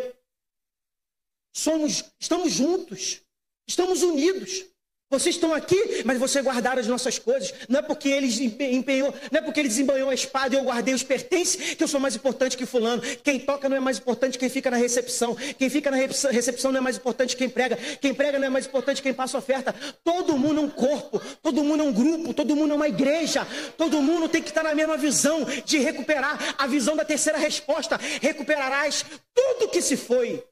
Somos, 1.53 2.05
estamos 2.19 2.53
juntos, 2.53 3.23
estamos 3.67 4.03
unidos. 4.03 4.65
Vocês 5.09 5.37
estão 5.37 5.55
aqui, 5.55 6.03
mas 6.05 6.19
você 6.19 6.43
guardaram 6.43 6.81
as 6.81 6.89
nossas 6.89 7.17
coisas. 7.17 7.55
Não 7.69 7.79
é 7.79 7.83
porque 7.83 8.09
eles 8.09 8.41
empenhou, 8.41 9.15
não 9.31 9.39
é 9.39 9.43
porque 9.43 9.61
ele 9.61 9.69
desembanhou 9.69 10.11
a 10.11 10.15
espada 10.15 10.57
e 10.57 10.59
eu 10.59 10.65
guardei 10.65 10.95
os 10.95 11.05
pertences 11.05 11.75
que 11.75 11.85
eu 11.85 11.87
sou 11.87 12.01
mais 12.01 12.17
importante 12.17 12.57
que 12.57 12.67
fulano. 12.67 13.01
Quem 13.23 13.39
toca 13.39 13.69
não 13.69 13.77
é 13.77 13.81
mais 13.81 13.99
importante 13.99 14.33
que 14.33 14.41
quem 14.41 14.49
fica 14.49 14.69
na 14.69 14.77
recepção. 14.77 15.37
Quem 15.57 15.71
fica 15.71 15.93
na 15.93 15.97
recepção 15.97 16.73
não 16.73 16.79
é 16.79 16.81
mais 16.81 16.97
importante 16.97 17.37
que 17.37 17.45
quem 17.45 17.49
prega. 17.49 17.77
Quem 17.77 18.13
prega 18.13 18.37
não 18.37 18.47
é 18.49 18.51
mais 18.51 18.67
importante 18.67 18.97
que 18.97 19.05
quem 19.05 19.15
passa 19.15 19.39
oferta. 19.39 19.73
Todo 20.03 20.37
mundo 20.37 20.61
é 20.61 20.65
um 20.65 20.71
corpo, 20.71 21.23
todo 21.41 21.63
mundo 21.63 21.85
é 21.85 21.87
um 21.87 21.93
grupo, 21.93 22.35
todo 22.35 22.57
mundo 22.57 22.73
é 22.73 22.77
uma 22.77 22.89
igreja. 22.89 23.47
Todo 23.77 24.03
mundo 24.03 24.29
tem 24.29 24.43
que 24.43 24.49
estar 24.49 24.65
na 24.65 24.75
mesma 24.75 24.97
visão 24.97 25.45
de 25.65 25.79
recuperar 25.79 26.57
a 26.59 26.67
visão 26.67 26.97
da 26.97 27.05
terceira 27.05 27.39
resposta. 27.39 27.97
Recuperarás 28.21 29.05
tudo 29.33 29.69
que 29.69 29.81
se 29.81 29.97
foi. 29.97 30.45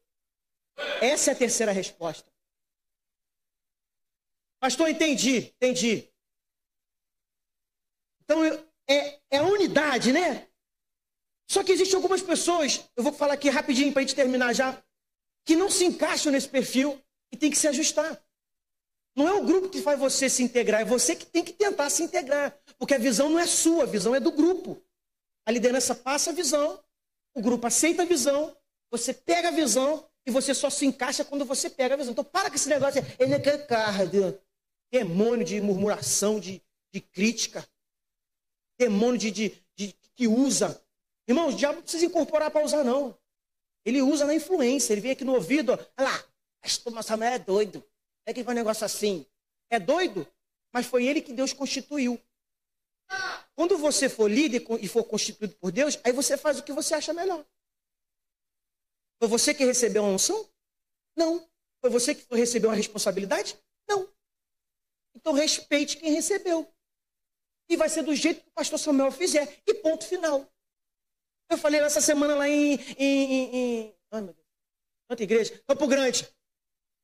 Essa 1.00 1.32
é 1.32 1.34
a 1.34 1.36
terceira 1.36 1.72
resposta. 1.72 2.33
Pastor, 4.64 4.88
entendi, 4.88 5.52
entendi. 5.60 6.10
Então 8.22 8.42
é, 8.88 9.20
é 9.30 9.36
a 9.36 9.42
unidade, 9.42 10.10
né? 10.10 10.48
Só 11.50 11.62
que 11.62 11.70
existem 11.70 11.96
algumas 11.96 12.22
pessoas, 12.22 12.82
eu 12.96 13.02
vou 13.02 13.12
falar 13.12 13.34
aqui 13.34 13.50
rapidinho 13.50 13.92
para 13.92 14.00
a 14.00 14.06
gente 14.06 14.16
terminar 14.16 14.54
já, 14.54 14.82
que 15.44 15.54
não 15.54 15.70
se 15.70 15.84
encaixam 15.84 16.32
nesse 16.32 16.48
perfil 16.48 16.98
e 17.30 17.36
tem 17.36 17.50
que 17.50 17.58
se 17.58 17.68
ajustar. 17.68 18.18
Não 19.14 19.28
é 19.28 19.34
o 19.34 19.44
grupo 19.44 19.68
que 19.68 19.82
faz 19.82 20.00
você 20.00 20.30
se 20.30 20.42
integrar, 20.42 20.80
é 20.80 20.84
você 20.86 21.14
que 21.14 21.26
tem 21.26 21.44
que 21.44 21.52
tentar 21.52 21.90
se 21.90 22.02
integrar. 22.02 22.58
Porque 22.78 22.94
a 22.94 22.98
visão 22.98 23.28
não 23.28 23.38
é 23.38 23.46
sua, 23.46 23.82
a 23.82 23.86
visão 23.86 24.14
é 24.14 24.18
do 24.18 24.32
grupo. 24.32 24.82
A 25.44 25.52
liderança 25.52 25.94
passa 25.94 26.30
a 26.30 26.32
visão, 26.32 26.82
o 27.34 27.42
grupo 27.42 27.66
aceita 27.66 28.00
a 28.00 28.06
visão, 28.06 28.56
você 28.90 29.12
pega 29.12 29.48
a 29.48 29.52
visão 29.52 30.08
e 30.24 30.30
você 30.30 30.54
só 30.54 30.70
se 30.70 30.86
encaixa 30.86 31.22
quando 31.22 31.44
você 31.44 31.68
pega 31.68 31.92
a 31.92 31.98
visão. 31.98 32.12
Então 32.12 32.24
para 32.24 32.48
com 32.48 32.56
esse 32.56 32.70
negócio, 32.70 33.02
ele 33.18 33.38
quer 33.40 33.66
carro, 33.66 34.06
demônio 34.94 35.44
de 35.44 35.60
murmuração, 35.60 36.38
de, 36.38 36.62
de 36.92 37.00
crítica, 37.00 37.68
demônio 38.78 39.18
de, 39.18 39.32
de, 39.32 39.60
de, 39.74 39.92
que 40.14 40.28
usa. 40.28 40.80
Irmão, 41.26 41.48
o 41.48 41.52
diabo 41.52 41.76
não 41.76 41.82
precisa 41.82 42.06
incorporar 42.06 42.48
para 42.48 42.64
usar, 42.64 42.84
não. 42.84 43.18
Ele 43.84 44.00
usa 44.00 44.24
na 44.24 44.32
influência, 44.32 44.92
ele 44.92 45.00
vem 45.00 45.10
aqui 45.10 45.24
no 45.24 45.34
ouvido, 45.34 45.72
olha 45.72 45.88
lá, 45.98 46.24
pastor 46.62 47.02
Samuel 47.02 47.32
é 47.32 47.38
doido. 47.40 47.84
É 48.24 48.32
que 48.32 48.44
foi 48.44 48.54
um 48.54 48.56
negócio 48.56 48.84
assim. 48.86 49.26
É 49.68 49.80
doido, 49.80 50.24
mas 50.72 50.86
foi 50.86 51.04
ele 51.04 51.20
que 51.20 51.32
Deus 51.32 51.52
constituiu. 51.52 52.20
Quando 53.56 53.76
você 53.76 54.08
for 54.08 54.30
líder 54.30 54.64
e 54.80 54.86
for 54.86 55.02
constituído 55.02 55.56
por 55.56 55.72
Deus, 55.72 55.98
aí 56.04 56.12
você 56.12 56.36
faz 56.36 56.60
o 56.60 56.62
que 56.62 56.72
você 56.72 56.94
acha 56.94 57.12
melhor. 57.12 57.44
Foi 59.18 59.26
você 59.26 59.52
que 59.52 59.64
recebeu 59.64 60.04
a 60.04 60.08
unção? 60.08 60.48
Não. 61.16 61.48
Foi 61.80 61.90
você 61.90 62.14
que 62.14 62.32
recebeu 62.34 62.70
a 62.70 62.74
responsabilidade? 62.74 63.58
Então 65.14 65.32
respeite 65.32 65.96
quem 65.96 66.12
recebeu. 66.12 66.68
E 67.68 67.76
vai 67.76 67.88
ser 67.88 68.02
do 68.02 68.14
jeito 68.14 68.42
que 68.42 68.48
o 68.48 68.52
pastor 68.52 68.78
Samuel 68.78 69.10
fizer. 69.10 69.62
E 69.66 69.74
ponto 69.74 70.06
final. 70.06 70.46
Eu 71.50 71.58
falei 71.58 71.80
essa 71.80 72.00
semana 72.00 72.34
lá 72.34 72.48
em. 72.48 72.74
em, 72.98 73.32
em, 73.32 73.56
em 73.56 73.94
ai, 74.10 74.20
meu 74.20 74.34
Deus. 74.34 74.46
Quanta 75.08 75.22
igreja? 75.22 75.62
Campo 75.66 75.86
Grande. 75.86 76.28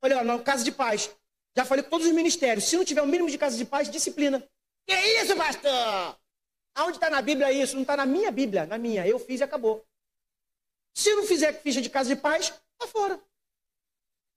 Olha, 0.03 0.19
ó, 0.19 0.25
na 0.25 0.39
casa 0.39 0.65
de 0.65 0.73
paz. 0.73 1.11
Já 1.57 1.65
falei 1.65 1.83
com 1.83 1.91
todos 1.91 2.07
os 2.07 2.13
ministérios. 2.13 2.65
Se 2.65 2.77
não 2.77 2.85
tiver 2.85 3.03
o 3.03 3.07
mínimo 3.07 3.31
de 3.31 3.39
casa 3.39 3.57
de 3.57 3.65
paz, 3.65 3.91
disciplina. 3.91 4.47
Que 4.87 4.95
isso, 4.95 5.37
pastor? 5.37 6.19
Aonde 6.75 6.97
está 6.97 7.11
na 7.11 7.21
Bíblia 7.21 7.53
isso? 7.53 7.75
Não 7.75 7.83
está 7.83 7.97
na 7.97 8.07
minha 8.07 8.31
Bíblia, 8.31 8.67
na 8.67 8.79
minha. 8.79 9.07
Eu 9.07 9.19
fiz 9.19 9.41
e 9.41 9.45
acabou. 9.45 9.85
Se 10.95 11.15
não 11.15 11.27
fizer 11.27 11.53
ficha 11.61 11.81
de 11.81 11.91
casa 11.91 12.15
de 12.15 12.21
paz, 12.21 12.51
tá 12.79 12.87
fora. 12.87 13.21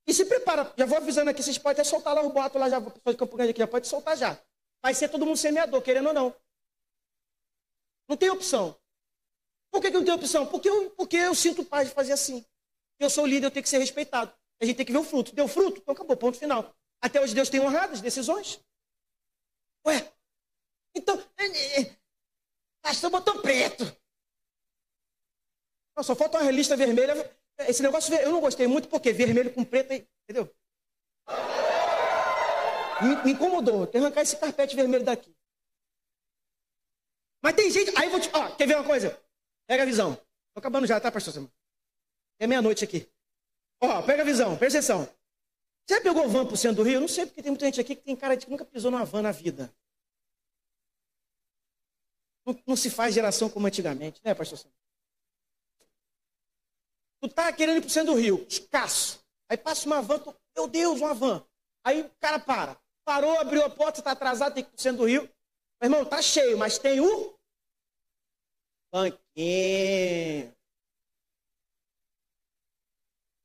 E 0.05 0.13
se 0.13 0.25
prepara, 0.25 0.71
já 0.77 0.85
vou 0.85 0.97
avisando 0.97 1.29
aqui, 1.29 1.41
vocês 1.41 1.57
podem 1.57 1.73
até 1.73 1.83
soltar 1.83 2.13
lá 2.13 2.21
o 2.21 2.29
boato 2.29 2.57
lá 2.57 2.69
já, 2.69 2.81
pessoal 2.81 3.13
de 3.13 3.17
Campo 3.17 3.37
Grande 3.37 3.51
aqui, 3.51 3.59
já 3.59 3.67
pode 3.67 3.87
soltar 3.87 4.17
já. 4.17 4.37
Vai 4.81 4.93
ser 4.93 5.09
todo 5.09 5.25
mundo 5.25 5.37
semeador, 5.37 5.81
querendo 5.81 6.07
ou 6.07 6.13
não. 6.13 6.35
Não 8.09 8.17
tem 8.17 8.29
opção. 8.29 8.77
Por 9.71 9.81
que, 9.81 9.89
que 9.89 9.97
não 9.97 10.05
tem 10.05 10.13
opção? 10.13 10.45
Porque 10.45 10.69
eu, 10.69 10.89
porque 10.91 11.15
eu 11.15 11.33
sinto 11.33 11.63
paz 11.63 11.87
de 11.87 11.93
fazer 11.93 12.11
assim. 12.11 12.45
Eu 12.99 13.09
sou 13.09 13.25
líder, 13.25 13.47
eu 13.47 13.51
tenho 13.51 13.63
que 13.63 13.69
ser 13.69 13.77
respeitado. 13.77 14.33
A 14.61 14.65
gente 14.65 14.75
tem 14.75 14.85
que 14.85 14.91
ver 14.91 14.99
o 14.99 15.03
fruto. 15.03 15.33
Deu 15.33 15.47
fruto? 15.47 15.79
Então 15.79 15.93
acabou, 15.93 16.17
ponto 16.17 16.37
final. 16.37 16.75
Até 17.01 17.19
hoje 17.21 17.33
Deus 17.33 17.49
tem 17.49 17.59
honrado 17.59 17.93
as 17.93 18.01
decisões. 18.01 18.59
Ué, 19.85 20.13
então, 20.95 21.17
é, 21.37 21.81
é, 21.81 21.97
pastor 22.81 23.09
botou 23.09 23.41
preto. 23.41 23.83
Só 26.01 26.15
falta 26.15 26.39
uma 26.39 26.51
lista 26.51 26.75
vermelha 26.75 27.13
esse 27.59 27.81
negócio 27.81 28.13
eu 28.15 28.31
não 28.31 28.41
gostei 28.41 28.67
muito 28.67 28.89
porque 28.89 29.13
vermelho 29.13 29.53
com 29.53 29.63
preto, 29.63 29.93
entendeu? 30.23 30.53
Me, 33.01 33.23
me 33.23 33.31
incomodou. 33.33 33.85
Tem 33.85 33.99
que 33.99 34.05
arrancar 34.05 34.21
esse 34.21 34.37
carpete 34.37 34.75
vermelho 34.75 35.03
daqui. 35.03 35.35
Mas 37.43 37.55
tem 37.55 37.69
gente. 37.69 37.91
Aí 37.97 38.05
eu 38.05 38.11
vou 38.11 38.19
te. 38.19 38.29
Ó, 38.33 38.55
quer 38.55 38.67
ver 38.67 38.75
uma 38.75 38.85
coisa? 38.85 39.21
Pega 39.67 39.83
a 39.83 39.85
visão. 39.85 40.15
Tô 40.53 40.59
acabando 40.59 40.87
já, 40.87 40.99
tá, 40.99 41.11
pastor? 41.11 41.49
É 42.39 42.47
meia-noite 42.47 42.83
aqui. 42.83 43.09
Ó, 43.81 44.01
pega 44.03 44.21
a 44.21 44.25
visão, 44.25 44.57
presta 44.57 44.79
atenção. 44.79 45.05
Você 45.85 45.95
já 45.95 46.01
pegou 46.01 46.29
van 46.29 46.45
pro 46.45 46.55
centro 46.55 46.77
do 46.77 46.83
Rio? 46.83 46.95
Eu 46.95 47.01
não 47.01 47.07
sei, 47.07 47.25
porque 47.25 47.41
tem 47.41 47.51
muita 47.51 47.65
gente 47.65 47.81
aqui 47.81 47.95
que 47.95 48.03
tem 48.03 48.15
cara 48.15 48.35
de 48.35 48.45
que 48.45 48.51
nunca 48.51 48.63
pisou 48.63 48.89
numa 48.89 49.03
van 49.03 49.21
na 49.21 49.31
vida. 49.31 49.73
Não, 52.45 52.57
não 52.67 52.75
se 52.75 52.89
faz 52.89 53.13
geração 53.13 53.49
como 53.49 53.67
antigamente, 53.67 54.21
né, 54.23 54.33
pastor? 54.33 54.59
Tu 57.23 57.29
tá 57.29 57.53
querendo 57.53 57.77
ir 57.77 57.81
pro 57.81 57.89
centro 57.89 58.15
do 58.15 58.19
Rio, 58.19 58.45
escasso. 58.49 59.23
Aí 59.49 59.55
passa 59.55 59.85
uma 59.85 60.01
van, 60.01 60.19
tu, 60.19 60.35
meu 60.53 60.67
Deus, 60.67 60.99
uma 60.99 61.13
van. 61.13 61.41
Aí 61.81 62.01
o 62.01 62.09
cara 62.19 62.37
para. 62.37 62.77
Parou, 63.05 63.39
abriu 63.39 63.63
a 63.63 63.69
porta, 63.69 63.99
está 63.99 64.11
atrasado, 64.11 64.53
tem 64.53 64.61
que 64.61 64.69
ir 64.69 64.73
pro 64.73 64.81
centro 64.81 64.97
do 65.03 65.07
Rio. 65.07 65.21
Meu 65.81 65.89
irmão, 65.89 66.03
tá 66.03 66.21
cheio, 66.21 66.57
mas 66.57 66.77
tem 66.77 66.99
o 66.99 67.33
banquinho. 68.93 70.53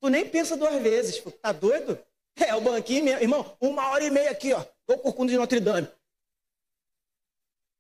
Tu 0.01 0.09
nem 0.09 0.29
pensa 0.29 0.57
duas 0.57 0.83
vezes, 0.83 1.23
tá 1.41 1.53
doido? 1.53 2.05
É, 2.35 2.57
o 2.57 2.61
banquinho 2.61 3.05
mesmo. 3.05 3.23
Irmão, 3.23 3.57
uma 3.61 3.91
hora 3.91 4.03
e 4.03 4.11
meia 4.11 4.33
aqui, 4.33 4.53
ó. 4.53 4.65
Tô 4.87 4.99
corcunda 4.99 5.31
de 5.31 5.39
Notre 5.39 5.61
Dame. 5.61 5.89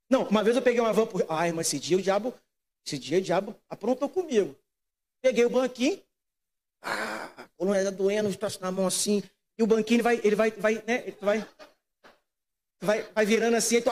Não, 0.08 0.28
uma 0.28 0.44
vez 0.44 0.54
eu 0.54 0.62
peguei 0.62 0.80
uma 0.80 0.92
van 0.92 1.08
por. 1.08 1.26
Ai, 1.28 1.50
mas 1.50 1.66
esse 1.66 1.80
dia 1.80 1.96
o 1.96 2.02
diabo. 2.02 2.32
Esse 2.86 2.96
dia 3.00 3.18
o 3.18 3.22
diabo 3.22 3.60
aprontou 3.68 4.08
comigo. 4.08 4.56
Peguei 5.20 5.44
o 5.44 5.50
banquinho. 5.50 6.02
Ah, 6.82 7.24
a 7.36 7.48
coluna 7.56 7.78
está 7.78 7.90
doendo, 7.90 8.36
troço 8.36 8.60
na 8.60 8.70
mão 8.70 8.86
assim. 8.86 9.22
E 9.58 9.62
o 9.62 9.66
banquinho 9.66 10.02
vai, 10.02 10.20
ele 10.22 10.36
vai, 10.36 10.50
vai, 10.52 10.74
né? 10.86 11.02
Ele 11.06 11.16
vai, 11.20 11.48
vai, 12.80 13.02
vai 13.12 13.26
virando 13.26 13.56
assim, 13.56 13.76
aí 13.76 13.82
tu, 13.82 13.90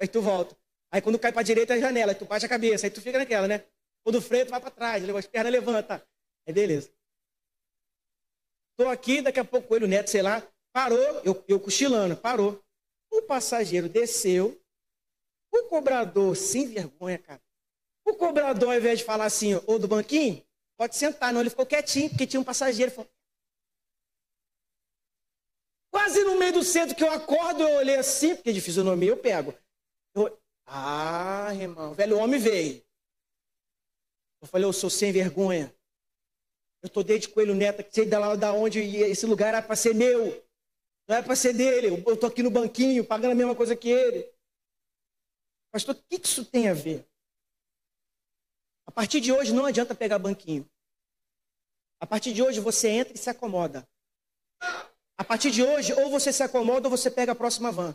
aí 0.00 0.08
tu 0.08 0.22
volta. 0.22 0.56
Aí 0.92 1.00
quando 1.00 1.18
cai 1.18 1.32
para 1.32 1.40
a 1.40 1.44
direita 1.44 1.74
é 1.74 1.78
a 1.78 1.80
janela, 1.80 2.12
aí 2.12 2.18
tu 2.18 2.24
bate 2.24 2.46
a 2.46 2.48
cabeça, 2.48 2.86
aí 2.86 2.90
tu 2.90 3.00
fica 3.00 3.18
naquela, 3.18 3.48
né? 3.48 3.64
Quando 4.04 4.22
freio, 4.22 4.46
tu 4.46 4.50
vai 4.50 4.60
para 4.60 4.70
trás, 4.70 5.08
as 5.08 5.26
pernas 5.26 5.52
levanta. 5.52 6.06
Aí 6.46 6.54
beleza. 6.54 6.90
Tô 8.76 8.88
aqui, 8.88 9.20
daqui 9.20 9.38
a 9.38 9.44
pouco 9.44 9.66
o 9.66 9.68
Coelho 9.68 9.86
Neto, 9.86 10.10
sei 10.10 10.22
lá, 10.22 10.42
parou, 10.72 10.98
eu, 11.24 11.44
eu 11.46 11.60
cochilando, 11.60 12.16
parou. 12.16 12.62
O 13.12 13.22
passageiro 13.22 13.88
desceu, 13.88 14.60
o 15.52 15.64
cobrador, 15.64 16.36
sem 16.36 16.66
vergonha, 16.66 17.18
cara. 17.18 17.42
O 18.06 18.14
cobrador, 18.14 18.70
ao 18.70 18.76
invés 18.76 19.00
de 19.00 19.04
falar 19.04 19.26
assim, 19.26 19.54
ô 19.66 19.78
do 19.78 19.88
banquinho, 19.88 20.42
Pode 20.80 20.96
sentar, 20.96 21.30
não. 21.30 21.42
Ele 21.42 21.50
ficou 21.50 21.66
quietinho, 21.66 22.08
porque 22.08 22.26
tinha 22.26 22.40
um 22.40 22.44
passageiro. 22.44 22.90
Falou... 22.90 23.10
Quase 25.92 26.24
no 26.24 26.38
meio 26.38 26.54
do 26.54 26.64
centro 26.64 26.96
que 26.96 27.04
eu 27.04 27.12
acordo, 27.12 27.62
eu 27.62 27.76
olhei 27.76 27.96
assim, 27.96 28.34
porque 28.34 28.50
de 28.50 28.62
fisionomia 28.62 29.10
eu 29.10 29.16
pego. 29.18 29.54
Eu... 30.14 30.40
Ah, 30.64 31.50
irmão, 31.52 31.90
o 31.90 31.94
velho 31.94 32.16
homem 32.16 32.40
veio. 32.40 32.82
Eu 34.40 34.48
falei, 34.48 34.66
eu 34.66 34.72
sou 34.72 34.88
sem 34.88 35.12
vergonha. 35.12 35.70
Eu 36.82 36.86
estou 36.86 37.04
desde 37.04 37.28
Coelho 37.28 37.54
Neto, 37.54 37.84
sei 37.92 38.06
da 38.06 38.18
lá 38.18 38.34
da 38.34 38.54
onde 38.54 38.80
esse 38.80 39.26
lugar 39.26 39.48
era 39.48 39.60
para 39.60 39.76
ser 39.76 39.94
meu. 39.94 40.42
Não 41.06 41.16
é 41.16 41.22
para 41.22 41.36
ser 41.36 41.52
dele. 41.52 41.88
Eu 41.88 42.14
estou 42.14 42.30
aqui 42.30 42.42
no 42.42 42.50
banquinho, 42.50 43.04
pagando 43.04 43.32
a 43.32 43.34
mesma 43.34 43.54
coisa 43.54 43.76
que 43.76 43.90
ele. 43.90 44.32
Pastor, 45.70 45.94
o 45.94 46.02
que 46.04 46.26
isso 46.26 46.42
tem 46.46 46.70
a 46.70 46.72
ver? 46.72 47.06
A 48.90 48.92
partir 48.92 49.20
de 49.20 49.32
hoje 49.32 49.54
não 49.54 49.66
adianta 49.66 49.94
pegar 49.94 50.18
banquinho. 50.18 50.68
A 52.00 52.06
partir 52.06 52.32
de 52.32 52.42
hoje 52.42 52.58
você 52.58 52.88
entra 52.88 53.14
e 53.14 53.16
se 53.16 53.30
acomoda. 53.30 53.88
A 55.16 55.22
partir 55.22 55.52
de 55.52 55.62
hoje, 55.62 55.92
ou 55.92 56.10
você 56.10 56.32
se 56.32 56.42
acomoda 56.42 56.88
ou 56.88 56.90
você 56.90 57.08
pega 57.08 57.30
a 57.30 57.36
próxima 57.36 57.70
van. 57.70 57.94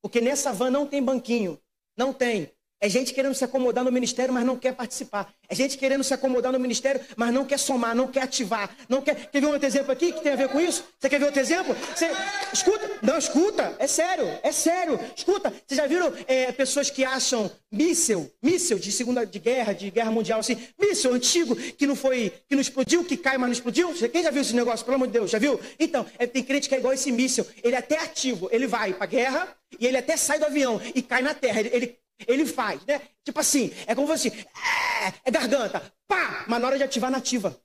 Porque 0.00 0.22
nessa 0.22 0.54
van 0.54 0.70
não 0.70 0.86
tem 0.86 1.04
banquinho. 1.04 1.60
Não 1.94 2.14
tem. 2.14 2.50
É 2.82 2.88
gente 2.88 3.14
querendo 3.14 3.32
se 3.32 3.44
acomodar 3.44 3.84
no 3.84 3.92
ministério, 3.92 4.34
mas 4.34 4.44
não 4.44 4.56
quer 4.56 4.74
participar. 4.74 5.32
É 5.48 5.54
gente 5.54 5.78
querendo 5.78 6.02
se 6.02 6.12
acomodar 6.12 6.50
no 6.50 6.58
ministério, 6.58 7.00
mas 7.16 7.32
não 7.32 7.44
quer 7.44 7.56
somar, 7.56 7.94
não 7.94 8.08
quer 8.08 8.22
ativar. 8.22 8.76
Não 8.88 9.00
quer. 9.00 9.30
Quer 9.30 9.40
ver 9.40 9.46
outro 9.46 9.64
exemplo 9.64 9.92
aqui 9.92 10.10
que 10.10 10.20
tem 10.20 10.32
a 10.32 10.36
ver 10.36 10.48
com 10.48 10.60
isso? 10.60 10.84
Você 10.98 11.08
quer 11.08 11.20
ver 11.20 11.26
outro 11.26 11.40
exemplo? 11.40 11.76
Você... 11.94 12.10
Escuta. 12.52 12.90
Não, 13.00 13.16
escuta. 13.16 13.76
É 13.78 13.86
sério. 13.86 14.26
É 14.42 14.50
sério. 14.50 14.98
Escuta. 15.14 15.50
Vocês 15.64 15.78
já 15.78 15.86
viram 15.86 16.12
é, 16.26 16.50
pessoas 16.50 16.90
que 16.90 17.04
acham 17.04 17.48
míssel, 17.70 18.28
míssel 18.42 18.80
de 18.80 18.90
segunda 18.90 19.24
de 19.24 19.38
guerra, 19.38 19.72
de 19.72 19.88
guerra 19.88 20.10
mundial, 20.10 20.40
assim, 20.40 20.58
míssel 20.76 21.14
antigo, 21.14 21.54
que 21.54 21.86
não 21.86 21.94
foi, 21.94 22.32
que 22.48 22.56
não 22.56 22.60
explodiu, 22.60 23.04
que 23.04 23.16
cai, 23.16 23.38
mas 23.38 23.46
não 23.46 23.52
explodiu? 23.52 23.94
Quem 24.10 24.24
já 24.24 24.30
viu 24.32 24.42
esse 24.42 24.56
negócio? 24.56 24.84
Pelo 24.84 24.96
amor 24.96 25.06
de 25.06 25.12
Deus, 25.12 25.30
já 25.30 25.38
viu? 25.38 25.60
Então, 25.78 26.04
é, 26.18 26.26
tem 26.26 26.42
crente 26.42 26.68
que 26.68 26.74
é 26.74 26.78
igual 26.78 26.92
esse 26.92 27.12
míssel. 27.12 27.46
Ele 27.62 27.76
é 27.76 27.78
até 27.78 27.98
ativo. 27.98 28.48
Ele 28.50 28.66
vai 28.66 28.92
para 28.92 29.06
guerra 29.06 29.56
e 29.78 29.86
ele 29.86 29.96
até 29.96 30.16
sai 30.16 30.40
do 30.40 30.46
avião 30.46 30.80
e 30.94 31.00
cai 31.00 31.22
na 31.22 31.32
terra. 31.32 31.60
ele, 31.60 31.70
ele 31.72 32.01
ele 32.26 32.46
faz, 32.46 32.84
né? 32.86 33.00
Tipo 33.24 33.40
assim, 33.40 33.72
é 33.86 33.94
como 33.94 34.12
assim, 34.12 34.28
é, 34.28 35.14
é 35.24 35.30
garganta, 35.30 35.92
pá! 36.06 36.44
Mas 36.48 36.60
na 36.60 36.66
hora 36.66 36.78
de 36.78 36.84
ativar, 36.84 37.10
nativa. 37.10 37.58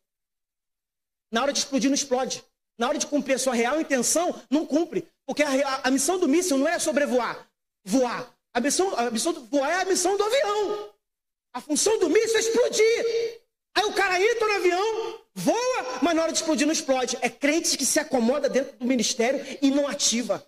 Na 1.32 1.42
hora 1.42 1.54
de 1.54 1.60
explodir, 1.60 1.90
não 1.90 1.96
explode. 1.96 2.44
Na 2.78 2.88
hora 2.90 2.98
de 2.98 3.08
cumprir 3.08 3.36
a 3.36 3.40
sua 3.40 3.54
real 3.54 3.82
intenção, 3.82 4.40
não 4.50 4.66
cumpre. 4.66 5.08
Porque 5.26 5.44
a, 5.44 5.50
a, 5.50 5.88
a 5.88 5.92
missão 5.92 6.20
do 6.20 6.28
míssil 6.28 6.58
não 6.58 6.68
é 6.68 6.80
sobrevoar, 6.80 7.48
voar. 7.84 8.34
A 8.54 8.60
missão, 8.60 8.98
a 8.98 9.12
missão 9.12 9.34
do 9.34 9.44
voar 9.46 9.70
é 9.70 9.82
a 9.82 9.86
missão 9.86 10.18
do 10.18 10.24
avião. 10.24 10.90
A 11.54 11.62
função 11.62 12.00
do 12.00 12.10
míssil 12.10 12.38
é 12.38 12.40
explodir. 12.40 13.42
Aí 13.76 13.84
o 13.86 13.94
cara 13.94 14.20
entra 14.22 14.48
no 14.48 14.54
avião, 14.56 15.20
voa, 15.36 16.00
mas 16.02 16.16
na 16.16 16.24
hora 16.24 16.32
de 16.32 16.40
explodir 16.40 16.66
não 16.66 16.74
explode. 16.74 17.18
É 17.22 17.30
crente 17.30 17.78
que 17.78 17.86
se 17.86 18.00
acomoda 18.00 18.50
dentro 18.50 18.76
do 18.78 18.86
ministério 18.86 19.44
e 19.62 19.70
não 19.70 19.88
ativa. 19.88 20.44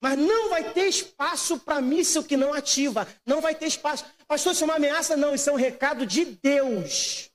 Mas 0.00 0.16
não 0.16 0.48
vai 0.48 0.72
ter 0.72 0.86
espaço 0.86 1.58
para 1.58 1.80
míssil 1.80 2.22
que 2.22 2.36
não 2.36 2.52
ativa. 2.52 3.06
Não 3.26 3.40
vai 3.40 3.54
ter 3.54 3.66
espaço. 3.66 4.04
Pastor, 4.26 4.52
isso 4.52 4.62
é 4.62 4.66
uma 4.66 4.76
ameaça? 4.76 5.16
Não, 5.16 5.34
isso 5.34 5.50
é 5.50 5.52
um 5.52 5.56
recado 5.56 6.06
de 6.06 6.24
Deus. 6.24 7.30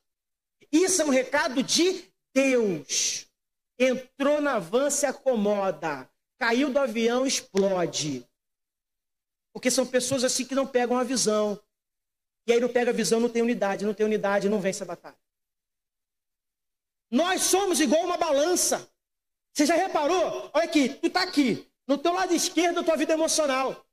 Isso 0.71 1.01
é 1.01 1.05
um 1.05 1.09
recado 1.09 1.61
de 1.61 2.09
Deus. 2.33 3.27
Entrou 3.77 4.39
na 4.41 4.59
van, 4.59 4.89
se 4.89 5.05
acomoda. 5.05 6.09
Caiu 6.39 6.71
do 6.71 6.79
avião, 6.79 7.25
explode. 7.25 8.25
Porque 9.53 9.69
são 9.69 9.85
pessoas 9.85 10.23
assim 10.23 10.45
que 10.45 10.55
não 10.55 10.65
pegam 10.65 10.97
a 10.97 11.03
visão. 11.03 11.61
E 12.47 12.53
aí 12.53 12.59
não 12.59 12.69
pega 12.69 12.91
a 12.91 12.93
visão, 12.93 13.19
não 13.19 13.29
tem 13.29 13.41
unidade. 13.41 13.85
Não 13.85 13.93
tem 13.93 14.05
unidade, 14.05 14.47
não 14.47 14.61
vence 14.61 14.83
a 14.83 14.85
batalha. 14.85 15.17
Nós 17.11 17.41
somos 17.43 17.79
igual 17.81 18.05
uma 18.05 18.17
balança. 18.17 18.89
Você 19.53 19.65
já 19.65 19.75
reparou? 19.75 20.49
Olha 20.53 20.63
aqui, 20.63 20.89
tu 20.89 21.07
está 21.07 21.21
aqui. 21.23 21.69
No 21.87 21.97
teu 21.97 22.13
lado 22.13 22.33
esquerdo, 22.33 22.79
a 22.79 22.83
tua 22.83 22.95
vida 22.95 23.13
emocional. 23.13 23.85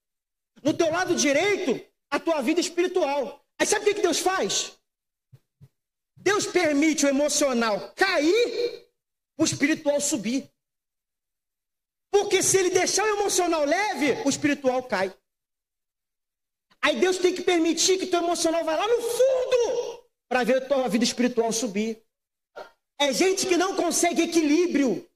No 0.63 0.73
teu 0.73 0.91
lado 0.91 1.15
direito, 1.15 1.85
a 2.11 2.19
tua 2.19 2.41
vida 2.43 2.61
espiritual. 2.61 3.45
Aí 3.59 3.67
sabe 3.67 3.91
o 3.91 3.95
que 3.95 4.03
Deus 4.03 4.19
faz? 4.19 4.79
Deus 6.17 6.47
permite 6.47 7.07
o 7.07 7.09
emocional 7.09 7.93
cair, 7.95 8.89
o 9.39 9.45
espiritual 9.45 10.01
subir. 10.01 10.51
Porque 12.11 12.43
se 12.43 12.59
ele 12.59 12.71
deixar 12.71 13.05
o 13.05 13.21
emocional 13.21 13.65
leve, 13.65 14.23
o 14.25 14.29
espiritual 14.29 14.83
cai. 14.83 15.15
Aí 16.83 16.99
Deus 16.99 17.19
tem 17.19 17.35
que 17.35 17.43
permitir 17.43 17.99
que 17.99 18.07
teu 18.07 18.21
emocional 18.23 18.65
vá 18.65 18.77
lá 18.77 18.87
no 18.87 19.03
fundo 19.03 20.05
para 20.29 20.45
ver 20.45 20.63
a 20.63 20.67
tua 20.67 20.89
vida 20.89 21.05
espiritual 21.05 21.53
subir. 21.53 22.03
É 22.99 23.13
gente 23.13 23.47
que 23.47 23.57
não 23.57 23.77
consegue 23.77 24.23
equilíbrio. 24.23 25.10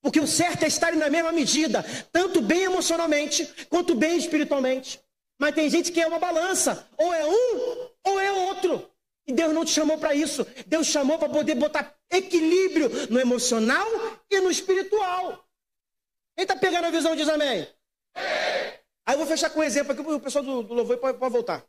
Porque 0.00 0.20
o 0.20 0.26
certo 0.26 0.62
é 0.62 0.68
estar 0.68 0.94
na 0.94 1.10
mesma 1.10 1.32
medida, 1.32 1.84
tanto 2.12 2.40
bem 2.40 2.62
emocionalmente 2.62 3.46
quanto 3.68 3.94
bem 3.94 4.16
espiritualmente. 4.16 5.00
Mas 5.40 5.54
tem 5.54 5.68
gente 5.68 5.92
que 5.92 6.00
é 6.00 6.06
uma 6.06 6.18
balança, 6.18 6.88
ou 6.96 7.12
é 7.12 7.24
um 7.26 7.88
ou 8.04 8.20
é 8.20 8.32
outro. 8.32 8.90
E 9.26 9.32
Deus 9.32 9.52
não 9.52 9.64
te 9.64 9.72
chamou 9.72 9.98
para 9.98 10.14
isso. 10.14 10.46
Deus 10.66 10.86
chamou 10.86 11.18
para 11.18 11.28
poder 11.28 11.54
botar 11.54 11.94
equilíbrio 12.10 12.88
no 13.10 13.20
emocional 13.20 13.86
e 14.30 14.40
no 14.40 14.50
espiritual. 14.50 15.44
Quem 16.34 16.44
está 16.44 16.56
pegando 16.56 16.86
a 16.86 16.90
visão 16.90 17.14
diz 17.14 17.28
amém. 17.28 17.68
Aí 19.06 19.14
eu 19.14 19.18
vou 19.18 19.26
fechar 19.26 19.50
com 19.50 19.60
um 19.60 19.64
exemplo 19.64 19.92
aqui, 19.92 20.00
o 20.00 20.20
pessoal 20.20 20.44
do, 20.44 20.62
do 20.62 20.74
louvor 20.74 20.96
pode, 20.98 21.18
pode 21.18 21.32
voltar. 21.32 21.64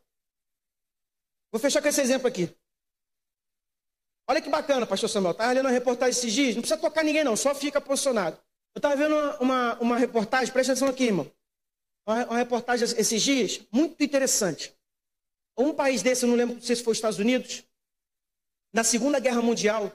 Vou 1.52 1.60
fechar 1.60 1.82
com 1.82 1.88
esse 1.88 2.00
exemplo 2.00 2.28
aqui. 2.28 2.54
Olha 4.30 4.40
que 4.40 4.48
bacana, 4.48 4.86
pastor 4.86 5.10
Samuel. 5.10 5.32
Estava 5.32 5.50
lendo 5.50 5.64
uma 5.66 5.72
reportagem 5.72 6.12
esses 6.12 6.32
dias, 6.32 6.54
não 6.54 6.62
precisa 6.62 6.80
tocar 6.80 7.02
ninguém, 7.02 7.24
não, 7.24 7.34
só 7.34 7.52
fica 7.52 7.80
posicionado. 7.80 8.38
Eu 8.72 8.78
estava 8.78 8.94
vendo 8.94 9.12
uma, 9.12 9.38
uma, 9.40 9.78
uma, 9.80 9.98
reportagem, 9.98 10.52
presta 10.52 10.70
atenção 10.70 10.86
aqui, 10.86 11.06
irmão. 11.06 11.28
Uma, 12.06 12.26
uma, 12.26 12.38
reportagem 12.38 12.86
esses 12.96 13.20
dias, 13.20 13.60
muito 13.72 14.00
interessante. 14.04 14.72
Um 15.58 15.74
país 15.74 16.00
desse, 16.00 16.24
eu 16.24 16.28
não 16.28 16.36
lembro 16.36 16.62
se 16.62 16.76
foi 16.76 16.92
os 16.92 16.98
Estados 16.98 17.18
Unidos, 17.18 17.64
na 18.72 18.84
Segunda 18.84 19.18
Guerra 19.18 19.42
Mundial, 19.42 19.90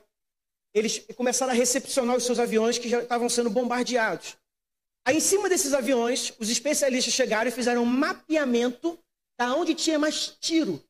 eles 0.74 1.00
começaram 1.16 1.54
a 1.54 1.56
recepcionar 1.56 2.18
os 2.18 2.26
seus 2.26 2.38
aviões 2.38 2.78
que 2.78 2.90
já 2.90 3.02
estavam 3.02 3.30
sendo 3.30 3.50
bombardeados. 3.50 4.36
Aí, 5.08 5.16
em 5.16 5.22
cima 5.22 5.48
desses 5.48 5.74
aviões, 5.74 6.34
os 6.40 6.50
especialistas 6.50 7.14
chegaram 7.14 7.48
e 7.48 7.54
fizeram 7.54 7.84
um 7.84 7.86
mapeamento 7.86 9.00
da 9.40 9.56
onde 9.56 9.74
tinha 9.74 9.98
mais 9.98 10.28
tiro 10.42 10.84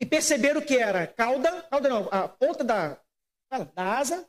e 0.00 0.06
perceberam 0.06 0.62
que 0.62 0.76
era 0.76 1.06
cauda, 1.06 1.62
cauda 1.64 1.88
não, 1.88 2.08
a 2.10 2.26
ponta 2.26 2.64
da, 2.64 2.98
da 3.74 3.98
asa, 3.98 4.28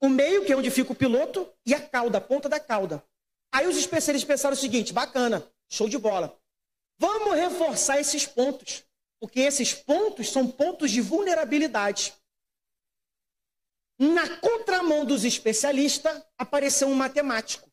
o 0.00 0.08
meio, 0.08 0.44
que 0.44 0.52
é 0.52 0.56
onde 0.56 0.70
fica 0.70 0.92
o 0.92 0.96
piloto, 0.96 1.52
e 1.66 1.74
a 1.74 1.80
cauda, 1.80 2.18
a 2.18 2.20
ponta 2.20 2.48
da 2.48 2.60
cauda. 2.60 3.04
Aí 3.52 3.66
os 3.66 3.76
especialistas 3.76 4.28
pensaram 4.28 4.54
o 4.54 4.58
seguinte: 4.58 4.92
bacana, 4.92 5.46
show 5.68 5.88
de 5.88 5.98
bola. 5.98 6.38
Vamos 6.98 7.34
reforçar 7.34 7.98
esses 7.98 8.26
pontos, 8.26 8.84
porque 9.20 9.40
esses 9.40 9.74
pontos 9.74 10.30
são 10.30 10.48
pontos 10.48 10.90
de 10.90 11.00
vulnerabilidade. 11.00 12.14
Na 13.98 14.38
contramão 14.38 15.04
dos 15.04 15.24
especialistas, 15.24 16.22
apareceu 16.38 16.88
um 16.88 16.94
matemático. 16.94 17.70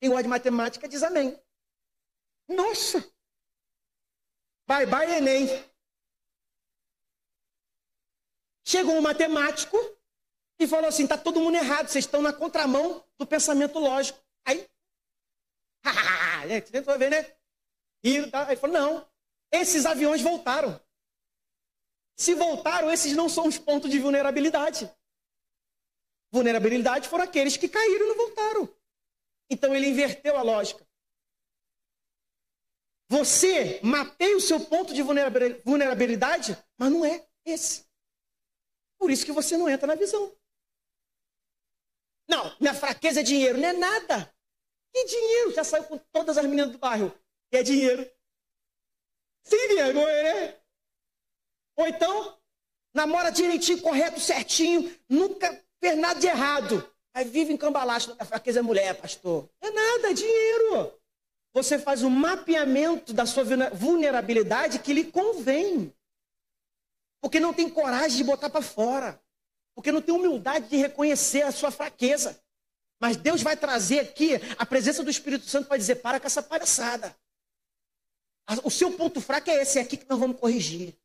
Quem 0.00 0.10
gosta 0.10 0.22
de 0.22 0.28
matemática 0.28 0.88
diz 0.88 1.02
amém. 1.02 1.38
Nossa! 2.48 3.00
Bye 4.66 4.86
bye, 4.86 5.16
Enem. 5.16 5.46
Chegou 8.68 8.96
um 8.96 9.00
matemático 9.00 9.78
e 10.58 10.66
falou 10.66 10.88
assim: 10.90 11.04
está 11.04 11.16
todo 11.16 11.40
mundo 11.40 11.56
errado, 11.56 11.88
vocês 11.88 12.04
estão 12.04 12.20
na 12.20 12.34
contramão 12.34 13.02
do 13.16 13.26
pensamento 13.26 13.78
lógico. 13.78 14.22
Aí, 14.44 14.68
você 16.46 16.60
tentou 16.60 16.98
ver, 16.98 17.10
né? 17.10 17.34
E 18.04 18.18
aí 18.46 18.56
falou: 18.56 18.78
não, 18.78 19.10
esses 19.50 19.86
aviões 19.86 20.20
voltaram. 20.20 20.78
Se 22.14 22.34
voltaram, 22.34 22.92
esses 22.92 23.14
não 23.14 23.26
são 23.26 23.46
os 23.46 23.56
pontos 23.56 23.90
de 23.90 23.98
vulnerabilidade. 23.98 24.94
Vulnerabilidade 26.30 27.08
foram 27.08 27.24
aqueles 27.24 27.56
que 27.56 27.70
caíram 27.70 28.04
e 28.04 28.08
não 28.08 28.16
voltaram. 28.16 28.68
Então 29.48 29.74
ele 29.74 29.88
inverteu 29.88 30.36
a 30.36 30.42
lógica. 30.42 30.86
Você 33.08 33.80
mapeia 33.82 34.36
o 34.36 34.42
seu 34.42 34.60
ponto 34.60 34.92
de 34.92 35.00
vulnerabilidade, 35.00 36.62
mas 36.76 36.92
não 36.92 37.02
é 37.02 37.26
esse. 37.46 37.87
Por 38.98 39.10
isso 39.10 39.24
que 39.24 39.32
você 39.32 39.56
não 39.56 39.68
entra 39.68 39.86
na 39.86 39.94
visão. 39.94 40.32
Não, 42.28 42.54
minha 42.60 42.74
fraqueza 42.74 43.20
é 43.20 43.22
dinheiro. 43.22 43.58
Não 43.58 43.68
é 43.68 43.72
nada. 43.72 44.34
Que 44.92 45.04
dinheiro? 45.04 45.52
Já 45.52 45.64
saiu 45.64 45.84
com 45.84 45.98
todas 46.12 46.36
as 46.36 46.44
meninas 46.44 46.72
do 46.72 46.78
bairro. 46.78 47.16
E 47.52 47.56
é 47.56 47.62
dinheiro. 47.62 48.08
Sem 49.44 49.68
vergonha, 49.68 50.22
né? 50.22 50.56
Ou 51.76 51.86
então, 51.86 52.38
namora 52.92 53.30
direitinho, 53.30 53.80
correto, 53.80 54.20
certinho, 54.20 54.94
nunca 55.08 55.64
fez 55.80 55.96
nada 55.96 56.18
de 56.18 56.26
errado. 56.26 56.92
Aí 57.14 57.24
vive 57.24 57.52
em 57.52 57.56
cambalacho. 57.56 58.14
A 58.18 58.24
fraqueza 58.24 58.58
é 58.58 58.62
mulher, 58.62 58.94
pastor. 59.00 59.48
É 59.60 59.70
nada, 59.70 60.10
é 60.10 60.12
dinheiro. 60.12 60.92
Você 61.54 61.78
faz 61.78 62.02
um 62.02 62.10
mapeamento 62.10 63.12
da 63.12 63.24
sua 63.24 63.44
vulnerabilidade 63.72 64.80
que 64.80 64.92
lhe 64.92 65.04
convém. 65.04 65.94
Porque 67.20 67.40
não 67.40 67.52
tem 67.52 67.68
coragem 67.68 68.16
de 68.16 68.24
botar 68.24 68.50
para 68.50 68.62
fora. 68.62 69.20
Porque 69.74 69.92
não 69.92 70.02
tem 70.02 70.14
humildade 70.14 70.68
de 70.68 70.76
reconhecer 70.76 71.42
a 71.42 71.52
sua 71.52 71.70
fraqueza. 71.70 72.40
Mas 73.00 73.16
Deus 73.16 73.42
vai 73.42 73.56
trazer 73.56 74.00
aqui 74.00 74.34
a 74.58 74.66
presença 74.66 75.04
do 75.04 75.10
Espírito 75.10 75.46
Santo 75.46 75.68
para 75.68 75.76
dizer: 75.76 75.96
para 75.96 76.18
com 76.18 76.26
essa 76.26 76.42
palhaçada. 76.42 77.14
O 78.64 78.70
seu 78.70 78.92
ponto 78.92 79.20
fraco 79.20 79.50
é 79.50 79.62
esse, 79.62 79.78
é 79.78 79.82
aqui 79.82 79.96
que 79.96 80.08
nós 80.08 80.18
vamos 80.18 80.38
corrigir. 80.40 80.96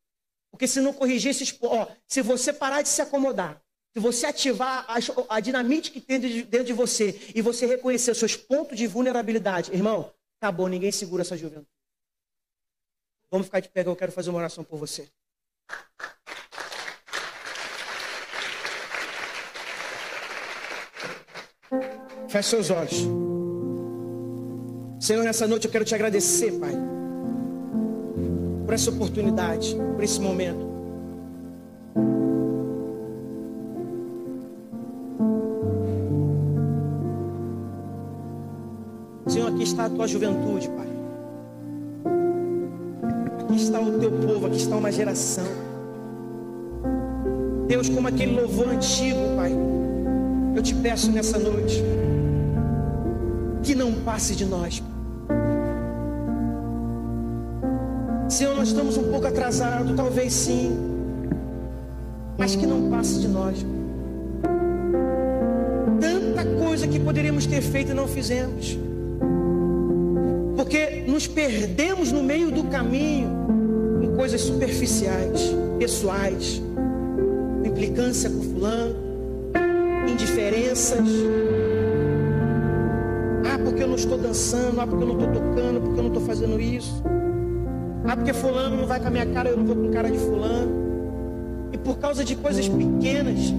Porque 0.49 0.67
se 0.67 0.79
não 0.79 0.93
corrigir 0.93 1.31
esses. 1.31 1.55
Ó, 1.61 1.87
se 2.07 2.21
você 2.21 2.53
parar 2.53 2.81
de 2.81 2.89
se 2.89 3.01
acomodar, 3.01 3.61
se 3.93 3.99
você 3.99 4.25
ativar 4.25 4.85
a, 4.87 5.35
a 5.35 5.39
dinamite 5.39 5.91
que 5.91 6.01
tem 6.01 6.19
dentro 6.19 6.63
de 6.63 6.73
você 6.73 7.31
e 7.35 7.41
você 7.41 7.65
reconhecer 7.65 8.11
os 8.11 8.17
seus 8.17 8.35
pontos 8.35 8.77
de 8.77 8.87
vulnerabilidade, 8.87 9.71
irmão, 9.71 10.11
acabou, 10.39 10.67
ninguém 10.67 10.91
segura 10.91 11.21
essa 11.21 11.37
juventude. 11.37 11.67
Vamos 13.29 13.47
ficar 13.47 13.59
de 13.59 13.69
pé, 13.69 13.85
eu 13.85 13.95
quero 13.95 14.11
fazer 14.11 14.29
uma 14.29 14.39
oração 14.39 14.63
por 14.63 14.77
você. 14.77 15.11
Feche 22.29 22.49
seus 22.49 22.71
olhos. 22.71 23.07
Senhor, 24.99 25.23
nessa 25.23 25.45
noite 25.45 25.67
eu 25.67 25.71
quero 25.71 25.85
te 25.85 25.93
agradecer, 25.93 26.51
Pai. 26.53 26.73
por 28.65 28.73
essa 28.73 28.89
oportunidade, 28.89 29.75
por 29.93 30.03
esse 30.03 30.19
momento. 30.19 30.65
Senhor, 39.27 39.49
aqui 39.49 39.63
está 39.63 39.85
a 39.85 39.89
tua 39.91 40.07
juventude, 40.07 40.69
Pai. 40.69 40.92
Aqui 43.53 43.61
está 43.61 43.79
o 43.79 43.99
teu 43.99 44.11
povo, 44.11 44.47
aqui 44.47 44.57
está 44.57 44.75
uma 44.75 44.91
geração. 44.91 45.45
Deus, 47.67 47.87
como 47.87 48.07
aquele 48.07 48.41
louvor 48.41 48.67
antigo, 48.67 49.19
Pai. 49.35 49.51
Eu 50.55 50.63
te 50.63 50.73
peço 50.73 51.11
nessa 51.11 51.37
noite 51.37 51.83
que 53.61 53.75
não 53.75 53.93
passe 53.93 54.35
de 54.35 54.43
nós. 54.45 54.81
Senhor, 58.27 58.55
nós 58.55 58.69
estamos 58.69 58.97
um 58.97 59.03
pouco 59.11 59.27
atrasados, 59.27 59.95
talvez 59.95 60.33
sim, 60.33 60.75
mas 62.35 62.55
que 62.55 62.65
não 62.65 62.89
passe 62.89 63.19
de 63.19 63.27
nós. 63.27 63.63
Tanta 66.01 66.43
coisa 66.59 66.87
que 66.87 66.99
poderíamos 66.99 67.45
ter 67.45 67.61
feito 67.61 67.91
e 67.91 67.93
não 67.93 68.07
fizemos, 68.07 68.79
porque 70.63 71.03
nos 71.07 71.27
perdemos 71.27 72.11
no 72.11 72.23
meio 72.23 72.49
do 72.49 72.63
caminho 72.63 73.29
em 74.01 74.15
coisas 74.15 74.39
superficiais, 74.39 75.53
pessoais, 75.77 76.61
implicância 77.65 78.29
com 78.29 78.41
fulano, 78.41 78.95
indiferenças 80.07 81.07
porque 83.63 83.83
eu 83.83 83.87
não 83.87 83.95
estou 83.95 84.17
dançando, 84.17 84.79
ah, 84.79 84.87
porque 84.87 85.03
eu 85.03 85.07
não 85.07 85.19
estou 85.19 85.41
tocando, 85.41 85.81
porque 85.81 85.99
eu 85.99 86.03
não 86.03 86.11
estou 86.11 86.25
fazendo 86.25 86.61
isso. 86.61 87.03
Ah, 88.05 88.15
porque 88.15 88.33
fulano 88.33 88.77
não 88.77 88.85
vai 88.85 88.99
com 88.99 89.07
a 89.07 89.11
minha 89.11 89.25
cara, 89.25 89.49
eu 89.49 89.57
não 89.57 89.65
vou 89.65 89.75
com 89.75 89.91
cara 89.91 90.11
de 90.11 90.17
fulano. 90.17 90.71
E 91.71 91.77
por 91.77 91.97
causa 91.97 92.23
de 92.23 92.35
coisas 92.35 92.67
pequenas, 92.67 93.53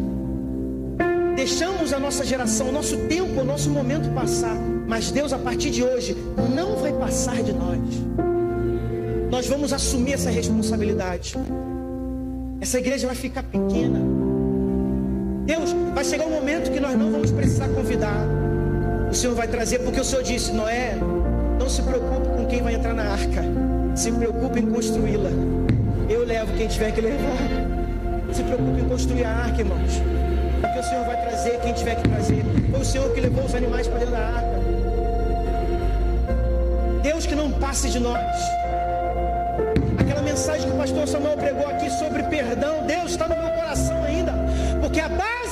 deixamos 1.34 1.92
a 1.92 1.98
nossa 1.98 2.24
geração, 2.24 2.68
o 2.68 2.72
nosso 2.72 2.96
tempo, 3.08 3.40
o 3.40 3.44
nosso 3.44 3.70
momento 3.70 4.08
passar. 4.14 4.56
Mas 4.86 5.10
Deus, 5.10 5.32
a 5.32 5.38
partir 5.38 5.70
de 5.70 5.82
hoje, 5.82 6.16
não 6.54 6.76
vai 6.76 6.92
passar 6.92 7.42
de 7.42 7.52
nós. 7.52 7.78
Nós 9.30 9.46
vamos 9.46 9.72
assumir 9.72 10.12
essa 10.12 10.30
responsabilidade. 10.30 11.34
Essa 12.60 12.78
igreja 12.78 13.06
vai 13.06 13.16
ficar 13.16 13.42
pequena. 13.42 14.00
Deus, 15.46 15.74
vai 15.94 16.04
chegar 16.04 16.26
um 16.26 16.30
momento 16.30 16.70
que 16.70 16.80
nós 16.80 16.96
não 16.98 17.10
vamos 17.10 17.30
precisar 17.30 17.68
convidar 17.68 18.26
o 19.14 19.16
Senhor 19.16 19.36
vai 19.36 19.46
trazer, 19.46 19.78
porque 19.78 20.00
o 20.00 20.04
Senhor 20.04 20.24
disse: 20.24 20.52
Noé, 20.52 20.96
não 21.56 21.68
se 21.68 21.80
preocupe 21.82 22.26
com 22.36 22.46
quem 22.46 22.60
vai 22.60 22.74
entrar 22.74 22.92
na 22.92 23.04
arca, 23.04 23.44
se 23.94 24.10
preocupe 24.10 24.58
em 24.58 24.66
construí-la. 24.66 25.30
Eu 26.08 26.24
levo 26.24 26.52
quem 26.54 26.66
tiver 26.66 26.90
que 26.90 27.00
levar. 27.00 28.32
Se 28.32 28.42
preocupe 28.42 28.80
em 28.80 28.88
construir 28.88 29.24
a 29.24 29.30
arca, 29.30 29.60
irmãos, 29.60 30.02
porque 30.60 30.78
o 30.80 30.82
Senhor 30.82 31.04
vai 31.04 31.20
trazer 31.22 31.60
quem 31.60 31.72
tiver 31.74 31.94
que 31.94 32.08
trazer. 32.08 32.44
Foi 32.72 32.80
o 32.80 32.84
Senhor 32.84 33.08
que 33.14 33.20
levou 33.20 33.44
os 33.44 33.54
animais 33.54 33.86
para 33.86 34.00
dentro 34.00 34.14
da 34.14 34.18
arca. 34.18 34.53
Deus 37.24 37.26
que 37.26 37.34
não 37.34 37.50
passe 37.52 37.88
de 37.88 37.98
nós. 37.98 38.20
Aquela 39.98 40.22
mensagem 40.22 40.68
que 40.68 40.74
o 40.74 40.78
pastor 40.78 41.08
Samuel 41.08 41.36
pregou 41.36 41.66
aqui 41.68 41.88
sobre 41.90 42.22
perdão, 42.24 42.86
Deus 42.86 43.12
está 43.12 43.28
no 43.28 43.36
meu 43.36 43.50
coração 43.50 44.02
ainda, 44.02 44.32
porque 44.80 45.00
a 45.00 45.08
base 45.08 45.43